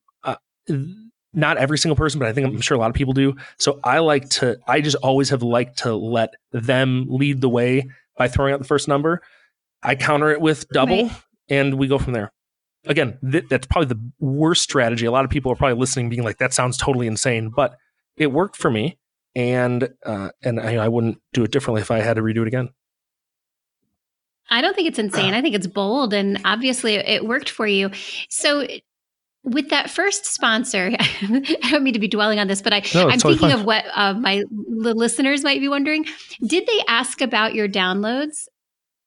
not 1.33 1.57
every 1.57 1.77
single 1.77 1.95
person, 1.95 2.19
but 2.19 2.27
I 2.27 2.33
think 2.33 2.47
I'm 2.47 2.61
sure 2.61 2.75
a 2.75 2.79
lot 2.79 2.89
of 2.89 2.95
people 2.95 3.13
do. 3.13 3.35
So 3.57 3.79
I 3.83 3.99
like 3.99 4.29
to, 4.29 4.57
I 4.67 4.81
just 4.81 4.95
always 4.97 5.29
have 5.29 5.43
liked 5.43 5.79
to 5.79 5.95
let 5.95 6.33
them 6.51 7.05
lead 7.09 7.41
the 7.41 7.49
way 7.49 7.89
by 8.17 8.27
throwing 8.27 8.53
out 8.53 8.59
the 8.59 8.67
first 8.67 8.87
number. 8.87 9.21
I 9.83 9.95
counter 9.95 10.31
it 10.31 10.41
with 10.41 10.67
double, 10.69 11.03
right. 11.03 11.11
and 11.49 11.75
we 11.75 11.87
go 11.87 11.99
from 11.99 12.13
there. 12.13 12.31
Again, 12.85 13.17
th- 13.29 13.45
that's 13.49 13.67
probably 13.67 13.87
the 13.87 14.11
worst 14.19 14.63
strategy. 14.63 15.05
A 15.05 15.11
lot 15.11 15.25
of 15.25 15.31
people 15.31 15.51
are 15.51 15.55
probably 15.55 15.77
listening, 15.77 16.09
being 16.09 16.23
like, 16.23 16.37
"That 16.37 16.53
sounds 16.53 16.77
totally 16.77 17.07
insane," 17.07 17.49
but 17.49 17.77
it 18.17 18.31
worked 18.31 18.57
for 18.57 18.71
me 18.71 18.97
and 19.35 19.89
uh, 20.05 20.29
and 20.43 20.59
I, 20.59 20.75
I, 20.75 20.87
wouldn't 20.87 21.19
do 21.33 21.43
it 21.43 21.51
differently 21.51 21.81
if 21.81 21.91
I 21.91 21.99
had 21.99 22.15
to 22.15 22.21
redo 22.21 22.41
it 22.41 22.47
again. 22.47 22.69
I 24.49 24.61
don't 24.61 24.75
think 24.75 24.87
it's 24.87 24.97
insane. 24.97 25.33
I 25.33 25.41
think 25.41 25.55
it's 25.55 25.67
bold, 25.67 26.13
and 26.13 26.41
obviously 26.43 26.95
it 26.95 27.25
worked 27.25 27.49
for 27.49 27.67
you. 27.67 27.91
So, 28.29 28.65
with 29.43 29.69
that 29.69 29.89
first 29.89 30.25
sponsor, 30.25 30.91
I 30.99 31.69
don't 31.71 31.83
mean 31.83 31.93
to 31.93 31.99
be 31.99 32.07
dwelling 32.07 32.39
on 32.39 32.47
this, 32.47 32.61
but 32.61 32.73
I, 32.73 32.81
no, 32.93 33.09
I'm 33.09 33.19
totally 33.19 33.35
thinking 33.35 33.49
fine. 33.49 33.59
of 33.59 33.65
what 33.65 33.85
uh, 33.93 34.13
my 34.13 34.43
listeners 34.49 35.43
might 35.43 35.59
be 35.59 35.67
wondering. 35.67 36.05
Did 36.45 36.67
they 36.67 36.83
ask 36.87 37.21
about 37.21 37.55
your 37.55 37.67
downloads? 37.67 38.47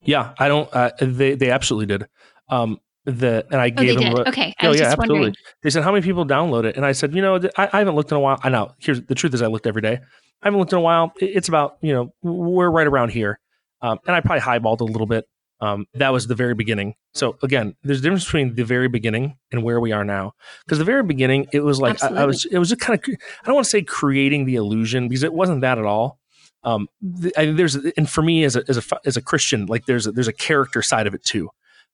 Yeah, 0.03 0.35
I 0.39 0.49
don't. 0.49 0.69
Uh, 0.73 0.91
they 1.01 1.35
they 1.35 1.51
absolutely 1.51 1.87
did. 1.87 2.09
Um, 2.49 2.79
the 3.05 3.47
and 3.51 3.61
I 3.61 3.73
oh, 3.77 3.83
gave 3.83 3.99
them. 3.99 4.15
A, 4.15 4.29
okay, 4.29 4.55
I 4.59 4.67
oh, 4.67 4.73
yeah, 4.73 4.85
absolutely. 4.85 5.15
Wondering. 5.15 5.35
They 5.63 5.71
said 5.71 5.83
how 5.83 5.93
many 5.93 6.03
people 6.03 6.25
download 6.25 6.65
it, 6.65 6.77
and 6.77 6.87
I 6.87 6.93
said, 6.93 7.15
you 7.15 7.23
know, 7.23 7.41
I, 7.57 7.69
I 7.73 7.79
haven't 7.79 7.95
looked 7.95 8.11
in 8.11 8.17
a 8.17 8.21
while. 8.21 8.39
I 8.43 8.49
know. 8.49 8.73
Here's 8.79 9.03
the 9.03 9.15
truth: 9.15 9.35
is 9.35 9.43
I 9.43 9.47
looked 9.47 9.67
every 9.67 9.83
day. 9.83 9.99
I 10.43 10.47
haven't 10.47 10.59
looked 10.59 10.73
in 10.73 10.79
a 10.79 10.83
while. 10.83 11.13
It's 11.21 11.49
about 11.49 11.79
you 11.83 11.93
know 11.93 12.15
we're 12.23 12.71
right 12.71 12.87
around 12.87 13.11
here, 13.11 13.39
um, 13.81 13.99
and 14.07 14.17
I 14.17 14.21
probably 14.21 14.41
highballed 14.41 14.81
a 14.81 14.85
little 14.85 15.07
bit. 15.07 15.25
Um, 15.63 15.87
that 15.95 16.13
was 16.13 16.27
the 16.27 16.35
very 16.35 16.55
beginning. 16.55 16.97
So 17.15 17.39
again, 17.41 17.77
there's 17.85 18.01
a 18.01 18.03
difference 18.03 18.25
between 18.25 18.57
the 18.57 18.65
very 18.65 18.89
beginning 18.89 19.39
and 19.53 19.63
where 19.63 19.81
we 19.81 19.93
are 19.93 20.05
now. 20.05 20.35
Because 20.65 20.79
the 20.79 20.85
very 20.85 21.05
beginning, 21.05 21.47
it 21.53 21.61
was 21.61 21.81
like 21.81 22.03
I, 22.03 22.09
I, 22.09 22.27
was. 22.27 22.45
It 22.45 22.59
was 22.59 22.71
just 22.71 22.81
kind 22.81 22.99
of. 22.99 23.09
I 23.09 23.47
don't 23.47 23.55
want 23.55 23.65
to 23.65 23.71
say 23.71 23.83
creating 23.83 24.45
the 24.45 24.57
illusion 24.57 25.09
because 25.09 25.23
it 25.23 25.33
wasn't 25.33 25.61
that 25.61 25.79
at 25.79 25.85
all. 25.85 26.19
Um, 26.65 26.89
the, 27.01 27.33
I, 27.39 27.53
there's 27.53 27.77
and 27.77 28.11
for 28.11 28.23
me 28.23 28.43
as 28.43 28.57
a 28.57 28.65
as 28.69 28.77
a 28.77 28.83
as 29.07 29.17
a 29.17 29.23
Christian, 29.23 29.67
like 29.67 29.87
there's 29.87 30.09
a, 30.09 30.13
there's 30.13 30.27
a 30.27 30.33
character 30.33 30.83
side 30.83 31.07
of 31.07 31.15
it 31.15 31.23
too. 31.23 31.49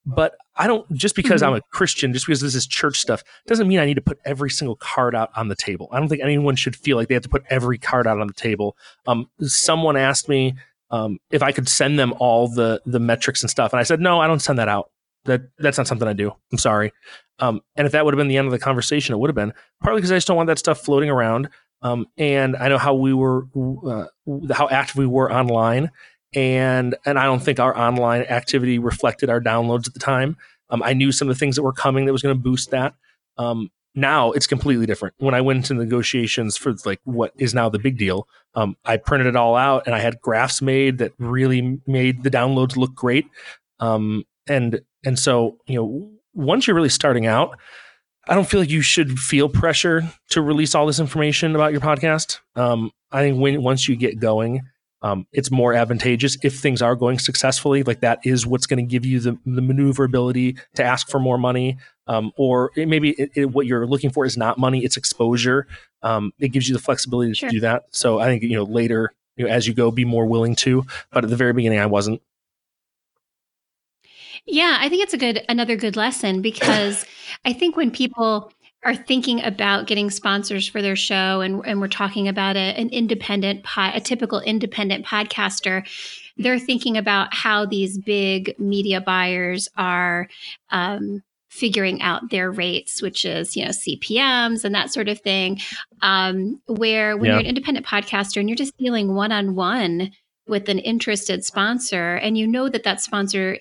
But 0.06 0.36
I 0.56 0.66
don't 0.66 0.90
just 0.94 1.14
because 1.14 1.42
mm-hmm. 1.42 1.52
I'm 1.52 1.58
a 1.58 1.62
Christian, 1.70 2.14
just 2.14 2.24
because 2.24 2.40
this 2.40 2.54
is 2.54 2.66
church 2.66 2.98
stuff, 2.98 3.22
doesn't 3.46 3.68
mean 3.68 3.80
I 3.80 3.84
need 3.84 3.94
to 3.94 4.00
put 4.00 4.18
every 4.24 4.48
single 4.48 4.76
card 4.76 5.14
out 5.14 5.30
on 5.36 5.48
the 5.48 5.56
table. 5.56 5.90
I 5.92 5.98
don't 5.98 6.08
think 6.08 6.22
anyone 6.22 6.56
should 6.56 6.74
feel 6.74 6.96
like 6.96 7.08
they 7.08 7.14
have 7.14 7.22
to 7.24 7.28
put 7.28 7.44
every 7.50 7.76
card 7.76 8.06
out 8.06 8.18
on 8.18 8.28
the 8.28 8.32
table. 8.32 8.78
Um, 9.06 9.28
someone 9.42 9.98
asked 9.98 10.26
me 10.26 10.54
um, 10.90 11.18
if 11.30 11.42
I 11.42 11.52
could 11.52 11.68
send 11.68 11.98
them 11.98 12.14
all 12.18 12.48
the 12.48 12.80
the 12.86 13.00
metrics 13.00 13.42
and 13.42 13.50
stuff. 13.50 13.72
And 13.72 13.80
I 13.80 13.82
said, 13.82 14.00
no, 14.00 14.20
I 14.20 14.26
don't 14.26 14.40
send 14.40 14.58
that 14.58 14.68
out. 14.68 14.90
That 15.24 15.42
that's 15.58 15.78
not 15.78 15.86
something 15.86 16.08
I 16.08 16.12
do. 16.12 16.32
I'm 16.52 16.58
sorry. 16.58 16.92
Um, 17.38 17.60
and 17.76 17.86
if 17.86 17.92
that 17.92 18.04
would 18.04 18.14
have 18.14 18.18
been 18.18 18.28
the 18.28 18.36
end 18.36 18.46
of 18.46 18.52
the 18.52 18.58
conversation, 18.58 19.14
it 19.14 19.18
would 19.18 19.28
have 19.28 19.34
been 19.34 19.52
partly 19.82 20.00
because 20.00 20.12
I 20.12 20.16
just 20.16 20.26
don't 20.26 20.36
want 20.36 20.48
that 20.48 20.58
stuff 20.58 20.80
floating 20.80 21.10
around. 21.10 21.48
Um, 21.82 22.06
and 22.16 22.56
I 22.56 22.68
know 22.68 22.78
how 22.78 22.94
we 22.94 23.14
were, 23.14 23.46
uh, 23.86 24.06
how 24.52 24.68
active 24.68 24.96
we 24.96 25.06
were 25.06 25.32
online, 25.32 25.90
and 26.34 26.96
and 27.06 27.18
I 27.18 27.24
don't 27.24 27.40
think 27.40 27.60
our 27.60 27.76
online 27.76 28.22
activity 28.22 28.78
reflected 28.80 29.30
our 29.30 29.40
downloads 29.40 29.86
at 29.86 29.94
the 29.94 30.00
time. 30.00 30.36
Um, 30.70 30.82
I 30.82 30.92
knew 30.92 31.12
some 31.12 31.28
of 31.28 31.36
the 31.36 31.38
things 31.38 31.56
that 31.56 31.62
were 31.62 31.72
coming 31.72 32.06
that 32.06 32.12
was 32.12 32.22
going 32.22 32.34
to 32.34 32.40
boost 32.40 32.70
that. 32.72 32.94
Um, 33.36 33.70
now 33.98 34.32
it's 34.32 34.46
completely 34.46 34.86
different. 34.86 35.14
When 35.18 35.34
I 35.34 35.40
went 35.40 35.70
into 35.70 35.74
negotiations 35.74 36.56
for 36.56 36.74
like 36.84 37.00
what 37.04 37.32
is 37.36 37.54
now 37.54 37.68
the 37.68 37.78
big 37.78 37.98
deal, 37.98 38.28
um, 38.54 38.76
I 38.84 38.96
printed 38.96 39.26
it 39.26 39.36
all 39.36 39.56
out 39.56 39.86
and 39.86 39.94
I 39.94 39.98
had 39.98 40.20
graphs 40.20 40.62
made 40.62 40.98
that 40.98 41.12
really 41.18 41.80
made 41.86 42.22
the 42.22 42.30
downloads 42.30 42.76
look 42.76 42.94
great. 42.94 43.26
Um, 43.80 44.24
and 44.46 44.80
and 45.04 45.18
so 45.18 45.58
you 45.66 45.76
know, 45.76 46.10
once 46.34 46.66
you're 46.66 46.76
really 46.76 46.88
starting 46.88 47.26
out, 47.26 47.58
I 48.28 48.34
don't 48.34 48.48
feel 48.48 48.60
like 48.60 48.70
you 48.70 48.82
should 48.82 49.18
feel 49.18 49.48
pressure 49.48 50.08
to 50.30 50.42
release 50.42 50.74
all 50.74 50.86
this 50.86 51.00
information 51.00 51.54
about 51.54 51.72
your 51.72 51.80
podcast. 51.80 52.40
Um, 52.56 52.90
I 53.10 53.22
think 53.22 53.40
when 53.40 53.62
once 53.62 53.88
you 53.88 53.96
get 53.96 54.20
going, 54.20 54.62
um, 55.02 55.26
it's 55.32 55.50
more 55.50 55.74
advantageous 55.74 56.36
if 56.42 56.58
things 56.58 56.82
are 56.82 56.96
going 56.96 57.18
successfully. 57.18 57.82
Like 57.82 58.00
that 58.00 58.20
is 58.24 58.46
what's 58.46 58.66
going 58.66 58.84
to 58.84 58.88
give 58.88 59.06
you 59.06 59.20
the, 59.20 59.38
the 59.46 59.62
maneuverability 59.62 60.56
to 60.74 60.84
ask 60.84 61.08
for 61.08 61.20
more 61.20 61.38
money. 61.38 61.78
Um, 62.06 62.32
or 62.36 62.72
it, 62.74 62.88
maybe 62.88 63.10
it, 63.10 63.30
it, 63.34 63.44
what 63.46 63.66
you're 63.66 63.86
looking 63.86 64.10
for 64.10 64.24
is 64.24 64.36
not 64.36 64.58
money; 64.58 64.84
it's 64.84 64.96
exposure. 64.96 65.66
Um, 66.02 66.32
it 66.38 66.48
gives 66.48 66.68
you 66.68 66.74
the 66.74 66.82
flexibility 66.82 67.34
sure. 67.34 67.48
to 67.48 67.54
do 67.54 67.60
that. 67.60 67.84
So 67.90 68.18
I 68.18 68.26
think 68.26 68.42
you 68.42 68.56
know 68.56 68.64
later, 68.64 69.12
you 69.36 69.44
know, 69.44 69.50
as 69.50 69.68
you 69.68 69.74
go, 69.74 69.90
be 69.90 70.04
more 70.04 70.26
willing 70.26 70.56
to. 70.56 70.84
But 71.12 71.24
at 71.24 71.30
the 71.30 71.36
very 71.36 71.52
beginning, 71.52 71.78
I 71.78 71.86
wasn't. 71.86 72.22
Yeah, 74.46 74.78
I 74.80 74.88
think 74.88 75.02
it's 75.02 75.12
a 75.12 75.18
good 75.18 75.44
another 75.48 75.76
good 75.76 75.96
lesson 75.96 76.40
because 76.40 77.04
I 77.44 77.52
think 77.52 77.76
when 77.76 77.90
people 77.90 78.50
are 78.84 78.94
thinking 78.94 79.42
about 79.42 79.86
getting 79.86 80.10
sponsors 80.10 80.68
for 80.68 80.80
their 80.80 80.96
show 80.96 81.40
and, 81.40 81.62
and 81.66 81.80
we're 81.80 81.88
talking 81.88 82.28
about 82.28 82.56
a, 82.56 82.74
an 82.78 82.88
independent 82.90 83.64
pod, 83.64 83.94
a 83.94 84.00
typical 84.00 84.40
independent 84.40 85.04
podcaster 85.04 85.86
they're 86.36 86.58
thinking 86.58 86.96
about 86.96 87.34
how 87.34 87.66
these 87.66 87.98
big 87.98 88.54
media 88.60 89.00
buyers 89.00 89.68
are 89.76 90.28
um, 90.70 91.20
figuring 91.48 92.00
out 92.02 92.30
their 92.30 92.50
rates 92.50 93.02
which 93.02 93.24
is 93.24 93.56
you 93.56 93.64
know 93.64 93.70
cpms 93.70 94.64
and 94.64 94.74
that 94.74 94.92
sort 94.92 95.08
of 95.08 95.20
thing 95.20 95.58
um, 96.02 96.60
where 96.66 97.16
when 97.16 97.26
yeah. 97.26 97.32
you're 97.32 97.40
an 97.40 97.46
independent 97.46 97.84
podcaster 97.84 98.38
and 98.38 98.48
you're 98.48 98.56
just 98.56 98.76
dealing 98.76 99.14
one-on-one 99.14 100.12
with 100.46 100.68
an 100.68 100.78
interested 100.78 101.44
sponsor 101.44 102.14
and 102.14 102.38
you 102.38 102.46
know 102.46 102.68
that 102.68 102.84
that 102.84 103.00
sponsor 103.00 103.58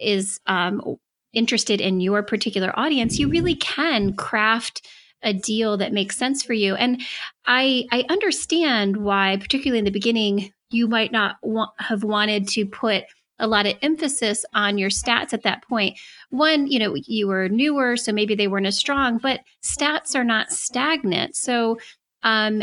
is 0.00 0.38
um, 0.46 0.96
interested 1.38 1.80
in 1.80 2.00
your 2.00 2.22
particular 2.22 2.78
audience, 2.78 3.18
you 3.18 3.28
really 3.28 3.54
can 3.54 4.14
craft 4.14 4.86
a 5.22 5.32
deal 5.32 5.76
that 5.76 5.92
makes 5.92 6.16
sense 6.16 6.42
for 6.42 6.52
you. 6.52 6.74
And 6.74 7.02
I 7.46 7.86
I 7.90 8.04
understand 8.08 8.98
why, 8.98 9.36
particularly 9.40 9.78
in 9.78 9.84
the 9.84 9.90
beginning, 9.90 10.52
you 10.70 10.86
might 10.86 11.12
not 11.12 11.36
want, 11.42 11.70
have 11.78 12.04
wanted 12.04 12.48
to 12.48 12.66
put 12.66 13.04
a 13.38 13.46
lot 13.46 13.66
of 13.66 13.76
emphasis 13.82 14.44
on 14.52 14.78
your 14.78 14.90
stats 14.90 15.32
at 15.32 15.44
that 15.44 15.62
point. 15.62 15.98
One, 16.30 16.66
you 16.66 16.78
know, 16.78 16.94
you 16.96 17.28
were 17.28 17.48
newer, 17.48 17.96
so 17.96 18.12
maybe 18.12 18.34
they 18.34 18.48
weren't 18.48 18.66
as 18.66 18.76
strong, 18.76 19.18
but 19.18 19.40
stats 19.62 20.14
are 20.14 20.24
not 20.24 20.50
stagnant. 20.50 21.36
So, 21.36 21.78
um, 22.22 22.62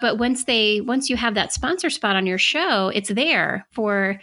but 0.00 0.18
once 0.18 0.44
they 0.44 0.80
once 0.80 1.08
you 1.08 1.16
have 1.16 1.34
that 1.34 1.52
sponsor 1.52 1.90
spot 1.90 2.16
on 2.16 2.26
your 2.26 2.38
show, 2.38 2.88
it's 2.88 3.08
there 3.08 3.66
for 3.72 4.20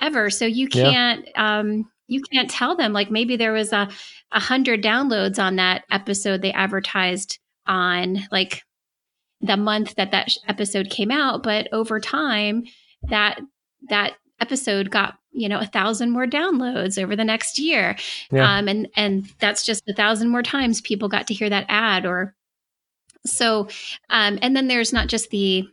ever. 0.00 0.30
So 0.30 0.46
you 0.46 0.68
can't 0.68 1.28
yeah. 1.34 1.58
um 1.58 1.90
you 2.12 2.22
can't 2.32 2.50
tell 2.50 2.76
them 2.76 2.92
like 2.92 3.10
maybe 3.10 3.36
there 3.36 3.52
was 3.52 3.72
a, 3.72 3.88
a 4.32 4.40
hundred 4.40 4.82
downloads 4.82 5.42
on 5.42 5.56
that 5.56 5.84
episode 5.90 6.42
they 6.42 6.52
advertised 6.52 7.38
on 7.66 8.18
like 8.30 8.62
the 9.40 9.56
month 9.56 9.94
that 9.96 10.12
that 10.12 10.28
episode 10.48 10.90
came 10.90 11.10
out 11.10 11.42
but 11.42 11.68
over 11.72 11.98
time 11.98 12.64
that 13.02 13.40
that 13.88 14.14
episode 14.40 14.90
got 14.90 15.16
you 15.32 15.48
know 15.48 15.58
a 15.58 15.66
thousand 15.66 16.10
more 16.10 16.26
downloads 16.26 17.02
over 17.02 17.16
the 17.16 17.24
next 17.24 17.58
year 17.58 17.96
yeah. 18.30 18.58
um, 18.58 18.68
and 18.68 18.88
and 18.96 19.28
that's 19.40 19.64
just 19.64 19.88
a 19.88 19.94
thousand 19.94 20.28
more 20.28 20.42
times 20.42 20.80
people 20.80 21.08
got 21.08 21.26
to 21.26 21.34
hear 21.34 21.48
that 21.48 21.66
ad 21.68 22.06
or 22.06 22.34
so 23.24 23.68
um, 24.10 24.38
and 24.42 24.56
then 24.56 24.68
there's 24.68 24.92
not 24.92 25.08
just 25.08 25.30
the 25.30 25.66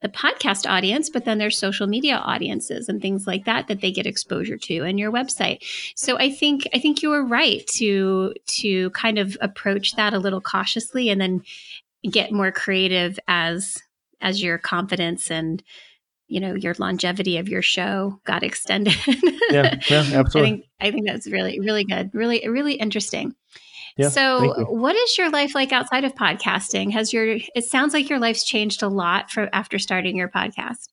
the 0.00 0.08
podcast 0.08 0.68
audience, 0.68 1.10
but 1.10 1.24
then 1.24 1.38
there's 1.38 1.58
social 1.58 1.86
media 1.86 2.16
audiences 2.16 2.88
and 2.88 3.02
things 3.02 3.26
like 3.26 3.44
that 3.46 3.66
that 3.68 3.80
they 3.80 3.90
get 3.90 4.06
exposure 4.06 4.56
to 4.56 4.84
and 4.84 4.98
your 4.98 5.10
website. 5.10 5.58
So 5.96 6.16
I 6.18 6.30
think 6.30 6.68
I 6.72 6.78
think 6.78 7.02
you 7.02 7.10
were 7.10 7.24
right 7.24 7.66
to 7.74 8.34
to 8.60 8.90
kind 8.90 9.18
of 9.18 9.36
approach 9.40 9.96
that 9.96 10.14
a 10.14 10.18
little 10.18 10.40
cautiously 10.40 11.08
and 11.08 11.20
then 11.20 11.42
get 12.08 12.32
more 12.32 12.52
creative 12.52 13.18
as 13.26 13.82
as 14.20 14.42
your 14.42 14.58
confidence 14.58 15.30
and 15.30 15.62
you 16.28 16.40
know 16.40 16.54
your 16.54 16.74
longevity 16.78 17.38
of 17.38 17.48
your 17.48 17.62
show 17.62 18.20
got 18.24 18.42
extended. 18.44 18.94
yeah, 19.50 19.80
yeah, 19.88 20.04
absolutely. 20.12 20.20
I 20.20 20.42
think 20.42 20.64
I 20.80 20.90
think 20.92 21.06
that's 21.06 21.26
really 21.26 21.58
really 21.58 21.84
good, 21.84 22.10
really 22.14 22.46
really 22.48 22.74
interesting. 22.74 23.34
Yeah, 23.98 24.10
so, 24.10 24.64
what 24.70 24.94
is 24.94 25.18
your 25.18 25.28
life 25.28 25.56
like 25.56 25.72
outside 25.72 26.04
of 26.04 26.14
podcasting? 26.14 26.92
Has 26.92 27.12
your 27.12 27.38
it 27.54 27.64
sounds 27.64 27.92
like 27.92 28.08
your 28.08 28.20
life's 28.20 28.44
changed 28.44 28.82
a 28.84 28.88
lot 28.88 29.28
from 29.28 29.48
after 29.52 29.78
starting 29.80 30.16
your 30.16 30.28
podcast. 30.28 30.88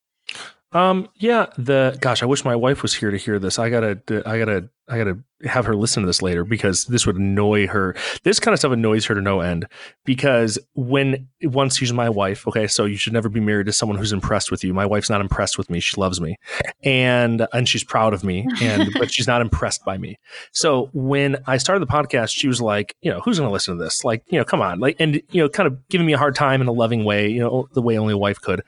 Um, 0.72 1.08
yeah, 1.16 1.46
the 1.58 1.98
gosh, 2.02 2.24
I 2.24 2.26
wish 2.26 2.44
my 2.44 2.56
wife 2.56 2.82
was 2.82 2.96
here 2.96 3.12
to 3.12 3.18
hear 3.18 3.38
this. 3.38 3.60
I 3.60 3.70
gotta, 3.70 4.02
I 4.26 4.40
gotta, 4.40 4.70
I 4.90 4.98
gotta 4.98 5.20
have 5.44 5.66
her 5.66 5.76
listen 5.76 6.02
to 6.04 6.08
this 6.08 6.22
later 6.22 6.44
because 6.44 6.86
this 6.86 7.06
would 7.06 7.18
annoy 7.18 7.68
her. 7.68 7.96
This 8.24 8.40
kind 8.40 8.54
of 8.54 8.60
stuff 8.60 8.72
annoys 8.72 9.06
her 9.06 9.16
to 9.16 9.22
no 9.22 9.42
end 9.42 9.66
because 10.06 10.58
when 10.74 11.28
once 11.44 11.78
she's 11.78 11.92
my 11.94 12.10
wife, 12.10 12.48
okay, 12.48 12.68
so 12.68 12.86
you 12.86 12.98
should 12.98 13.14
never 13.14 13.30
be 13.30 13.40
married 13.40 13.66
to 13.66 13.74
someone 13.74 13.98
who's 13.98 14.14
impressed 14.14 14.50
with 14.50 14.64
you. 14.64 14.74
My 14.74 14.86
wife's 14.86 15.10
not 15.10 15.22
impressed 15.22 15.58
with 15.58 15.70
me. 15.70 15.80
She 15.80 16.00
loves 16.00 16.22
me, 16.22 16.38
and 16.84 17.48
and 17.54 17.68
she's 17.68 17.84
proud 17.84 18.14
of 18.14 18.24
me, 18.24 18.48
and 18.62 18.90
but 18.98 19.12
she's 19.12 19.28
not 19.28 19.42
impressed 19.42 19.84
by 19.84 19.98
me. 19.98 20.18
So 20.52 20.90
when 20.94 21.38
I 21.48 21.58
started 21.58 21.82
the 21.82 21.92
podcast, 21.92 22.30
she 22.32 22.48
was 22.48 22.62
like, 22.62 22.96
you 23.02 23.12
know, 23.12 23.20
who's 23.20 23.38
going 23.38 23.50
to 23.50 23.54
listen 23.54 23.78
to 23.78 23.84
this? 23.84 24.06
Like, 24.06 24.24
you 24.28 24.40
know, 24.40 24.46
come 24.46 24.62
on, 24.62 24.80
like, 24.80 24.96
and 25.00 25.22
you 25.32 25.42
know, 25.42 25.50
kind 25.50 25.68
of 25.68 25.88
giving 25.90 26.08
me 26.08 26.14
a 26.14 26.18
hard 26.18 26.36
time 26.36 26.62
in 26.62 26.68
a 26.68 26.74
loving 26.74 27.04
way, 27.04 27.30
you 27.30 27.40
know, 27.40 27.68
the 27.74 27.82
way 27.82 27.98
only 27.98 28.14
a 28.14 28.18
wife 28.18 28.40
could. 28.40 28.62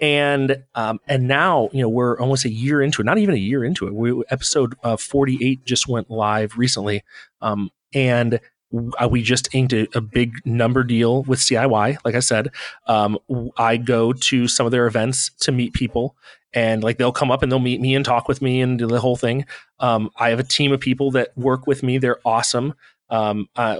And 0.00 0.64
um, 0.74 0.98
and 1.06 1.28
now 1.28 1.68
you 1.72 1.82
know 1.82 1.88
we're 1.88 2.18
almost 2.18 2.46
a 2.46 2.50
year 2.50 2.80
into 2.80 3.02
it, 3.02 3.04
not 3.04 3.18
even 3.18 3.34
a 3.34 3.38
year 3.38 3.62
into 3.62 3.86
it. 3.86 3.94
We, 3.94 4.22
episode 4.30 4.74
uh, 4.82 4.96
forty 4.96 5.38
eight 5.46 5.66
just 5.66 5.88
went 5.88 6.09
live 6.10 6.58
recently, 6.58 7.02
um, 7.40 7.70
and 7.94 8.40
we 9.10 9.22
just 9.22 9.52
inked 9.54 9.72
a, 9.72 9.88
a, 9.96 10.00
big 10.00 10.34
number 10.44 10.84
deal 10.84 11.24
with 11.24 11.40
CIY. 11.40 11.98
Like 12.04 12.14
I 12.14 12.20
said, 12.20 12.50
um, 12.86 13.18
I 13.56 13.76
go 13.76 14.12
to 14.12 14.46
some 14.46 14.64
of 14.64 14.70
their 14.70 14.86
events 14.86 15.30
to 15.40 15.50
meet 15.52 15.72
people, 15.72 16.14
and 16.52 16.82
like 16.82 16.98
they'll 16.98 17.12
come 17.12 17.30
up 17.30 17.42
and 17.42 17.50
they'll 17.50 17.58
meet 17.58 17.80
me 17.80 17.94
and 17.94 18.04
talk 18.04 18.28
with 18.28 18.42
me 18.42 18.60
and 18.60 18.78
do 18.78 18.86
the 18.86 19.00
whole 19.00 19.16
thing. 19.16 19.44
Um, 19.80 20.10
I 20.16 20.30
have 20.30 20.38
a 20.38 20.44
team 20.44 20.72
of 20.72 20.80
people 20.80 21.10
that 21.12 21.36
work 21.36 21.66
with 21.66 21.82
me. 21.82 21.98
They're 21.98 22.20
awesome. 22.24 22.74
Um, 23.08 23.48
uh, 23.56 23.78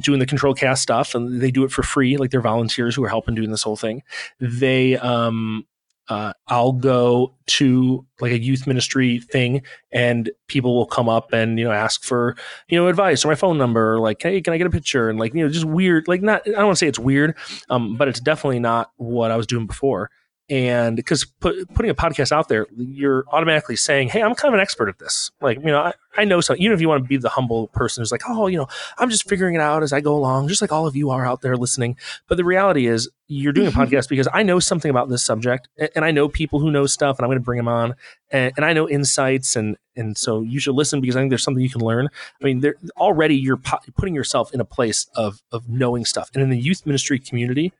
doing 0.00 0.20
the 0.20 0.26
controlled 0.26 0.58
chaos 0.58 0.80
stuff 0.80 1.14
and 1.14 1.40
they 1.40 1.50
do 1.50 1.64
it 1.64 1.72
for 1.72 1.82
free 1.82 2.16
like 2.16 2.30
they're 2.30 2.40
volunteers 2.40 2.94
who 2.94 3.02
are 3.02 3.08
helping 3.08 3.34
doing 3.34 3.50
this 3.50 3.64
whole 3.64 3.74
thing 3.74 4.00
they 4.38 4.96
um 4.98 5.66
uh, 6.08 6.32
I'll 6.48 6.72
go 6.72 7.34
to 7.46 8.06
like 8.20 8.32
a 8.32 8.38
youth 8.38 8.66
ministry 8.66 9.18
thing 9.18 9.62
and 9.92 10.30
people 10.46 10.74
will 10.74 10.86
come 10.86 11.08
up 11.08 11.32
and, 11.32 11.58
you 11.58 11.64
know, 11.64 11.72
ask 11.72 12.04
for, 12.04 12.36
you 12.68 12.78
know, 12.78 12.88
advice 12.88 13.24
or 13.24 13.28
my 13.28 13.34
phone 13.34 13.58
number, 13.58 13.94
or 13.94 14.00
like, 14.00 14.22
hey, 14.22 14.40
can 14.40 14.52
I 14.52 14.58
get 14.58 14.66
a 14.66 14.70
picture? 14.70 15.08
And 15.08 15.18
like, 15.18 15.34
you 15.34 15.42
know, 15.42 15.48
just 15.48 15.64
weird, 15.64 16.08
like 16.08 16.22
not, 16.22 16.42
I 16.46 16.52
don't 16.52 16.66
want 16.66 16.76
to 16.76 16.78
say 16.78 16.88
it's 16.88 16.98
weird, 16.98 17.36
um, 17.70 17.96
but 17.96 18.08
it's 18.08 18.20
definitely 18.20 18.60
not 18.60 18.90
what 18.96 19.30
I 19.30 19.36
was 19.36 19.46
doing 19.46 19.66
before 19.66 20.10
and 20.48 20.94
because 20.94 21.24
put, 21.24 21.72
putting 21.74 21.90
a 21.90 21.94
podcast 21.94 22.30
out 22.30 22.48
there 22.48 22.66
you're 22.76 23.24
automatically 23.32 23.74
saying 23.74 24.08
hey 24.08 24.22
i'm 24.22 24.34
kind 24.34 24.52
of 24.52 24.54
an 24.54 24.60
expert 24.60 24.88
at 24.88 24.98
this. 24.98 25.30
Like 25.40 25.58
you 25.58 25.66
know 25.66 25.80
i, 25.80 25.92
I 26.16 26.24
know 26.24 26.40
something 26.40 26.62
even 26.62 26.74
if 26.74 26.80
you 26.80 26.88
want 26.88 27.02
to 27.02 27.08
be 27.08 27.16
the 27.16 27.28
humble 27.28 27.68
person 27.68 28.00
who's 28.00 28.12
like 28.12 28.22
oh 28.28 28.46
you 28.46 28.56
know 28.56 28.68
i'm 28.98 29.10
just 29.10 29.28
figuring 29.28 29.54
it 29.54 29.60
out 29.60 29.82
as 29.82 29.92
i 29.92 30.00
go 30.00 30.14
along 30.14 30.48
just 30.48 30.60
like 30.60 30.72
all 30.72 30.86
of 30.86 30.94
you 30.94 31.10
are 31.10 31.26
out 31.26 31.42
there 31.42 31.56
listening. 31.56 31.96
But 32.28 32.36
the 32.36 32.44
reality 32.44 32.86
is 32.86 33.08
you're 33.26 33.52
doing 33.52 33.66
a 33.66 33.70
podcast 33.72 34.08
because 34.08 34.28
i 34.32 34.42
know 34.42 34.60
something 34.60 34.90
about 34.90 35.08
this 35.08 35.24
subject 35.24 35.68
and 35.94 36.04
i 36.04 36.10
know 36.10 36.28
people 36.28 36.60
who 36.60 36.70
know 36.70 36.86
stuff 36.86 37.18
and 37.18 37.24
i'm 37.24 37.28
going 37.28 37.38
to 37.38 37.44
bring 37.44 37.58
them 37.58 37.68
on 37.68 37.94
and, 38.30 38.52
and, 38.56 38.64
i 38.64 38.72
know 38.72 38.88
insights 38.88 39.56
and 39.56 39.76
and 39.96 40.16
so 40.16 40.42
you 40.42 40.60
should 40.60 40.74
listen 40.74 41.00
because 41.00 41.16
i 41.16 41.20
think 41.20 41.30
there's 41.30 41.42
something 41.42 41.62
you 41.62 41.70
can 41.70 41.80
learn. 41.80 42.08
I 42.40 42.44
mean 42.44 42.60
there 42.60 42.76
already 42.96 43.36
you're 43.36 43.56
po- 43.56 43.78
putting 43.96 44.14
yourself 44.14 44.52
in 44.54 44.60
a 44.60 44.64
place 44.64 45.08
of 45.14 45.42
of 45.50 45.68
knowing 45.68 46.04
stuff. 46.04 46.30
And 46.34 46.42
in 46.42 46.50
the 46.50 46.58
youth 46.58 46.86
ministry 46.86 47.18
community 47.18 47.72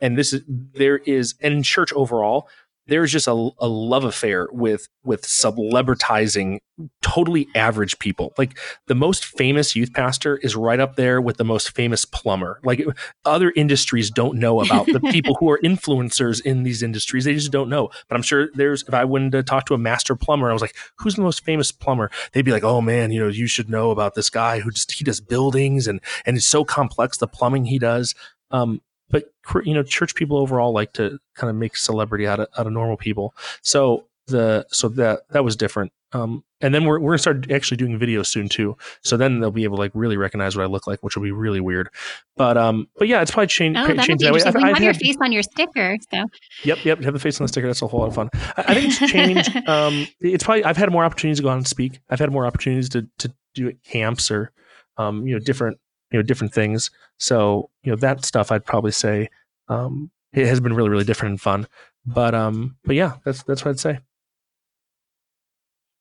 and 0.00 0.16
this 0.16 0.32
is 0.32 0.42
there 0.46 0.98
is 0.98 1.34
and 1.40 1.54
in 1.54 1.62
church 1.62 1.92
overall 1.92 2.48
there's 2.88 3.10
just 3.10 3.26
a, 3.26 3.50
a 3.58 3.66
love 3.66 4.04
affair 4.04 4.48
with 4.52 4.88
with 5.04 5.22
celebritizing 5.22 6.58
totally 7.02 7.48
average 7.54 7.98
people. 7.98 8.32
Like 8.36 8.58
the 8.86 8.94
most 8.94 9.24
famous 9.24 9.74
youth 9.74 9.92
pastor 9.92 10.36
is 10.38 10.54
right 10.54 10.78
up 10.78 10.96
there 10.96 11.20
with 11.20 11.36
the 11.36 11.44
most 11.44 11.74
famous 11.74 12.04
plumber. 12.04 12.60
Like 12.64 12.84
other 13.24 13.52
industries 13.56 14.10
don't 14.10 14.38
know 14.38 14.60
about 14.60 14.86
the 14.86 15.00
people 15.00 15.34
who 15.40 15.50
are 15.50 15.58
influencers 15.64 16.40
in 16.42 16.62
these 16.62 16.82
industries. 16.82 17.24
They 17.24 17.34
just 17.34 17.52
don't 17.52 17.68
know. 17.68 17.90
But 18.08 18.16
i'm 18.16 18.22
sure 18.22 18.48
there's 18.54 18.82
if 18.82 18.94
i 18.94 19.04
went 19.04 19.32
to 19.32 19.42
talk 19.42 19.66
to 19.66 19.74
a 19.74 19.78
master 19.78 20.14
plumber 20.14 20.50
i 20.50 20.52
was 20.52 20.62
like 20.62 20.76
who's 20.98 21.14
the 21.14 21.22
most 21.22 21.44
famous 21.44 21.72
plumber? 21.72 22.10
They'd 22.32 22.44
be 22.44 22.52
like 22.52 22.64
oh 22.64 22.80
man 22.80 23.10
you 23.10 23.20
know 23.20 23.28
you 23.28 23.46
should 23.46 23.68
know 23.68 23.90
about 23.90 24.14
this 24.14 24.30
guy 24.30 24.60
who 24.60 24.70
just 24.70 24.92
he 24.92 25.04
does 25.04 25.20
buildings 25.20 25.86
and 25.86 26.00
and 26.24 26.36
it's 26.36 26.46
so 26.46 26.64
complex 26.64 27.18
the 27.18 27.26
plumbing 27.26 27.64
he 27.64 27.78
does. 27.78 28.14
Um, 28.52 28.80
but 29.10 29.24
you 29.64 29.74
know, 29.74 29.82
church 29.82 30.14
people 30.14 30.36
overall 30.36 30.72
like 30.72 30.92
to 30.94 31.18
kind 31.34 31.50
of 31.50 31.56
make 31.56 31.76
celebrity 31.76 32.26
out 32.26 32.40
of 32.40 32.48
out 32.58 32.66
of 32.66 32.72
normal 32.72 32.96
people. 32.96 33.34
So 33.62 34.06
the 34.26 34.66
so 34.70 34.88
that 34.90 35.22
that 35.30 35.44
was 35.44 35.56
different. 35.56 35.92
Um, 36.12 36.44
and 36.60 36.74
then 36.74 36.84
we're 36.84 36.98
we're 36.98 37.12
gonna 37.12 37.18
start 37.18 37.50
actually 37.50 37.76
doing 37.76 37.98
videos 37.98 38.26
soon 38.26 38.48
too. 38.48 38.76
So 39.02 39.16
then 39.16 39.40
they'll 39.40 39.50
be 39.50 39.64
able 39.64 39.76
to 39.76 39.82
like 39.82 39.92
really 39.94 40.16
recognize 40.16 40.56
what 40.56 40.62
I 40.62 40.66
look 40.66 40.86
like, 40.86 41.02
which 41.02 41.16
will 41.16 41.22
be 41.22 41.32
really 41.32 41.60
weird. 41.60 41.90
But 42.36 42.56
um, 42.56 42.88
but 42.96 43.08
yeah, 43.08 43.20
it's 43.22 43.30
probably 43.30 43.48
changed. 43.48 43.78
Oh, 43.78 43.86
be 43.86 43.92
interesting. 43.92 44.28
I've, 44.28 44.56
I've 44.56 44.74
have 44.74 44.82
your 44.82 44.94
face 44.94 45.16
on 45.20 45.32
your 45.32 45.42
sticker. 45.42 45.96
So 46.10 46.24
yep, 46.64 46.84
yep, 46.84 47.00
have 47.02 47.12
the 47.12 47.20
face 47.20 47.40
on 47.40 47.44
the 47.44 47.48
sticker. 47.48 47.66
That's 47.66 47.82
a 47.82 47.86
whole 47.86 48.00
lot 48.00 48.08
of 48.08 48.14
fun. 48.14 48.30
I, 48.56 48.64
I 48.68 48.74
think 48.74 48.86
it's 48.86 49.10
changed. 49.10 49.56
um, 49.68 50.06
it's 50.20 50.44
probably 50.44 50.64
I've 50.64 50.76
had 50.76 50.90
more 50.90 51.04
opportunities 51.04 51.38
to 51.38 51.42
go 51.42 51.50
out 51.50 51.58
and 51.58 51.66
speak. 51.66 52.00
I've 52.08 52.20
had 52.20 52.32
more 52.32 52.46
opportunities 52.46 52.88
to 52.90 53.06
to 53.18 53.32
do 53.54 53.68
at 53.68 53.82
camps 53.84 54.30
or 54.30 54.52
um, 54.96 55.26
you 55.26 55.34
know 55.34 55.40
different 55.40 55.78
you 56.10 56.18
know 56.18 56.22
different 56.22 56.52
things. 56.52 56.90
So 57.18 57.70
you 57.82 57.90
know 57.90 57.96
that 57.96 58.24
stuff 58.24 58.52
I'd 58.52 58.64
probably 58.64 58.92
say 58.92 59.28
um, 59.68 60.10
it 60.32 60.46
has 60.46 60.60
been 60.60 60.74
really 60.74 60.90
really 60.90 61.04
different 61.04 61.32
and 61.32 61.40
fun. 61.40 61.66
But 62.04 62.34
um, 62.34 62.76
but 62.84 62.94
yeah, 62.96 63.14
that's 63.24 63.42
that's 63.42 63.64
what 63.64 63.72
I'd 63.72 63.80
say. 63.80 63.98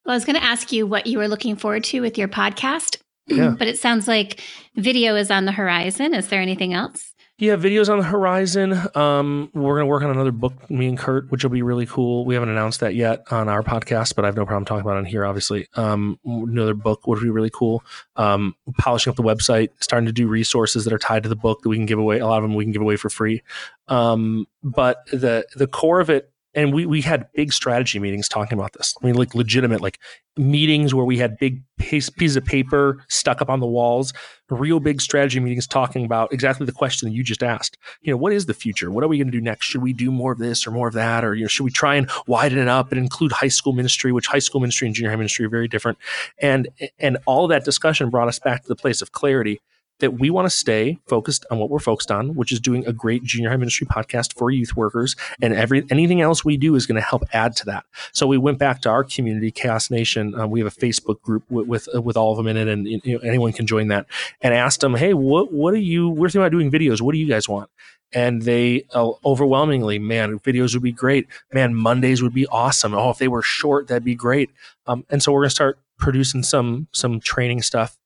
Well, 0.06 0.14
I 0.14 0.16
was 0.16 0.26
going 0.26 0.36
to 0.36 0.44
ask 0.44 0.72
you 0.72 0.86
what 0.86 1.08
you 1.08 1.18
were 1.18 1.28
looking 1.28 1.56
forward 1.56 1.84
to 1.86 2.02
with 2.02 2.16
your 2.16 2.28
podcast, 2.28 2.98
yeah. 3.28 3.56
but 3.58 3.68
it 3.68 3.80
sounds 3.80 4.08
like 4.08 4.40
video 4.76 5.16
is 5.16 5.32
on 5.32 5.46
the 5.46 5.52
horizon. 5.52 6.14
Is 6.14 6.28
there 6.28 6.42
anything 6.42 6.74
else? 6.74 7.15
Yeah, 7.38 7.58
videos 7.58 7.90
on 7.90 7.98
the 7.98 8.06
horizon. 8.06 8.80
Um, 8.96 9.50
we're 9.54 9.76
gonna 9.76 9.88
work 9.88 10.04
on 10.04 10.10
another 10.10 10.32
book, 10.32 10.70
me 10.70 10.88
and 10.88 10.98
Kurt, 10.98 11.30
which 11.30 11.44
will 11.44 11.52
be 11.52 11.62
really 11.62 11.86
cool. 11.86 12.24
We 12.24 12.34
haven't 12.34 12.48
announced 12.48 12.80
that 12.80 12.96
yet 12.96 13.30
on 13.30 13.50
our 13.50 13.62
podcast, 13.62 14.16
but 14.16 14.24
I 14.24 14.30
have 14.30 14.38
no 14.38 14.46
problem 14.46 14.64
talking 14.64 14.84
about 14.84 14.96
it 14.96 15.00
on 15.00 15.06
here. 15.06 15.26
Obviously, 15.26 15.68
um, 15.74 16.18
another 16.24 16.74
book 16.74 17.08
would 17.08 17.20
be 17.22 17.30
really 17.30 17.50
cool. 17.54 17.84
Um, 18.16 18.56
polishing 18.78 19.12
up 19.12 19.18
the 19.18 19.24
website, 19.24 19.72
starting 19.82 20.06
to 20.06 20.14
do 20.14 20.30
resources 20.30 20.86
that 20.86 20.94
are 20.94 20.98
tied 20.98 21.24
to 21.24 21.30
the 21.30 21.36
book 21.36 21.62
that 21.64 21.68
we 21.68 21.76
can 21.76 21.86
give 21.86 22.00
away. 22.00 22.20
A 22.20 22.26
lot 22.26 22.38
of 22.38 22.44
them 22.44 22.56
we 22.56 22.64
can 22.64 22.72
give 22.72 22.82
away 22.82 22.96
for 22.96 23.10
free. 23.10 23.44
Um, 23.90 24.48
but 24.64 25.06
the 25.12 25.46
the 25.58 25.68
core 25.68 26.00
of 26.00 26.10
it 26.10 26.32
and 26.56 26.74
we 26.74 26.86
we 26.86 27.02
had 27.02 27.28
big 27.34 27.54
strategy 27.54 28.00
meetings 28.00 28.28
talking 28.28 28.58
about 28.58 28.74
this. 28.74 28.96
I 29.02 29.06
mean, 29.06 29.16
like 29.16 29.36
legitimate 29.36 29.82
like 29.82 30.00
meetings 30.38 30.94
where 30.94 31.06
we 31.06 31.18
had 31.18 31.38
big 31.38 31.62
piece, 31.78 32.10
pieces 32.10 32.38
of 32.38 32.46
paper 32.46 33.04
stuck 33.10 33.42
up 33.42 33.50
on 33.50 33.60
the 33.60 33.68
walls, 33.68 34.14
real 34.50 34.80
big 34.80 35.02
strategy 35.02 35.40
meetings 35.40 35.68
talking 35.68 36.06
about 36.06 36.32
exactly 36.34 36.66
the 36.66 36.72
question 36.72 37.08
that 37.08 37.16
you 37.16 37.24
just 37.24 37.44
asked. 37.44 37.78
You 38.02 38.12
know, 38.12 38.18
what 38.18 38.34
is 38.34 38.46
the 38.46 38.54
future? 38.54 38.90
What 38.90 39.04
are 39.04 39.08
we 39.08 39.18
going 39.18 39.28
to 39.28 39.32
do 39.32 39.42
next? 39.42 39.66
Should 39.66 39.82
we 39.82 39.94
do 39.94 40.12
more 40.12 40.32
of 40.32 40.40
this 40.40 40.66
or 40.66 40.72
more 40.72 40.88
of 40.88 40.94
that, 40.94 41.24
or 41.24 41.36
you 41.36 41.44
know, 41.44 41.48
should 41.48 41.66
we 41.66 41.72
try 41.72 41.96
and 41.96 42.10
widen 42.26 42.58
it 42.58 42.68
up 42.68 42.92
and 42.92 43.00
include 43.00 43.34
high 43.34 43.50
school 43.50 43.74
ministry, 43.74 44.12
which 44.12 44.28
high 44.28 44.40
school 44.40 44.62
ministry 44.62 44.88
and 44.88 44.96
junior 44.96 45.12
high 45.12 45.18
ministry 45.18 45.46
are 45.46 45.50
very 45.50 45.68
different, 45.68 45.98
and 46.42 46.70
and 47.00 47.18
all 47.26 47.48
that 47.48 47.66
discussion 47.66 48.10
brought 48.10 48.28
us 48.28 48.40
back 48.40 48.62
to 48.64 48.68
the 48.68 48.76
place 48.76 49.02
of 49.02 49.12
clarity 49.12 49.62
that 50.00 50.20
we 50.20 50.30
want 50.30 50.46
to 50.46 50.50
stay 50.50 51.00
focused 51.08 51.46
on 51.50 51.60
what 51.60 51.70
we're 51.70 51.80
focused 51.80 52.12
on, 52.12 52.36
which 52.36 52.52
is 52.52 52.60
doing 52.60 52.86
a 52.86 52.94
great 52.94 53.24
junior 53.24 53.50
high 53.50 53.58
ministry 53.58 53.88
podcast 53.88 54.38
for 54.38 54.52
youth 54.52 54.76
workers. 54.76 55.16
And 55.42 55.54
every 55.54 55.86
anything 55.90 56.22
else 56.22 56.44
we 56.44 56.58
do 56.58 56.76
is 56.76 56.86
going 56.86 57.02
to 57.02 57.08
help 57.08 57.24
add 57.34 57.56
to 57.58 57.66
that. 57.66 57.86
So 58.12 58.28
we 58.28 58.38
went 58.38 58.60
back 58.60 58.82
to 58.82 58.90
our 58.90 59.04
community, 59.04 59.52
Chaos 59.52 59.90
Nation. 59.90 60.36
Um, 60.36 60.52
we 60.52 60.60
have 60.60 60.68
a 60.68 60.76
Facebook 60.76 61.22
group 61.22 61.44
with 61.50 61.68
with, 61.68 61.90
uh, 61.96 62.02
with 62.02 62.18
all 62.18 62.32
of 62.32 62.38
them 62.38 62.48
in 62.48 62.58
it, 62.58 62.68
and 62.68 62.88
you 62.88 63.02
know, 63.06 63.20
anyone 63.20 63.54
can 63.54 63.68
join 63.68 63.88
that. 63.90 64.08
And 64.42 64.54
asked 64.54 64.82
them, 64.82 64.96
hey, 64.96 65.14
what 65.14 65.54
what 65.54 65.74
are 65.74 65.78
you? 65.78 66.10
We're 66.10 66.28
thinking 66.28 66.42
about 66.42 66.52
doing 66.52 66.72
videos. 66.72 67.02
What 67.02 67.14
do 67.14 67.20
you 67.20 67.28
guys 67.28 67.48
want? 67.48 67.70
and 68.14 68.44
they 68.44 68.86
uh, 68.94 69.12
overwhelmingly, 69.26 70.00
man, 70.00 70.40
videos 70.40 70.74
would 70.74 70.84
be 70.84 70.92
great. 70.92 71.28
Man, 71.52 71.76
Mondays 71.76 72.24
would 72.24 72.34
be 72.34 72.48
awesome. 72.48 72.94
Oh, 72.94 73.10
if 73.10 73.18
they 73.18 73.28
were 73.28 73.42
short, 73.42 73.88
that'd 73.88 74.06
be 74.06 74.16
great. 74.16 74.52
Um, 74.88 75.06
and 75.10 75.22
so 75.22 75.32
we're 75.32 75.42
gonna 75.42 75.50
start 75.50 75.80
producing 75.98 76.44
some 76.44 76.88
some 76.94 77.20
training 77.20 77.62
stuff 77.62 77.98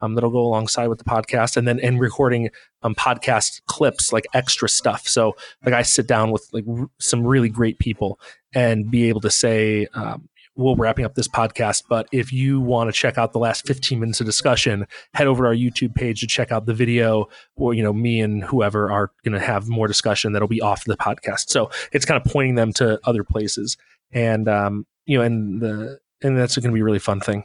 um, 0.00 0.14
that'll 0.14 0.30
go 0.30 0.40
alongside 0.40 0.88
with 0.88 0.98
the 0.98 1.04
podcast 1.04 1.56
and 1.56 1.66
then 1.66 1.80
and 1.80 2.00
recording 2.00 2.50
um, 2.82 2.94
podcast 2.94 3.62
clips 3.66 4.12
like 4.12 4.26
extra 4.34 4.68
stuff. 4.68 5.06
So 5.06 5.34
like 5.64 5.74
i 5.74 5.82
sit 5.82 6.06
down 6.06 6.30
with 6.30 6.48
like 6.52 6.64
r- 6.68 6.90
some 6.98 7.26
really 7.26 7.48
great 7.48 7.78
people 7.78 8.18
and 8.54 8.90
be 8.90 9.08
able 9.08 9.20
to 9.20 9.30
say 9.30 9.86
um, 9.94 10.28
we're 10.56 10.74
wrapping 10.74 11.04
up 11.04 11.14
this 11.14 11.28
podcast 11.28 11.84
but 11.88 12.08
if 12.12 12.32
you 12.32 12.60
want 12.60 12.88
to 12.88 12.92
check 12.92 13.16
out 13.16 13.32
the 13.32 13.38
last 13.38 13.66
15 13.66 14.00
minutes 14.00 14.20
of 14.20 14.26
discussion 14.26 14.86
head 15.14 15.26
over 15.26 15.44
to 15.44 15.48
our 15.48 15.54
youtube 15.54 15.94
page 15.94 16.20
to 16.20 16.26
check 16.26 16.50
out 16.50 16.66
the 16.66 16.74
video 16.74 17.28
or 17.56 17.74
you 17.74 17.82
know 17.82 17.92
me 17.92 18.20
and 18.20 18.44
whoever 18.44 18.90
are 18.90 19.12
going 19.24 19.38
to 19.38 19.44
have 19.44 19.68
more 19.68 19.86
discussion 19.86 20.32
that'll 20.32 20.48
be 20.48 20.60
off 20.60 20.84
the 20.84 20.96
podcast. 20.96 21.48
So 21.50 21.70
it's 21.92 22.04
kind 22.04 22.20
of 22.20 22.30
pointing 22.30 22.54
them 22.56 22.72
to 22.74 22.98
other 23.04 23.24
places 23.24 23.76
and 24.12 24.48
um 24.48 24.86
you 25.06 25.18
know 25.18 25.24
and 25.24 25.60
the 25.60 25.98
and 26.22 26.36
that's 26.36 26.56
going 26.56 26.70
to 26.70 26.74
be 26.74 26.80
a 26.80 26.84
really 26.84 26.98
fun 26.98 27.20
thing 27.20 27.44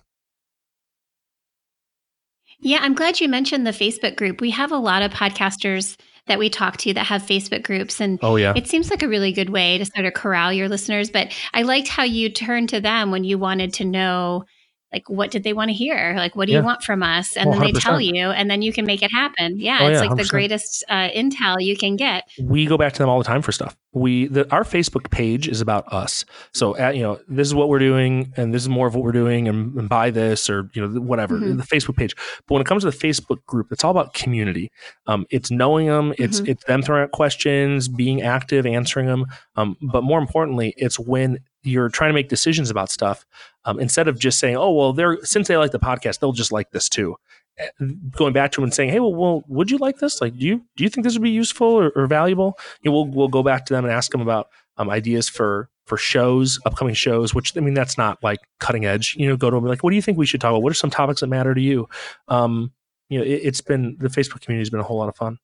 yeah, 2.64 2.80
I'm 2.82 2.96
glad 2.96 3.20
you 3.20 3.30
mentioned 3.30 3.68
the 3.68 3.72
Facebook 3.72 4.16
group. 4.16 4.42
We 4.42 4.50
have 4.52 4.72
a 4.72 4.78
lot 4.78 5.02
of 5.02 5.12
podcasters 5.12 5.98
that 6.28 6.40
we 6.40 6.50
talk 6.50 6.78
to 6.78 6.94
that 6.94 7.06
have 7.06 7.22
Facebook 7.22 7.64
groups. 7.64 8.00
And 8.00 8.18
oh, 8.22 8.38
yeah. 8.38 8.54
it 8.56 8.68
seems 8.68 8.90
like 8.90 9.04
a 9.04 9.08
really 9.08 9.34
good 9.34 9.50
way 9.50 9.78
to 9.78 9.86
sort 9.86 10.06
of 10.06 10.14
corral 10.14 10.54
your 10.54 10.70
listeners. 10.70 11.10
But 11.10 11.34
I 11.54 11.64
liked 11.64 11.90
how 11.90 12.04
you 12.04 12.30
turned 12.30 12.70
to 12.70 12.80
them 12.80 13.12
when 13.12 13.26
you 13.26 13.38
wanted 13.38 13.74
to 13.76 13.86
know 13.86 14.46
like 14.94 15.10
what 15.10 15.32
did 15.32 15.44
they 15.44 15.54
want 15.54 15.70
to 15.70 15.74
hear? 15.74 16.14
Like 16.16 16.36
what 16.36 16.46
do 16.46 16.54
yeah. 16.54 16.60
you 16.60 16.66
want 16.66 16.84
from 16.84 17.02
us? 17.02 17.36
And 17.36 17.52
then 17.52 17.60
they 17.60 17.72
tell 17.72 18.00
you 18.00 18.30
and 18.30 18.50
then 18.50 18.62
you 18.62 18.72
can 18.72 18.86
make 18.86 19.02
it 19.02 19.12
happen. 19.12 19.60
Yeah 19.60 19.80
oh, 19.82 19.88
it's 19.88 19.96
yeah, 19.96 20.08
like 20.08 20.12
100%. 20.12 20.24
the 20.24 20.30
greatest 20.30 20.84
uh, 20.88 21.10
intel 21.10 21.56
you 21.60 21.76
can 21.76 21.96
get. 21.96 22.30
We 22.40 22.66
go 22.68 22.78
back 22.78 22.94
to 22.94 23.00
them 23.00 23.10
all 23.10 23.18
the 23.18 23.24
time 23.24 23.42
for 23.42 23.52
stuff. 23.52 23.76
We 23.92 24.28
the, 24.28 24.50
our 24.52 24.64
facebook 24.64 25.10
page 25.10 25.48
is 25.48 25.62
about 25.62 25.92
us. 25.92 26.26
So 26.54 26.78
at, 26.78 26.96
you 26.96 27.02
know 27.02 27.20
this 27.28 27.48
is 27.48 27.56
what 27.56 27.70
we're 27.70 27.80
doing 27.80 28.32
and 28.38 28.54
this 28.54 28.62
is 28.62 28.70
more 28.70 28.88
of 28.88 28.94
what 28.94 29.04
we're 29.04 29.12
doing 29.12 29.48
and, 29.48 29.76
and 29.76 29.90
buy 29.90 30.12
this 30.12 30.50
or 30.50 30.70
you 30.74 30.88
know 30.88 31.02
whatever 31.02 31.40
mm-hmm. 31.40 31.58
the 31.58 31.64
facebook 31.64 31.98
page. 31.98 32.16
But 32.48 32.54
when 32.54 32.62
it 32.62 32.68
comes 32.68 32.84
to 32.84 32.92
the 32.92 32.98
facebook 32.98 33.44
group 33.46 33.72
it's 33.72 33.84
all 33.84 33.92
about 33.92 34.14
community. 34.14 34.72
Um, 35.08 35.26
it's 35.32 35.50
knowing 35.50 35.88
them 35.88 36.14
it's 36.20 36.40
mm-hmm. 36.40 36.52
it's 36.52 36.64
them 36.66 36.84
throwing 36.84 37.04
out 37.04 37.12
questions 37.12 37.88
being 37.88 38.22
active 38.22 38.66
answering 38.66 39.08
them 39.08 39.26
um, 39.56 39.76
but 39.82 40.04
more 40.04 40.20
importantly 40.20 40.74
it's 40.78 41.00
when 41.00 41.40
you're 41.64 41.90
trying 41.90 42.10
to 42.10 42.14
make 42.14 42.30
decisions 42.30 42.70
about 42.70 42.92
stuff 42.92 43.26
um, 43.66 43.80
instead 43.80 44.08
of 44.08 44.20
just 44.20 44.40
saying, 44.40 44.56
"Oh, 44.58 44.72
well, 44.72 44.94
they're 44.94 45.18
since 45.24 45.48
they 45.48 45.58
like 45.58 45.72
the 45.72 45.80
podcast, 45.80 46.20
they'll 46.20 46.32
just 46.34 46.52
like 46.52 46.72
this 46.72 46.90
too." 46.90 47.16
Eh, 47.58 47.68
going 48.12 48.34
back 48.34 48.52
to 48.52 48.58
them 48.58 48.66
and 48.66 48.74
saying, 48.74 48.90
"Hey, 48.90 49.00
well, 49.00 49.14
well, 49.14 49.44
would 49.48 49.72
you 49.72 49.78
like 49.78 50.00
this? 50.00 50.22
Like, 50.22 50.38
do 50.38 50.46
you 50.46 50.62
do 50.76 50.84
you 50.84 50.90
think 50.90 51.04
this 51.04 51.14
would 51.14 51.24
be 51.24 51.30
useful 51.30 51.68
or, 51.68 51.92
or 51.96 52.08
valuable?" 52.08 52.58
You 52.82 52.90
know, 52.90 52.96
we'll 52.96 53.08
we'll 53.08 53.28
go 53.28 53.44
back 53.44 53.66
to 53.68 53.74
them 53.74 53.86
and 53.86 53.94
ask 53.94 54.12
them 54.12 54.22
about 54.22 54.50
um, 54.78 54.90
ideas 54.90 55.30
for 55.30 55.70
for 55.86 55.98
shows, 55.98 56.60
upcoming 56.66 56.96
shows. 56.96 57.34
Which 57.34 57.56
I 57.58 57.62
mean, 57.62 57.74
that's 57.74 57.98
not 57.98 58.22
like 58.24 58.40
cutting 58.60 58.86
edge. 58.86 59.16
You 59.18 59.28
know, 59.28 59.38
go 59.38 59.50
to 59.50 59.56
them 59.56 59.66
like, 59.66 59.84
"What 59.84 59.92
do 59.92 59.96
you 59.96 60.02
think 60.02 60.18
we 60.18 60.26
should 60.26 60.42
talk 60.42 60.50
about? 60.50 60.64
What 60.64 60.72
are 60.72 60.76
some 60.76 60.90
topics 60.90 61.22
that 61.22 61.28
matter 61.28 61.54
to 61.54 61.62
you?" 61.62 61.88
Um, 62.28 62.74
you 63.10 63.20
know, 63.20 63.26
it, 63.26 63.42
it's 63.44 63.62
been 63.62 63.98
the 64.00 64.10
Facebook 64.10 64.42
community 64.42 64.62
has 64.62 64.70
been 64.70 64.80
a 64.80 64.84
whole 64.84 64.98
lot 64.98 65.10
of 65.10 65.16
fun 65.16 65.38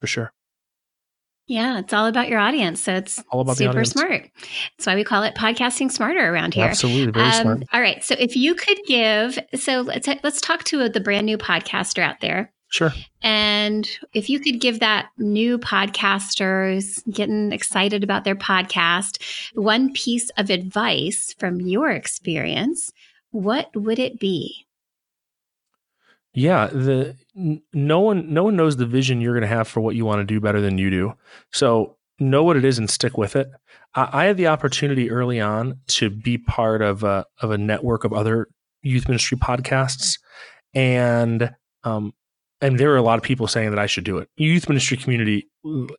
for 0.00 0.06
sure. 0.06 0.32
Yeah, 1.46 1.80
it's 1.80 1.92
all 1.92 2.06
about 2.06 2.28
your 2.28 2.38
audience. 2.38 2.82
So 2.82 2.94
it's 2.94 3.22
all 3.30 3.40
about 3.40 3.56
super 3.56 3.84
smart. 3.84 4.30
That's 4.76 4.86
why 4.86 4.94
we 4.94 5.04
call 5.04 5.22
it 5.24 5.34
podcasting 5.34 5.90
smarter 5.90 6.32
around 6.32 6.54
here. 6.54 6.66
Absolutely, 6.66 7.12
very 7.12 7.26
um, 7.26 7.42
smart. 7.42 7.62
All 7.72 7.80
right. 7.80 8.02
So 8.02 8.14
if 8.18 8.36
you 8.36 8.54
could 8.54 8.78
give, 8.86 9.38
so 9.54 9.80
let's 9.80 10.08
let's 10.22 10.40
talk 10.40 10.64
to 10.64 10.88
the 10.88 11.00
brand 11.00 11.26
new 11.26 11.38
podcaster 11.38 12.02
out 12.02 12.20
there 12.20 12.52
Sure. 12.72 12.90
And 13.22 13.86
if 14.14 14.30
you 14.30 14.40
could 14.40 14.58
give 14.58 14.80
that 14.80 15.10
new 15.18 15.58
podcasters 15.58 17.02
getting 17.12 17.52
excited 17.52 18.02
about 18.02 18.24
their 18.24 18.34
podcast 18.34 19.22
one 19.54 19.92
piece 19.92 20.30
of 20.38 20.48
advice 20.48 21.34
from 21.38 21.60
your 21.60 21.90
experience, 21.90 22.90
what 23.30 23.68
would 23.74 23.98
it 23.98 24.18
be? 24.18 24.66
Yeah, 26.34 26.68
the 26.68 27.16
no 27.72 28.00
one 28.00 28.32
no 28.32 28.44
one 28.44 28.56
knows 28.56 28.76
the 28.76 28.86
vision 28.86 29.20
you're 29.20 29.34
going 29.34 29.48
to 29.48 29.54
have 29.54 29.68
for 29.68 29.80
what 29.80 29.96
you 29.96 30.04
want 30.04 30.20
to 30.20 30.24
do 30.24 30.40
better 30.40 30.60
than 30.60 30.78
you 30.78 30.90
do. 30.90 31.12
So 31.52 31.96
know 32.18 32.42
what 32.42 32.56
it 32.56 32.64
is 32.64 32.78
and 32.78 32.88
stick 32.88 33.18
with 33.18 33.36
it. 33.36 33.48
I, 33.94 34.08
I 34.12 34.24
had 34.24 34.36
the 34.38 34.46
opportunity 34.46 35.10
early 35.10 35.40
on 35.40 35.80
to 35.88 36.08
be 36.08 36.38
part 36.38 36.80
of 36.80 37.04
a 37.04 37.26
of 37.40 37.50
a 37.50 37.58
network 37.58 38.04
of 38.04 38.12
other 38.12 38.48
youth 38.80 39.08
ministry 39.08 39.36
podcasts, 39.36 40.18
and 40.72 41.50
um, 41.84 42.14
and 42.62 42.78
there 42.78 42.92
are 42.92 42.96
a 42.96 43.02
lot 43.02 43.18
of 43.18 43.24
people 43.24 43.48
saying 43.48 43.70
that 43.70 43.78
I 43.78 43.86
should 43.86 44.04
do 44.04 44.18
it. 44.18 44.28
Youth 44.36 44.68
ministry 44.68 44.96
community 44.96 45.48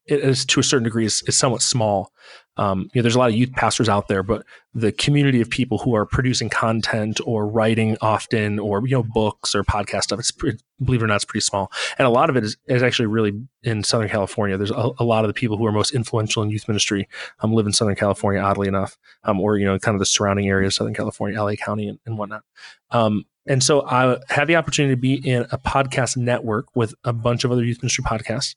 is 0.07 0.45
to 0.45 0.61
a 0.61 0.63
certain 0.63 0.85
degree 0.85 1.05
is, 1.05 1.21
is 1.27 1.35
somewhat 1.35 1.61
small. 1.61 2.11
Um, 2.55 2.89
you 2.93 2.99
know, 2.99 3.01
there's 3.01 3.15
a 3.15 3.19
lot 3.19 3.29
of 3.29 3.35
youth 3.35 3.51
pastors 3.51 3.89
out 3.89 4.07
there, 4.07 4.23
but 4.23 4.45
the 4.73 4.91
community 4.91 5.41
of 5.41 5.49
people 5.49 5.79
who 5.79 5.93
are 5.93 6.05
producing 6.05 6.49
content 6.49 7.19
or 7.25 7.47
writing 7.47 7.97
often, 7.99 8.59
or 8.59 8.85
you 8.87 8.95
know, 8.95 9.03
books 9.03 9.55
or 9.55 9.63
podcast 9.63 10.03
stuff, 10.03 10.19
it's 10.19 10.31
pretty, 10.31 10.59
believe 10.81 11.01
it 11.01 11.05
or 11.05 11.07
not, 11.07 11.15
it's 11.15 11.25
pretty 11.25 11.43
small. 11.43 11.69
And 11.97 12.05
a 12.05 12.11
lot 12.11 12.29
of 12.29 12.37
it 12.37 12.45
is, 12.45 12.55
is 12.67 12.81
actually 12.81 13.07
really 13.07 13.33
in 13.63 13.83
Southern 13.83 14.09
California. 14.09 14.55
There's 14.55 14.71
a, 14.71 14.91
a, 14.99 15.03
lot 15.03 15.25
of 15.25 15.29
the 15.29 15.33
people 15.33 15.57
who 15.57 15.65
are 15.65 15.71
most 15.71 15.93
influential 15.93 16.43
in 16.43 16.49
youth 16.49 16.67
ministry 16.67 17.09
um, 17.39 17.53
live 17.53 17.65
in 17.65 17.73
Southern 17.73 17.95
California, 17.95 18.41
oddly 18.41 18.67
enough, 18.67 18.97
um, 19.23 19.41
or 19.41 19.57
you 19.57 19.65
know, 19.65 19.77
kind 19.79 19.95
of 19.95 19.99
the 19.99 20.05
surrounding 20.05 20.47
areas, 20.47 20.75
Southern 20.75 20.93
California, 20.93 21.41
LA 21.41 21.55
County, 21.55 21.87
and, 21.89 21.99
and 22.05 22.17
whatnot. 22.17 22.43
Um, 22.91 23.25
and 23.45 23.61
so 23.61 23.85
I 23.85 24.17
had 24.29 24.47
the 24.47 24.55
opportunity 24.55 24.95
to 24.95 24.99
be 24.99 25.15
in 25.15 25.45
a 25.51 25.57
podcast 25.57 26.17
network 26.17 26.67
with 26.75 26.93
a 27.03 27.11
bunch 27.13 27.43
of 27.43 27.51
other 27.51 27.63
youth 27.63 27.81
ministry 27.81 28.03
podcasts. 28.03 28.55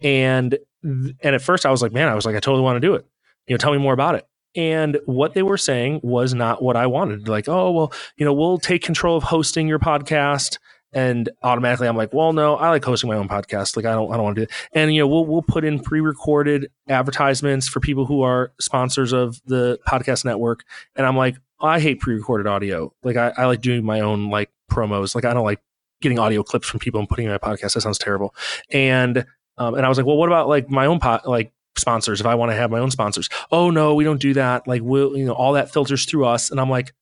And 0.00 0.58
and 0.82 1.14
at 1.22 1.42
first 1.42 1.64
I 1.64 1.70
was 1.70 1.82
like, 1.82 1.92
man, 1.92 2.08
I 2.08 2.14
was 2.14 2.26
like, 2.26 2.36
I 2.36 2.40
totally 2.40 2.62
want 2.62 2.76
to 2.76 2.80
do 2.80 2.94
it. 2.94 3.06
You 3.46 3.54
know, 3.54 3.58
tell 3.58 3.72
me 3.72 3.78
more 3.78 3.92
about 3.94 4.16
it. 4.16 4.26
And 4.56 4.98
what 5.06 5.34
they 5.34 5.42
were 5.42 5.56
saying 5.56 6.00
was 6.02 6.34
not 6.34 6.62
what 6.62 6.76
I 6.76 6.86
wanted. 6.86 7.28
Like, 7.28 7.48
oh, 7.48 7.72
well, 7.72 7.92
you 8.16 8.24
know, 8.24 8.32
we'll 8.32 8.58
take 8.58 8.82
control 8.82 9.16
of 9.16 9.24
hosting 9.24 9.66
your 9.66 9.78
podcast. 9.78 10.58
And 10.92 11.28
automatically 11.42 11.88
I'm 11.88 11.96
like, 11.96 12.12
well, 12.12 12.32
no, 12.32 12.54
I 12.54 12.68
like 12.70 12.84
hosting 12.84 13.10
my 13.10 13.16
own 13.16 13.28
podcast. 13.28 13.76
Like 13.76 13.84
I 13.84 13.94
don't 13.94 14.12
I 14.12 14.16
don't 14.16 14.24
want 14.24 14.36
to 14.36 14.42
do 14.42 14.44
it. 14.44 14.52
And 14.72 14.94
you 14.94 15.00
know, 15.00 15.08
we'll 15.08 15.26
we'll 15.26 15.42
put 15.42 15.64
in 15.64 15.80
pre-recorded 15.80 16.70
advertisements 16.88 17.68
for 17.68 17.80
people 17.80 18.06
who 18.06 18.22
are 18.22 18.52
sponsors 18.60 19.12
of 19.12 19.40
the 19.46 19.78
podcast 19.88 20.24
network. 20.24 20.64
And 20.96 21.06
I'm 21.06 21.16
like, 21.16 21.36
I 21.64 21.80
hate 21.80 22.00
pre-recorded 22.00 22.46
audio. 22.46 22.92
Like 23.02 23.16
I, 23.16 23.32
I 23.36 23.46
like 23.46 23.60
doing 23.60 23.84
my 23.84 24.00
own 24.00 24.30
like 24.30 24.50
promos. 24.70 25.14
Like 25.14 25.24
I 25.24 25.32
don't 25.34 25.44
like 25.44 25.60
getting 26.00 26.18
audio 26.18 26.42
clips 26.42 26.68
from 26.68 26.80
people 26.80 27.00
and 27.00 27.08
putting 27.08 27.24
in 27.24 27.32
my 27.32 27.38
podcast. 27.38 27.74
That 27.74 27.80
sounds 27.80 27.98
terrible. 27.98 28.34
And 28.70 29.24
um, 29.56 29.74
and 29.74 29.86
I 29.86 29.88
was 29.88 29.96
like, 29.96 30.06
well, 30.06 30.16
what 30.16 30.28
about 30.28 30.48
like 30.48 30.68
my 30.68 30.86
own 30.86 30.98
pot 30.98 31.28
like 31.28 31.52
sponsors? 31.76 32.20
If 32.20 32.26
I 32.26 32.34
want 32.34 32.50
to 32.50 32.56
have 32.56 32.70
my 32.70 32.78
own 32.78 32.90
sponsors, 32.90 33.28
oh 33.50 33.70
no, 33.70 33.94
we 33.94 34.04
don't 34.04 34.20
do 34.20 34.34
that. 34.34 34.68
Like 34.68 34.82
we'll 34.82 35.16
you 35.16 35.24
know 35.24 35.32
all 35.32 35.54
that 35.54 35.72
filters 35.72 36.04
through 36.04 36.26
us. 36.26 36.50
And 36.50 36.60
I'm 36.60 36.70
like, 36.70 36.92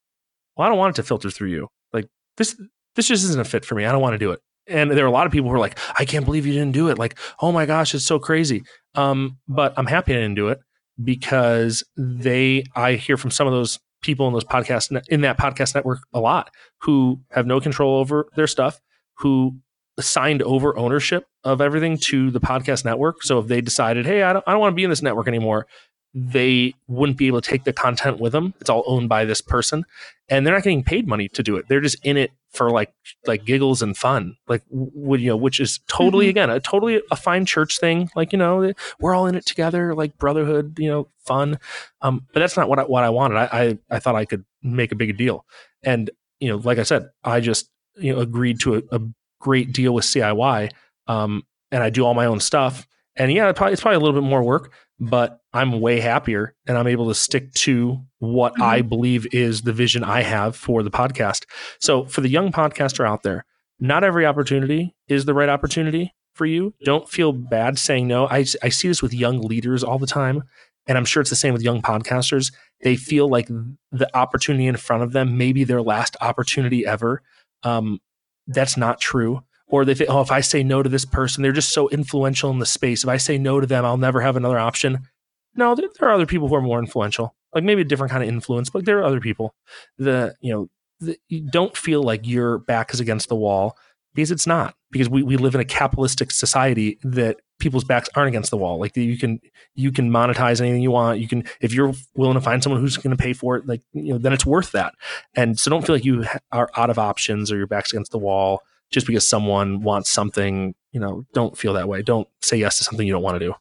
well, 0.56 0.66
I 0.66 0.68
don't 0.68 0.78
want 0.78 0.96
it 0.96 1.02
to 1.02 1.06
filter 1.06 1.30
through 1.30 1.50
you. 1.50 1.68
Like 1.92 2.08
this 2.36 2.54
this 2.94 3.08
just 3.08 3.24
isn't 3.24 3.40
a 3.40 3.44
fit 3.44 3.64
for 3.64 3.74
me. 3.74 3.84
I 3.84 3.92
don't 3.92 4.02
want 4.02 4.14
to 4.14 4.18
do 4.18 4.32
it. 4.32 4.40
And 4.68 4.92
there 4.92 5.04
are 5.04 5.08
a 5.08 5.12
lot 5.12 5.26
of 5.26 5.32
people 5.32 5.50
who 5.50 5.56
are 5.56 5.60
like, 5.60 5.76
I 5.98 6.04
can't 6.04 6.24
believe 6.24 6.46
you 6.46 6.52
didn't 6.52 6.72
do 6.72 6.88
it. 6.88 6.98
Like, 6.98 7.18
oh 7.40 7.50
my 7.50 7.66
gosh, 7.66 7.94
it's 7.94 8.06
so 8.06 8.20
crazy. 8.20 8.62
Um, 8.94 9.38
but 9.48 9.74
I'm 9.76 9.86
happy 9.86 10.12
I 10.12 10.18
didn't 10.18 10.36
do 10.36 10.48
it 10.48 10.60
because 11.02 11.82
they 11.96 12.64
I 12.76 12.94
hear 12.94 13.16
from 13.16 13.32
some 13.32 13.48
of 13.48 13.52
those 13.52 13.80
people 14.03 14.26
in 14.26 14.32
those 14.32 14.44
podcasts 14.44 14.90
in 15.09 15.22
that 15.22 15.38
podcast 15.38 15.74
network 15.74 16.00
a 16.12 16.20
lot 16.20 16.50
who 16.78 17.20
have 17.30 17.46
no 17.46 17.61
control 17.61 17.98
over 17.98 18.26
their 18.36 18.46
stuff, 18.46 18.80
who 19.18 19.57
signed 20.00 20.42
over 20.42 20.76
ownership 20.76 21.26
of 21.44 21.61
everything 21.61 21.96
to 21.96 22.30
the 22.30 22.40
podcast 22.40 22.84
network. 22.84 23.22
So 23.22 23.38
if 23.38 23.46
they 23.46 23.61
decided, 23.61 24.07
hey, 24.07 24.22
I 24.22 24.32
don't, 24.32 24.44
I 24.46 24.53
don't 24.53 24.61
want 24.61 24.72
to 24.72 24.76
be 24.76 24.84
in 24.84 24.90
this 24.90 25.03
network 25.03 25.28
anymore, 25.28 25.66
they 26.14 26.74
wouldn't 26.88 27.18
be 27.18 27.26
able 27.26 27.40
to 27.40 27.50
take 27.50 27.64
the 27.64 27.72
content 27.72 28.20
with 28.20 28.32
them. 28.32 28.55
It's 28.61 28.68
all 28.68 28.84
owned 28.86 29.09
by 29.09 29.24
this 29.24 29.40
person, 29.40 29.84
and 30.28 30.46
they're 30.46 30.55
not 30.55 30.62
getting 30.62 30.84
paid 30.84 31.09
money 31.09 31.28
to 31.28 31.42
do 31.42 31.57
it. 31.57 31.68
They're 31.68 31.80
just 31.80 32.05
in 32.05 32.16
it 32.16 32.32
for 32.53 32.70
like 32.70 32.92
like 33.26 33.44
giggles 33.44 33.82
and 33.82 33.96
fun, 33.96 34.36
like 34.46 34.62
would 34.70 35.20
you 35.20 35.30
know, 35.30 35.36
which 35.36 35.59
is 35.59 35.80
totally 35.88 36.26
mm-hmm. 36.26 36.30
again 36.30 36.50
a 36.50 36.61
totally 36.61 37.03
a 37.11 37.16
fine 37.16 37.46
church 37.46 37.78
thing. 37.78 38.11
Like 38.14 38.32
you 38.32 38.38
know, 38.38 38.72
we're 39.00 39.14
all 39.14 39.26
in 39.26 39.34
it 39.34 39.46
together, 39.46 39.94
like 39.94 40.18
brotherhood, 40.18 40.78
you 40.78 40.88
know, 40.88 41.09
fun. 41.24 41.59
Um, 42.03 42.26
but 42.32 42.40
that's 42.40 42.57
not 42.57 42.68
what 42.68 42.78
I, 42.78 42.82
what 42.84 43.05
I 43.05 43.11
wanted. 43.11 43.36
I, 43.36 43.48
I 43.53 43.78
I 43.90 43.98
thought 43.98 44.16
I 44.16 44.24
could 44.24 44.44
make 44.62 44.92
a 44.92 44.96
big 44.96 45.16
deal, 45.16 45.46
and 45.82 46.11
you 46.40 46.48
know, 46.48 46.57
like 46.57 46.78
I 46.78 46.82
said, 46.82 47.09
I 47.24 47.40
just 47.40 47.70
you 47.96 48.14
know 48.14 48.20
agreed 48.20 48.61
to 48.61 48.76
a, 48.76 48.96
a 48.96 49.00
great 49.40 49.72
deal 49.72 49.94
with 49.94 50.05
CIY, 50.05 50.70
um, 51.07 51.44
and 51.70 51.82
I 51.82 51.90
do 51.90 52.05
all 52.05 52.14
my 52.14 52.26
own 52.26 52.40
stuff. 52.40 52.86
And 53.16 53.30
yeah, 53.30 53.50
it's 53.50 53.59
probably, 53.59 53.74
it's 53.74 53.82
probably 53.82 53.96
a 53.96 54.00
little 54.00 54.18
bit 54.18 54.26
more 54.26 54.42
work, 54.42 54.72
but 55.03 55.40
I'm 55.53 55.80
way 55.80 56.00
happier 56.00 56.55
and 56.66 56.78
I'm 56.78 56.86
able 56.86 57.09
to 57.09 57.14
stick 57.14 57.53
to 57.55 58.00
what 58.20 58.53
mm-hmm. 58.55 58.62
I 58.62 58.82
believe 58.82 59.26
is 59.34 59.62
the 59.62 59.72
vision 59.72 60.05
I 60.05 60.22
have 60.22 60.55
for 60.55 60.82
the 60.82 60.90
podcast. 60.90 61.44
So, 61.80 62.05
for 62.05 62.20
the 62.20 62.28
young 62.28 62.53
podcaster 62.53 63.07
out 63.07 63.24
there, 63.24 63.44
not 63.80 64.05
every 64.05 64.24
opportunity 64.24 64.94
is 65.09 65.24
the 65.24 65.34
right 65.34 65.48
opportunity 65.48 66.14
for 66.34 66.46
you. 66.46 66.72
Don't 66.84 67.09
feel 67.09 67.32
bad 67.32 67.78
saying 67.78 68.07
no. 68.07 68.26
I, 68.28 68.46
I 68.62 68.68
see 68.68 68.88
this 68.88 69.03
with 69.03 69.12
young 69.12 69.40
leaders 69.40 69.82
all 69.82 69.98
the 69.98 70.07
time. 70.07 70.44
And 70.86 70.96
I'm 70.96 71.05
sure 71.05 71.20
it's 71.20 71.30
the 71.30 71.36
same 71.36 71.53
with 71.53 71.62
young 71.62 71.82
podcasters. 71.82 72.53
They 72.82 72.96
feel 72.96 73.28
like 73.28 73.48
the 73.48 74.09
opportunity 74.14 74.66
in 74.66 74.76
front 74.76 75.03
of 75.03 75.12
them 75.12 75.36
may 75.36 75.53
be 75.53 75.64
their 75.64 75.82
last 75.82 76.16
opportunity 76.20 76.86
ever. 76.86 77.22
Um, 77.62 78.00
that's 78.46 78.76
not 78.76 79.00
true 79.00 79.42
or 79.72 79.86
they 79.86 79.94
think, 79.94 80.10
oh, 80.10 80.20
if 80.20 80.30
I 80.30 80.42
say 80.42 80.62
no 80.62 80.82
to 80.82 80.88
this 80.88 81.06
person, 81.06 81.42
they're 81.42 81.50
just 81.50 81.72
so 81.72 81.88
influential 81.88 82.50
in 82.50 82.58
the 82.58 82.66
space. 82.66 83.02
If 83.02 83.08
I 83.08 83.16
say 83.16 83.38
no 83.38 83.58
to 83.58 83.66
them, 83.66 83.86
I'll 83.86 83.96
never 83.96 84.20
have 84.20 84.36
another 84.36 84.58
option. 84.58 85.08
No, 85.56 85.74
there, 85.74 85.88
there 85.98 86.10
are 86.10 86.12
other 86.12 86.26
people 86.26 86.46
who 86.46 86.54
are 86.54 86.60
more 86.60 86.78
influential, 86.78 87.34
like 87.54 87.64
maybe 87.64 87.80
a 87.80 87.86
different 87.86 88.12
kind 88.12 88.22
of 88.22 88.28
influence, 88.28 88.68
but 88.68 88.84
there 88.84 88.98
are 88.98 89.04
other 89.04 89.20
people. 89.20 89.54
The 89.96 90.34
you 90.42 90.52
know, 91.00 91.14
you 91.28 91.40
don't 91.50 91.74
feel 91.74 92.02
like 92.02 92.26
your 92.26 92.58
back 92.58 92.92
is 92.92 93.00
against 93.00 93.30
the 93.30 93.34
wall 93.34 93.78
because 94.14 94.30
it's 94.30 94.46
not. 94.46 94.74
Because 94.90 95.08
we, 95.08 95.22
we 95.22 95.38
live 95.38 95.54
in 95.54 95.60
a 95.62 95.64
capitalistic 95.64 96.32
society 96.32 96.98
that 97.02 97.40
people's 97.58 97.84
backs 97.84 98.10
aren't 98.14 98.28
against 98.28 98.50
the 98.50 98.58
wall. 98.58 98.78
Like 98.78 98.94
you 98.94 99.16
can 99.16 99.40
you 99.74 99.90
can 99.90 100.10
monetize 100.10 100.60
anything 100.60 100.82
you 100.82 100.90
want. 100.90 101.18
You 101.18 101.28
can 101.28 101.44
if 101.62 101.72
you're 101.72 101.94
willing 102.14 102.34
to 102.34 102.42
find 102.42 102.62
someone 102.62 102.82
who's 102.82 102.98
going 102.98 103.16
to 103.16 103.22
pay 103.22 103.32
for 103.32 103.56
it, 103.56 103.66
like 103.66 103.80
you 103.94 104.12
know, 104.12 104.18
then 104.18 104.34
it's 104.34 104.44
worth 104.44 104.72
that. 104.72 104.92
And 105.34 105.58
so 105.58 105.70
don't 105.70 105.86
feel 105.86 105.94
like 105.94 106.04
you 106.04 106.26
are 106.50 106.68
out 106.76 106.90
of 106.90 106.98
options 106.98 107.50
or 107.50 107.56
your 107.56 107.66
back's 107.66 107.94
against 107.94 108.12
the 108.12 108.18
wall 108.18 108.60
just 108.93 109.07
because 109.07 109.26
someone 109.26 109.82
wants 109.82 110.11
something, 110.11 110.74
you 110.93 111.01
know, 111.01 111.24
don't 111.32 111.57
feel 111.57 111.72
that 111.72 111.88
way. 111.88 112.03
Don't 112.03 112.28
say 112.43 112.57
yes 112.57 112.78
to 112.78 112.84
something 112.84 113.07
you 113.07 113.12
don't 113.12 113.22
want 113.22 113.40
to 113.40 113.47
do. 113.47 113.55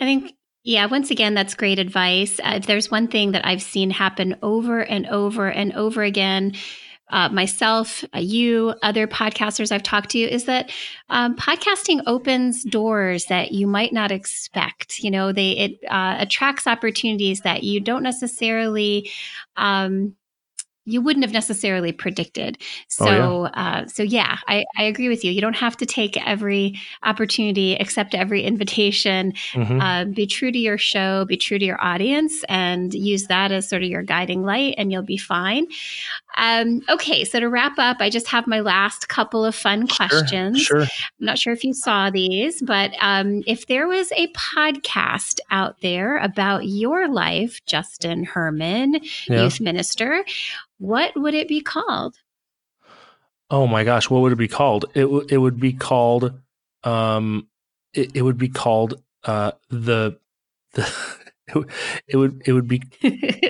I 0.00 0.04
think, 0.04 0.32
yeah, 0.62 0.86
once 0.86 1.10
again, 1.10 1.34
that's 1.34 1.54
great 1.54 1.78
advice. 1.78 2.40
Uh, 2.40 2.54
if 2.56 2.66
there's 2.66 2.90
one 2.90 3.08
thing 3.08 3.32
that 3.32 3.46
I've 3.46 3.62
seen 3.62 3.90
happen 3.90 4.36
over 4.42 4.80
and 4.80 5.06
over 5.08 5.48
and 5.48 5.72
over 5.74 6.02
again, 6.02 6.54
uh, 7.10 7.28
myself, 7.28 8.02
uh, 8.14 8.18
you, 8.18 8.74
other 8.82 9.06
podcasters 9.06 9.70
I've 9.70 9.82
talked 9.82 10.10
to, 10.10 10.18
is 10.18 10.46
that 10.46 10.72
um, 11.10 11.36
podcasting 11.36 12.02
opens 12.06 12.64
doors 12.64 13.26
that 13.26 13.52
you 13.52 13.66
might 13.66 13.92
not 13.92 14.10
expect. 14.10 15.00
You 15.00 15.10
know, 15.10 15.30
they 15.30 15.50
it 15.50 15.78
uh, 15.88 16.16
attracts 16.18 16.66
opportunities 16.66 17.42
that 17.42 17.62
you 17.62 17.78
don't 17.78 18.02
necessarily 18.02 19.10
um, 19.56 20.16
you 20.86 21.00
wouldn't 21.00 21.24
have 21.24 21.32
necessarily 21.32 21.92
predicted. 21.92 22.58
So, 22.88 23.06
oh, 23.06 23.44
yeah. 23.44 23.50
Uh, 23.64 23.86
so 23.86 24.02
yeah, 24.02 24.38
I, 24.46 24.64
I, 24.76 24.84
agree 24.84 25.08
with 25.08 25.24
you. 25.24 25.32
You 25.32 25.40
don't 25.40 25.56
have 25.56 25.76
to 25.78 25.86
take 25.86 26.16
every 26.26 26.78
opportunity, 27.02 27.74
accept 27.74 28.14
every 28.14 28.42
invitation. 28.42 29.32
Mm-hmm. 29.52 29.80
Uh, 29.80 30.04
be 30.04 30.26
true 30.26 30.52
to 30.52 30.58
your 30.58 30.76
show, 30.76 31.24
be 31.24 31.36
true 31.36 31.58
to 31.58 31.64
your 31.64 31.82
audience, 31.82 32.44
and 32.48 32.92
use 32.92 33.26
that 33.28 33.50
as 33.50 33.68
sort 33.68 33.82
of 33.82 33.88
your 33.88 34.02
guiding 34.02 34.42
light, 34.42 34.74
and 34.76 34.92
you'll 34.92 35.02
be 35.02 35.16
fine. 35.16 35.66
Um, 36.36 36.82
okay, 36.88 37.24
so 37.24 37.40
to 37.40 37.48
wrap 37.48 37.78
up, 37.78 37.98
I 38.00 38.10
just 38.10 38.28
have 38.28 38.46
my 38.46 38.60
last 38.60 39.08
couple 39.08 39.44
of 39.44 39.54
fun 39.54 39.86
sure, 39.86 40.08
questions. 40.08 40.60
Sure. 40.60 40.82
I'm 40.82 40.88
not 41.18 41.38
sure 41.38 41.52
if 41.52 41.64
you 41.64 41.72
saw 41.72 42.10
these, 42.10 42.60
but 42.60 42.90
um, 43.00 43.42
if 43.46 43.66
there 43.66 43.86
was 43.86 44.12
a 44.12 44.28
podcast 44.32 45.40
out 45.50 45.80
there 45.80 46.18
about 46.18 46.66
your 46.66 47.08
life, 47.08 47.60
Justin 47.66 48.24
Herman, 48.24 49.00
yeah. 49.28 49.44
youth 49.44 49.60
minister, 49.60 50.24
what 50.84 51.12
would 51.16 51.34
it 51.34 51.48
be 51.48 51.60
called? 51.60 52.16
Oh 53.50 53.66
my 53.66 53.84
gosh, 53.84 54.10
what 54.10 54.20
would 54.20 54.32
it 54.32 54.36
be 54.36 54.48
called? 54.48 54.86
It 54.94 55.02
w- 55.02 55.26
it 55.28 55.38
would 55.38 55.58
be 55.58 55.72
called 55.72 56.40
um 56.82 57.48
it, 57.94 58.10
it 58.14 58.22
would 58.22 58.36
be 58.36 58.48
called 58.48 59.02
uh 59.24 59.52
the 59.70 60.18
the 60.72 60.84
it 62.08 62.16
would, 62.16 62.42
it 62.46 62.52
would 62.52 62.68
be 62.68 62.82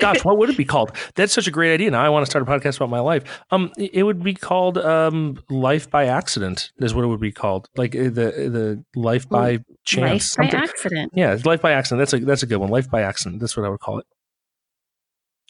gosh 0.00 0.24
what 0.24 0.38
would 0.38 0.50
it 0.50 0.56
be 0.56 0.64
called? 0.64 0.92
That's 1.16 1.32
such 1.32 1.48
a 1.48 1.50
great 1.50 1.72
idea. 1.74 1.90
Now 1.90 2.04
i 2.04 2.08
want 2.08 2.24
to 2.24 2.30
start 2.30 2.46
a 2.46 2.50
podcast 2.50 2.76
about 2.76 2.90
my 2.90 3.00
life. 3.00 3.24
Um 3.50 3.72
it 3.76 4.04
would 4.04 4.22
be 4.22 4.34
called 4.34 4.78
um 4.78 5.42
life 5.50 5.90
by 5.90 6.06
accident 6.06 6.70
is 6.78 6.94
what 6.94 7.04
it 7.04 7.08
would 7.08 7.20
be 7.20 7.32
called. 7.32 7.68
Like 7.76 7.96
uh, 7.96 8.04
the 8.04 8.28
the 8.56 8.84
life 8.94 9.28
by 9.28 9.58
chance 9.84 10.38
life 10.38 10.52
by 10.52 10.58
accident. 10.58 11.12
Yeah 11.14 11.36
life 11.44 11.62
by 11.62 11.72
accident. 11.72 11.98
That's 12.00 12.12
a 12.14 12.18
that's 12.24 12.42
a 12.44 12.46
good 12.46 12.58
one. 12.58 12.70
Life 12.70 12.88
by 12.90 13.02
accident 13.02 13.40
that's 13.40 13.56
what 13.56 13.66
i 13.66 13.68
would 13.68 13.80
call 13.80 13.98
it 13.98 14.06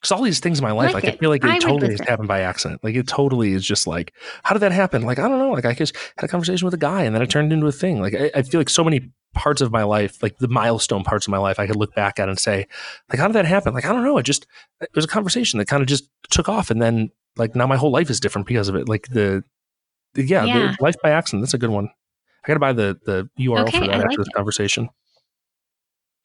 because 0.05 0.13
all 0.13 0.23
these 0.23 0.39
things 0.39 0.59
in 0.59 0.63
my 0.63 0.73
life, 0.73 0.93
like, 0.93 1.05
like 1.05 1.15
I 1.15 1.17
feel 1.17 1.31
like 1.31 1.43
it 1.43 1.51
I 1.51 1.59
totally 1.59 1.97
just 1.97 2.07
happened 2.07 2.29
by 2.29 2.41
accident. 2.41 2.85
Like 2.85 2.95
it 2.95 3.09
totally 3.09 3.53
is 3.53 3.65
just 3.65 3.87
like, 3.87 4.13
how 4.43 4.53
did 4.53 4.59
that 4.59 4.71
happen? 4.71 5.01
Like 5.01 5.19
I 5.19 5.27
don't 5.27 5.39
know. 5.39 5.53
Like 5.53 5.65
I 5.65 5.73
just 5.73 5.97
had 6.19 6.27
a 6.27 6.29
conversation 6.29 6.67
with 6.67 6.75
a 6.75 6.79
guy, 6.79 7.05
and 7.05 7.15
then 7.15 7.23
it 7.23 7.31
turned 7.31 7.55
into 7.55 7.67
a 7.67 7.73
thing. 7.73 8.03
Like 8.03 8.15
I, 8.15 8.31
I 8.35 8.43
feel 8.43 8.61
like 8.61 8.69
so 8.69 8.85
many 8.85 9.11
parts 9.33 9.63
of 9.63 9.73
my 9.73 9.83
life, 9.83 10.23
like 10.23 10.37
the 10.37 10.49
milestone 10.49 11.05
parts 11.05 11.27
of 11.27 11.31
my 11.31 11.39
life, 11.39 11.59
I 11.59 11.67
could 11.67 11.77
look 11.77 11.95
back 11.95 12.19
at 12.19 12.29
and 12.29 12.39
say, 12.39 12.67
like, 13.09 13.19
how 13.19 13.29
did 13.29 13.33
that 13.33 13.47
happen? 13.47 13.73
Like 13.73 13.87
I 13.87 13.95
don't 13.95 14.05
know. 14.05 14.19
It 14.19 14.25
just 14.25 14.47
it 14.83 14.91
was 14.95 15.07
a 15.07 15.09
conversation 15.09 15.57
that 15.59 15.69
kind 15.69 15.81
of 15.81 15.89
just 15.89 16.07
took 16.31 16.51
off, 16.51 16.71
and 16.71 16.83
then 16.83 17.11
like 17.39 17.57
now 17.57 17.67
my 17.67 17.77
whole 17.77 17.91
life 17.91 18.11
is 18.11 18.21
different 18.21 18.47
because 18.47 18.69
of 18.69 18.75
it. 18.75 18.91
Like 18.91 19.09
the, 19.09 19.43
the 20.13 20.23
yeah, 20.23 20.45
yeah. 20.45 20.75
The 20.79 20.85
life 20.85 20.97
by 21.03 21.13
accident. 21.13 21.45
That's 21.45 21.55
a 21.55 21.59
good 21.59 21.71
one. 21.71 21.89
I 22.45 22.49
got 22.49 22.55
to 22.55 22.61
buy 22.61 22.75
the 22.75 23.01
the 23.07 23.31
URL 23.41 23.69
okay, 23.69 23.79
for 23.79 23.87
that 23.87 23.91
I 23.91 23.95
after 23.95 24.09
like 24.09 24.19
this 24.19 24.27
it. 24.29 24.35
conversation. 24.35 24.91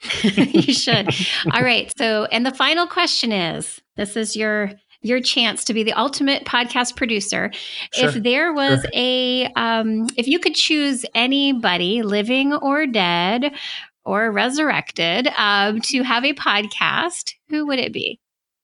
you 0.24 0.74
should. 0.74 1.10
All 1.54 1.64
right. 1.64 1.92
So, 1.98 2.26
and 2.26 2.46
the 2.46 2.54
final 2.54 2.88
question 2.88 3.32
is 3.32 3.82
this 3.98 4.16
is 4.16 4.36
your 4.36 4.72
your 5.02 5.22
chance 5.22 5.64
to 5.66 5.74
be 5.74 5.84
the 5.84 5.94
ultimate 5.94 6.46
podcast 6.46 6.96
producer. 6.96 7.52
Sure. 7.94 8.10
If 8.10 8.16
there 8.16 8.54
was 8.54 8.82
sure. 8.82 8.92
a 8.94 9.46
um 9.56 10.08
if 10.18 10.28
you 10.28 10.40
could 10.40 10.56
choose 10.56 11.06
anybody 11.16 12.02
living 12.02 12.54
or 12.54 12.86
dead 12.86 13.54
or 14.06 14.32
resurrected 14.32 15.28
um 15.38 15.82
to 15.82 16.04
have 16.04 16.24
a 16.26 16.34
podcast, 16.34 17.34
who 17.50 17.66
would 17.68 17.80
it 17.80 17.94
be? 17.94 18.20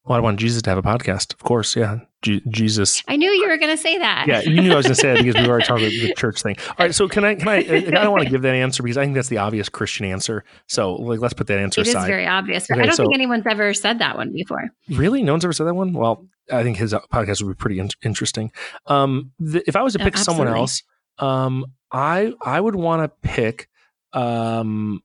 Well, 0.06 0.16
I 0.16 0.22
want 0.22 0.40
Jesus 0.40 0.62
to 0.62 0.70
have 0.70 0.78
a 0.78 0.84
podcast, 0.84 1.34
of 1.34 1.40
course. 1.40 1.76
Yeah, 1.76 2.02
G- 2.22 2.44
Jesus. 2.48 3.02
I 3.08 3.16
knew 3.16 3.32
you 3.32 3.48
were 3.48 3.58
going 3.58 3.76
to 3.76 3.82
say 3.82 3.98
that. 3.98 4.26
Yeah, 4.28 4.42
you 4.42 4.62
knew 4.62 4.72
I 4.72 4.76
was 4.76 4.86
going 4.86 4.96
to 4.96 5.02
say 5.02 5.14
that 5.14 5.24
because 5.24 5.42
we 5.42 5.50
already 5.50 5.66
talked 5.66 5.82
about 5.82 5.90
the 5.90 6.14
church 6.16 6.44
thing. 6.44 6.58
All 6.60 6.76
right, 6.80 6.94
so 6.94 7.08
can 7.08 7.26
I? 7.26 7.34
Can 7.34 7.48
I? 7.48 7.56
I 7.56 7.80
don't 7.80 8.12
want 8.12 8.24
to 8.24 8.30
give 8.30 8.44
that 8.44 8.54
answer 8.54 8.84
because 8.84 8.98
I 8.98 9.04
think 9.04 9.16
that's 9.16 9.30
the 9.30 9.40
obvious 9.40 9.68
Christian 9.68 10.06
answer. 10.06 10.44
So, 10.68 10.94
like, 10.94 11.22
let's 11.22 11.34
put 11.34 11.48
that 11.48 11.58
answer 11.58 11.82
it 11.82 11.88
aside. 11.88 12.02
It 12.02 12.04
is 12.04 12.08
very 12.08 12.28
obvious. 12.28 12.70
Okay, 12.70 12.80
I 12.80 12.86
don't 12.86 12.96
so, 12.96 13.04
think 13.04 13.16
anyone's 13.16 13.48
ever 13.50 13.74
said 13.74 13.98
that 14.00 14.16
one 14.16 14.32
before. 14.32 14.70
Really, 14.90 15.24
no 15.24 15.34
one's 15.34 15.44
ever 15.44 15.54
said 15.54 15.66
that 15.66 15.74
one. 15.74 15.94
Well, 15.94 16.28
I 16.52 16.62
think 16.62 16.78
his 16.78 16.94
podcast 16.94 17.42
would 17.42 17.58
be 17.58 17.60
pretty 17.60 17.80
in- 17.80 17.90
interesting. 18.04 18.52
Um, 18.86 19.32
the, 19.40 19.64
if 19.68 19.76
I 19.76 19.82
was 19.82 19.94
to 19.94 20.00
pick 20.00 20.18
someone 20.18 20.48
else, 20.48 20.84
um, 21.18 21.66
I 21.92 22.32
I 22.42 22.62
would 22.62 22.76
want 22.76 23.02
to 23.02 23.28
pick. 23.28 23.70
Um, 24.14 25.02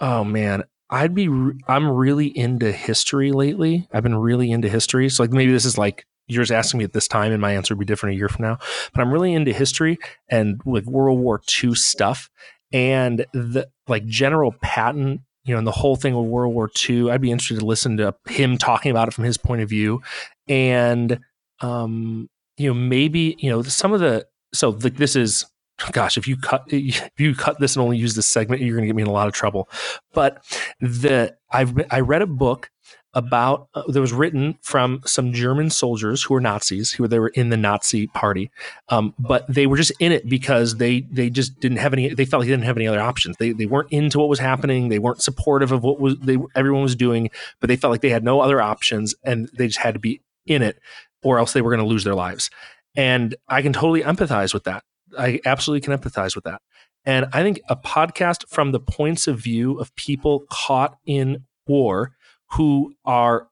oh 0.00 0.22
man, 0.22 0.64
I'd 0.90 1.14
be 1.14 1.28
re- 1.28 1.58
I'm 1.68 1.88
really 1.88 2.26
into 2.26 2.72
history 2.72 3.32
lately. 3.32 3.88
I've 3.92 4.02
been 4.02 4.16
really 4.16 4.50
into 4.50 4.68
history. 4.68 5.08
So 5.08 5.22
like 5.22 5.32
maybe 5.32 5.52
this 5.52 5.64
is 5.64 5.76
like 5.76 6.06
you're 6.26 6.44
asking 6.52 6.78
me 6.78 6.84
at 6.84 6.92
this 6.92 7.08
time 7.08 7.32
and 7.32 7.40
my 7.40 7.52
answer 7.52 7.74
would 7.74 7.80
be 7.80 7.86
different 7.86 8.14
a 8.14 8.18
year 8.18 8.28
from 8.28 8.44
now. 8.44 8.58
But 8.92 9.00
I'm 9.00 9.12
really 9.12 9.32
into 9.32 9.52
history 9.52 9.98
and 10.28 10.60
like 10.64 10.84
World 10.84 11.18
War 11.18 11.40
II 11.62 11.74
stuff 11.74 12.30
and 12.72 13.24
the 13.32 13.68
like 13.86 14.06
General 14.06 14.54
Patton, 14.62 15.24
you 15.44 15.54
know, 15.54 15.58
and 15.58 15.66
the 15.66 15.72
whole 15.72 15.96
thing 15.96 16.14
with 16.14 16.26
World 16.26 16.54
War 16.54 16.70
II. 16.88 17.10
I'd 17.10 17.20
be 17.20 17.30
interested 17.30 17.60
to 17.60 17.66
listen 17.66 17.96
to 17.96 18.14
him 18.28 18.58
talking 18.58 18.90
about 18.90 19.08
it 19.08 19.14
from 19.14 19.24
his 19.24 19.38
point 19.38 19.62
of 19.62 19.68
view. 19.68 20.02
And 20.48 21.18
um, 21.60 22.28
you 22.56 22.68
know, 22.68 22.74
maybe, 22.74 23.36
you 23.38 23.50
know, 23.50 23.62
some 23.62 23.92
of 23.92 24.00
the 24.00 24.26
so 24.52 24.70
like 24.70 24.96
this 24.96 25.16
is 25.16 25.46
gosh, 25.92 26.16
if 26.16 26.26
you 26.26 26.36
cut 26.36 26.64
if 26.68 27.10
you 27.18 27.34
cut 27.34 27.58
this 27.60 27.76
and 27.76 27.82
only 27.82 27.96
use 27.96 28.14
this 28.14 28.26
segment, 28.26 28.62
you're 28.62 28.76
going 28.76 28.82
to 28.82 28.88
get 28.88 28.96
me 28.96 29.02
in 29.02 29.08
a 29.08 29.12
lot 29.12 29.28
of 29.28 29.34
trouble. 29.34 29.68
But 30.12 30.44
the 30.80 31.36
I've 31.50 31.74
I 31.90 32.00
read 32.00 32.22
a 32.22 32.26
book 32.26 32.70
about 33.14 33.68
uh, 33.74 33.82
that 33.88 34.00
was 34.00 34.12
written 34.12 34.58
from 34.62 35.00
some 35.06 35.32
German 35.32 35.70
soldiers 35.70 36.22
who 36.22 36.34
were 36.34 36.40
Nazis, 36.40 36.92
who 36.92 37.08
they 37.08 37.18
were 37.18 37.28
in 37.28 37.48
the 37.48 37.56
Nazi 37.56 38.06
party, 38.08 38.50
um, 38.90 39.14
but 39.18 39.46
they 39.48 39.66
were 39.66 39.76
just 39.76 39.92
in 39.98 40.12
it 40.12 40.28
because 40.28 40.76
they 40.76 41.00
they 41.10 41.30
just 41.30 41.58
didn't 41.60 41.78
have 41.78 41.92
any. 41.92 42.12
They 42.12 42.24
felt 42.24 42.40
like 42.40 42.48
they 42.48 42.52
didn't 42.52 42.66
have 42.66 42.76
any 42.76 42.86
other 42.86 43.00
options. 43.00 43.36
They 43.38 43.52
they 43.52 43.66
weren't 43.66 43.90
into 43.92 44.18
what 44.18 44.28
was 44.28 44.38
happening. 44.38 44.88
They 44.88 44.98
weren't 44.98 45.22
supportive 45.22 45.72
of 45.72 45.82
what 45.82 46.00
was 46.00 46.16
they 46.18 46.38
everyone 46.54 46.82
was 46.82 46.96
doing, 46.96 47.30
but 47.60 47.68
they 47.68 47.76
felt 47.76 47.90
like 47.90 48.02
they 48.02 48.10
had 48.10 48.24
no 48.24 48.40
other 48.40 48.60
options, 48.60 49.14
and 49.24 49.48
they 49.56 49.68
just 49.68 49.78
had 49.78 49.94
to 49.94 50.00
be 50.00 50.20
in 50.46 50.62
it, 50.62 50.78
or 51.22 51.38
else 51.38 51.52
they 51.52 51.62
were 51.62 51.70
going 51.70 51.84
to 51.84 51.90
lose 51.90 52.04
their 52.04 52.14
lives. 52.14 52.50
And 52.96 53.36
I 53.48 53.62
can 53.62 53.72
totally 53.72 54.02
empathize 54.02 54.52
with 54.52 54.64
that 54.64 54.82
I 55.16 55.40
absolutely 55.44 55.84
can 55.84 55.96
empathize 55.96 56.34
with 56.34 56.44
that. 56.44 56.60
And 57.04 57.26
I 57.32 57.42
think 57.42 57.60
a 57.68 57.76
podcast 57.76 58.48
from 58.48 58.72
the 58.72 58.80
points 58.80 59.26
of 59.26 59.38
view 59.38 59.78
of 59.78 59.94
people 59.94 60.44
caught 60.50 60.98
in 61.06 61.44
war 61.66 62.12
who 62.52 62.94
are 63.04 63.48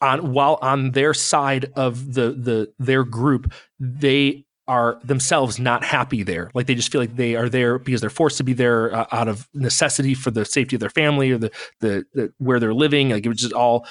on 0.00 0.32
while 0.32 0.58
on 0.60 0.92
their 0.92 1.14
side 1.14 1.72
of 1.76 2.14
the 2.14 2.32
the 2.32 2.72
their 2.78 3.04
group, 3.04 3.52
they 3.78 4.44
are 4.66 4.98
themselves 5.04 5.58
not 5.58 5.84
happy 5.84 6.22
there. 6.22 6.50
Like 6.54 6.66
they 6.66 6.74
just 6.74 6.90
feel 6.90 7.00
like 7.00 7.16
they 7.16 7.36
are 7.36 7.48
there 7.48 7.78
because 7.78 8.00
they're 8.00 8.08
forced 8.08 8.38
to 8.38 8.44
be 8.44 8.54
there 8.54 8.94
uh, 8.94 9.06
out 9.12 9.28
of 9.28 9.46
necessity 9.52 10.14
for 10.14 10.30
the 10.30 10.44
safety 10.44 10.76
of 10.76 10.80
their 10.80 10.90
family 10.90 11.30
or 11.32 11.38
the, 11.38 11.50
the, 11.80 12.06
the 12.14 12.32
where 12.38 12.58
they're 12.58 12.72
living. 12.72 13.10
Like 13.10 13.26
it's 13.26 13.42
just 13.42 13.52
all 13.52 13.86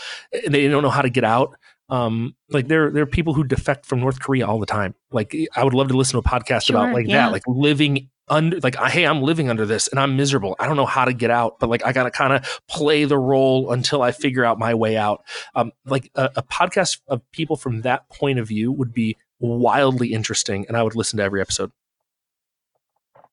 they 0.48 0.68
don't 0.68 0.82
know 0.82 0.90
how 0.90 1.04
to 1.04 1.12
get 1.12 1.24
out 1.24 1.56
um, 1.90 2.36
like 2.50 2.68
there 2.68 2.90
there 2.92 3.04
are 3.04 3.08
people 3.08 3.34
who 3.34 3.44
defect 3.44 3.86
from 3.86 4.00
North 4.00 4.20
Korea 4.20 4.48
all 4.48 4.60
the 4.60 4.66
time. 4.66 4.96
Like 5.12 5.36
I 5.56 5.64
would 5.64 5.74
love 5.74 5.90
to 5.90 5.98
listen 5.98 6.14
to 6.14 6.28
a 6.28 6.30
podcast 6.30 6.66
sure, 6.66 6.78
about 6.78 6.94
like 6.94 7.08
yeah. 7.08 7.26
that, 7.26 7.32
like 7.32 7.44
living 7.48 8.10
under 8.30 8.60
like 8.62 8.76
hey, 8.76 9.06
I'm 9.06 9.22
living 9.22 9.50
under 9.50 9.66
this 9.66 9.88
and 9.88 10.00
I'm 10.00 10.16
miserable. 10.16 10.56
I 10.60 10.66
don't 10.66 10.78
know 10.78 10.86
how 10.86 11.06
to 11.06 11.14
get 11.14 11.30
out, 11.30 11.60
but 11.60 11.70
like 11.70 11.86
I 11.86 11.92
gotta 11.92 12.12
kind 12.12 12.34
of 12.34 12.62
play 12.70 13.06
the 13.06 13.18
role 13.18 13.72
until 13.72 14.02
I 14.02 14.12
figure 14.12 14.46
out 14.46 14.58
my 14.58 14.74
way 14.74 14.98
out. 14.98 15.24
Um, 15.56 15.72
like 15.86 16.10
a, 16.16 16.32
a 16.38 16.44
podcast 16.44 17.02
of 17.08 17.22
people 17.32 17.56
from 17.56 17.82
that 17.82 18.10
point 18.10 18.40
of 18.40 18.48
view 18.48 18.72
would 18.72 18.94
be 18.94 19.18
wildly 19.40 20.14
interesting, 20.14 20.66
and 20.68 20.78
I 20.78 20.84
would 20.84 20.96
listen 20.96 21.18
to 21.18 21.24
every 21.24 21.42
episode. 21.42 21.72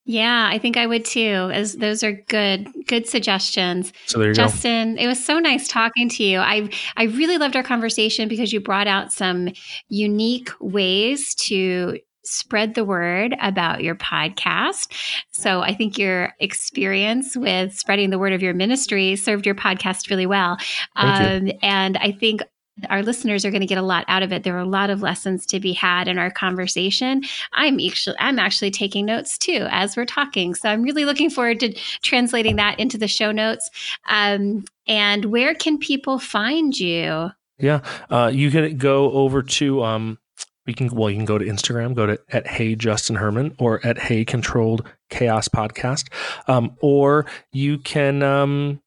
Yeah, 0.06 0.48
I 0.50 0.58
think 0.58 0.76
I 0.76 0.86
would 0.86 1.04
too. 1.04 1.50
As 1.52 1.76
those 1.76 2.02
are 2.02 2.12
good, 2.12 2.68
good 2.86 3.06
suggestions. 3.06 3.92
So 4.06 4.18
there 4.18 4.28
you 4.28 4.34
Justin, 4.34 4.96
go. 4.96 5.02
it 5.02 5.06
was 5.06 5.24
so 5.24 5.38
nice 5.38 5.68
talking 5.68 6.08
to 6.08 6.24
you. 6.24 6.38
I 6.38 6.70
I 6.96 7.04
really 7.04 7.38
loved 7.38 7.54
our 7.54 7.62
conversation 7.62 8.28
because 8.28 8.52
you 8.52 8.60
brought 8.60 8.86
out 8.86 9.12
some 9.12 9.50
unique 9.88 10.50
ways 10.60 11.34
to 11.36 11.98
spread 12.24 12.74
the 12.74 12.84
word 12.84 13.34
about 13.40 13.82
your 13.82 13.94
podcast. 13.94 14.92
So 15.30 15.60
I 15.62 15.74
think 15.74 15.98
your 15.98 16.32
experience 16.38 17.36
with 17.36 17.74
spreading 17.74 18.10
the 18.10 18.18
word 18.18 18.32
of 18.32 18.42
your 18.42 18.54
ministry 18.54 19.16
served 19.16 19.46
your 19.46 19.54
podcast 19.54 20.10
really 20.10 20.26
well. 20.26 20.56
Um, 20.96 21.50
and 21.62 21.96
I 21.96 22.12
think 22.12 22.42
our 22.88 23.02
listeners 23.02 23.44
are 23.44 23.50
going 23.50 23.60
to 23.60 23.66
get 23.66 23.78
a 23.78 23.82
lot 23.82 24.04
out 24.08 24.22
of 24.22 24.32
it. 24.32 24.44
There 24.44 24.56
are 24.56 24.60
a 24.60 24.64
lot 24.64 24.90
of 24.90 25.02
lessons 25.02 25.46
to 25.46 25.60
be 25.60 25.72
had 25.72 26.08
in 26.08 26.18
our 26.18 26.30
conversation. 26.30 27.22
I'm 27.52 27.78
actually 27.80 28.16
I'm 28.18 28.38
actually 28.38 28.70
taking 28.70 29.06
notes 29.06 29.36
too 29.36 29.66
as 29.70 29.96
we're 29.96 30.06
talking, 30.06 30.54
so 30.54 30.68
I'm 30.68 30.82
really 30.82 31.04
looking 31.04 31.30
forward 31.30 31.60
to 31.60 31.72
translating 32.02 32.56
that 32.56 32.78
into 32.78 32.98
the 32.98 33.08
show 33.08 33.32
notes. 33.32 33.70
Um, 34.08 34.64
and 34.86 35.26
where 35.26 35.54
can 35.54 35.78
people 35.78 36.18
find 36.18 36.78
you? 36.78 37.30
Yeah, 37.58 37.80
uh, 38.08 38.30
you 38.32 38.50
can 38.50 38.78
go 38.78 39.12
over 39.12 39.42
to 39.42 39.82
um, 39.82 40.18
you 40.66 40.74
can 40.74 40.88
well 40.88 41.10
you 41.10 41.16
can 41.16 41.26
go 41.26 41.38
to 41.38 41.44
Instagram, 41.44 41.94
go 41.94 42.06
to 42.06 42.18
at 42.30 42.46
Hey 42.46 42.74
Justin 42.74 43.16
Herman 43.16 43.54
or 43.58 43.84
at 43.84 43.98
Hey 43.98 44.24
Controlled 44.24 44.88
Chaos 45.10 45.48
Podcast, 45.48 46.08
um, 46.48 46.76
or 46.80 47.26
you 47.52 47.78
can 47.78 48.22
um, 48.22 48.80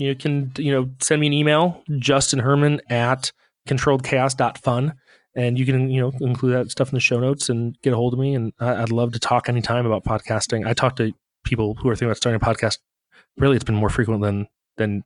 you 0.00 0.14
can 0.14 0.52
you 0.56 0.72
know 0.72 0.90
send 0.98 1.20
me 1.20 1.26
an 1.26 1.32
email 1.32 1.82
justin 1.98 2.38
herman 2.38 2.80
at 2.88 3.30
controlledchaos.fun 3.68 4.94
and 5.34 5.58
you 5.58 5.66
can 5.66 5.90
you 5.90 6.00
know 6.00 6.12
include 6.20 6.54
that 6.54 6.70
stuff 6.70 6.88
in 6.90 6.96
the 6.96 7.00
show 7.00 7.20
notes 7.20 7.48
and 7.48 7.76
get 7.82 7.92
a 7.92 7.96
hold 7.96 8.12
of 8.12 8.18
me 8.18 8.34
and 8.34 8.52
i'd 8.60 8.90
love 8.90 9.12
to 9.12 9.20
talk 9.20 9.48
anytime 9.48 9.86
about 9.86 10.04
podcasting 10.04 10.66
i 10.66 10.72
talk 10.72 10.96
to 10.96 11.12
people 11.44 11.74
who 11.76 11.88
are 11.88 11.94
thinking 11.94 12.08
about 12.08 12.16
starting 12.16 12.40
a 12.40 12.44
podcast 12.44 12.78
really 13.36 13.56
it's 13.56 13.64
been 13.64 13.74
more 13.74 13.90
frequent 13.90 14.22
than 14.22 14.46
than 14.76 15.04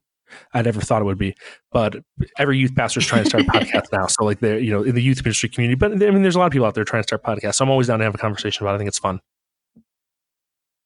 I'd 0.53 0.67
ever 0.67 0.81
thought 0.81 1.01
it 1.01 1.05
would 1.05 1.17
be. 1.17 1.35
But 1.71 1.97
every 2.37 2.57
youth 2.57 2.75
pastor 2.75 2.99
is 2.99 3.05
trying 3.05 3.23
to 3.23 3.29
start 3.29 3.43
a 3.43 3.47
podcast 3.51 3.85
now. 3.91 4.07
So 4.07 4.23
like 4.23 4.39
they're, 4.39 4.59
you 4.59 4.71
know, 4.71 4.83
in 4.83 4.95
the 4.95 5.01
youth 5.01 5.23
ministry 5.23 5.49
community, 5.49 5.75
but 5.75 5.91
I 5.91 6.11
mean, 6.11 6.23
there's 6.23 6.35
a 6.35 6.39
lot 6.39 6.47
of 6.47 6.51
people 6.51 6.65
out 6.65 6.75
there 6.75 6.83
trying 6.83 7.03
to 7.03 7.07
start 7.07 7.23
podcasts. 7.23 7.55
So 7.55 7.65
I'm 7.65 7.71
always 7.71 7.87
down 7.87 7.99
to 7.99 8.05
have 8.05 8.15
a 8.15 8.17
conversation 8.17 8.63
about 8.65 8.73
it. 8.73 8.75
I 8.75 8.77
think 8.79 8.87
it's 8.87 8.99
fun. 8.99 9.19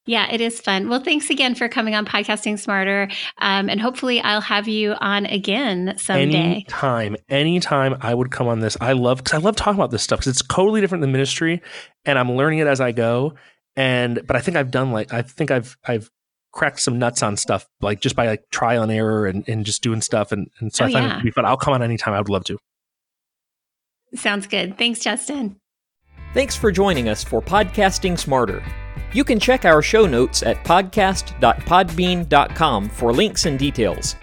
Yeah, 0.06 0.32
it 0.32 0.42
is 0.42 0.60
fun. 0.60 0.90
Well, 0.90 1.02
thanks 1.02 1.30
again 1.30 1.54
for 1.54 1.70
coming 1.70 1.94
on 1.94 2.06
Podcasting 2.06 2.58
Smarter. 2.58 3.10
Um, 3.38 3.70
and 3.70 3.80
hopefully 3.80 4.20
I'll 4.22 4.42
have 4.42 4.68
you 4.68 4.94
on 5.00 5.28
again 5.28 5.94
someday. 5.98 6.38
Anytime, 6.38 7.16
anytime 7.30 7.96
I 8.02 8.16
would 8.16 8.32
come 8.32 8.48
on 8.48 8.60
this. 8.60 8.76
I 8.82 8.94
love, 8.94 9.18
because 9.20 9.34
I 9.34 9.38
love 9.38 9.56
talking 9.56 9.80
about 9.80 9.92
this 9.92 10.02
stuff 10.02 10.20
because 10.20 10.40
it's 10.40 10.48
totally 10.48 10.82
different 10.82 11.02
than 11.02 11.12
ministry 11.12 11.62
and 12.06 12.18
I'm 12.18 12.32
learning 12.32 12.60
it 12.60 12.68
as 12.68 12.82
I 12.82 12.92
go. 12.92 13.36
And, 13.76 14.26
but 14.26 14.36
I 14.36 14.40
think 14.40 14.58
I've 14.58 14.72
done 14.72 14.92
like, 14.92 15.14
I 15.14 15.22
think 15.22 15.52
I've, 15.52 15.78
I've 15.86 16.10
cracked 16.52 16.80
some 16.80 16.98
nuts 16.98 17.22
on 17.22 17.38
stuff 17.38 17.68
like 17.80 18.00
just 18.02 18.16
by 18.16 18.26
like 18.26 18.50
trial 18.50 18.82
and 18.82 18.92
error 18.92 19.28
and, 19.28 19.48
and 19.48 19.64
just 19.64 19.84
doing 19.84 20.02
stuff. 20.02 20.32
And, 20.32 20.48
and 20.60 20.74
so 20.74 20.86
oh, 20.86 20.88
I 20.88 20.92
find 20.92 21.06
yeah. 21.06 21.16
it 21.16 21.18
to 21.20 21.24
be 21.24 21.32
fun. 21.32 21.46
I'll 21.46 21.58
come 21.58 21.76
on 21.76 21.84
anytime. 21.84 22.16
I 22.16 22.20
would 22.20 22.30
love 22.30 22.46
to. 22.46 22.58
Sounds 24.16 24.48
good. 24.48 24.76
Thanks, 24.78 25.00
Justin. 25.02 25.58
Thanks 26.34 26.56
for 26.56 26.72
joining 26.72 27.10
us 27.10 27.24
for 27.24 27.42
Podcasting 27.42 28.18
Smarter. 28.18 28.64
You 29.12 29.24
can 29.24 29.40
check 29.40 29.66
our 29.66 29.82
show 29.82 30.06
notes 30.06 30.44
at 30.44 30.64
podcast.podbean.com 30.64 32.90
for 32.90 33.12
links 33.12 33.46
and 33.46 33.58
details. 33.58 34.16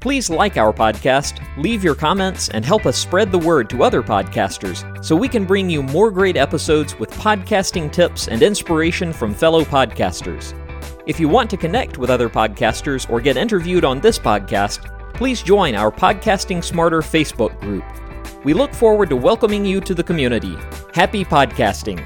Please 0.00 0.28
like 0.28 0.56
our 0.56 0.72
podcast, 0.72 1.40
leave 1.62 1.84
your 1.84 1.94
comments, 1.94 2.48
and 2.48 2.64
help 2.64 2.86
us 2.86 2.98
spread 2.98 3.30
the 3.30 3.38
word 3.38 3.70
to 3.70 3.84
other 3.84 4.02
podcasters 4.02 5.04
so 5.04 5.14
we 5.14 5.28
can 5.28 5.44
bring 5.44 5.70
you 5.70 5.80
more 5.80 6.10
great 6.10 6.36
episodes 6.36 6.98
with 6.98 7.12
podcasting 7.12 7.92
tips 7.92 8.26
and 8.26 8.42
inspiration 8.42 9.12
from 9.12 9.32
fellow 9.32 9.62
podcasters. 9.62 10.58
If 11.06 11.20
you 11.20 11.28
want 11.28 11.48
to 11.50 11.56
connect 11.56 11.98
with 11.98 12.10
other 12.10 12.28
podcasters 12.28 13.08
or 13.08 13.20
get 13.20 13.36
interviewed 13.36 13.84
on 13.84 14.00
this 14.00 14.18
podcast, 14.18 15.14
please 15.14 15.40
join 15.40 15.76
our 15.76 15.92
Podcasting 15.92 16.64
Smarter 16.64 17.00
Facebook 17.00 17.60
group. 17.60 17.84
We 18.44 18.54
look 18.54 18.74
forward 18.74 19.08
to 19.10 19.16
welcoming 19.16 19.64
you 19.64 19.80
to 19.82 19.94
the 19.94 20.02
community. 20.02 20.56
Happy 20.94 21.24
podcasting. 21.24 22.04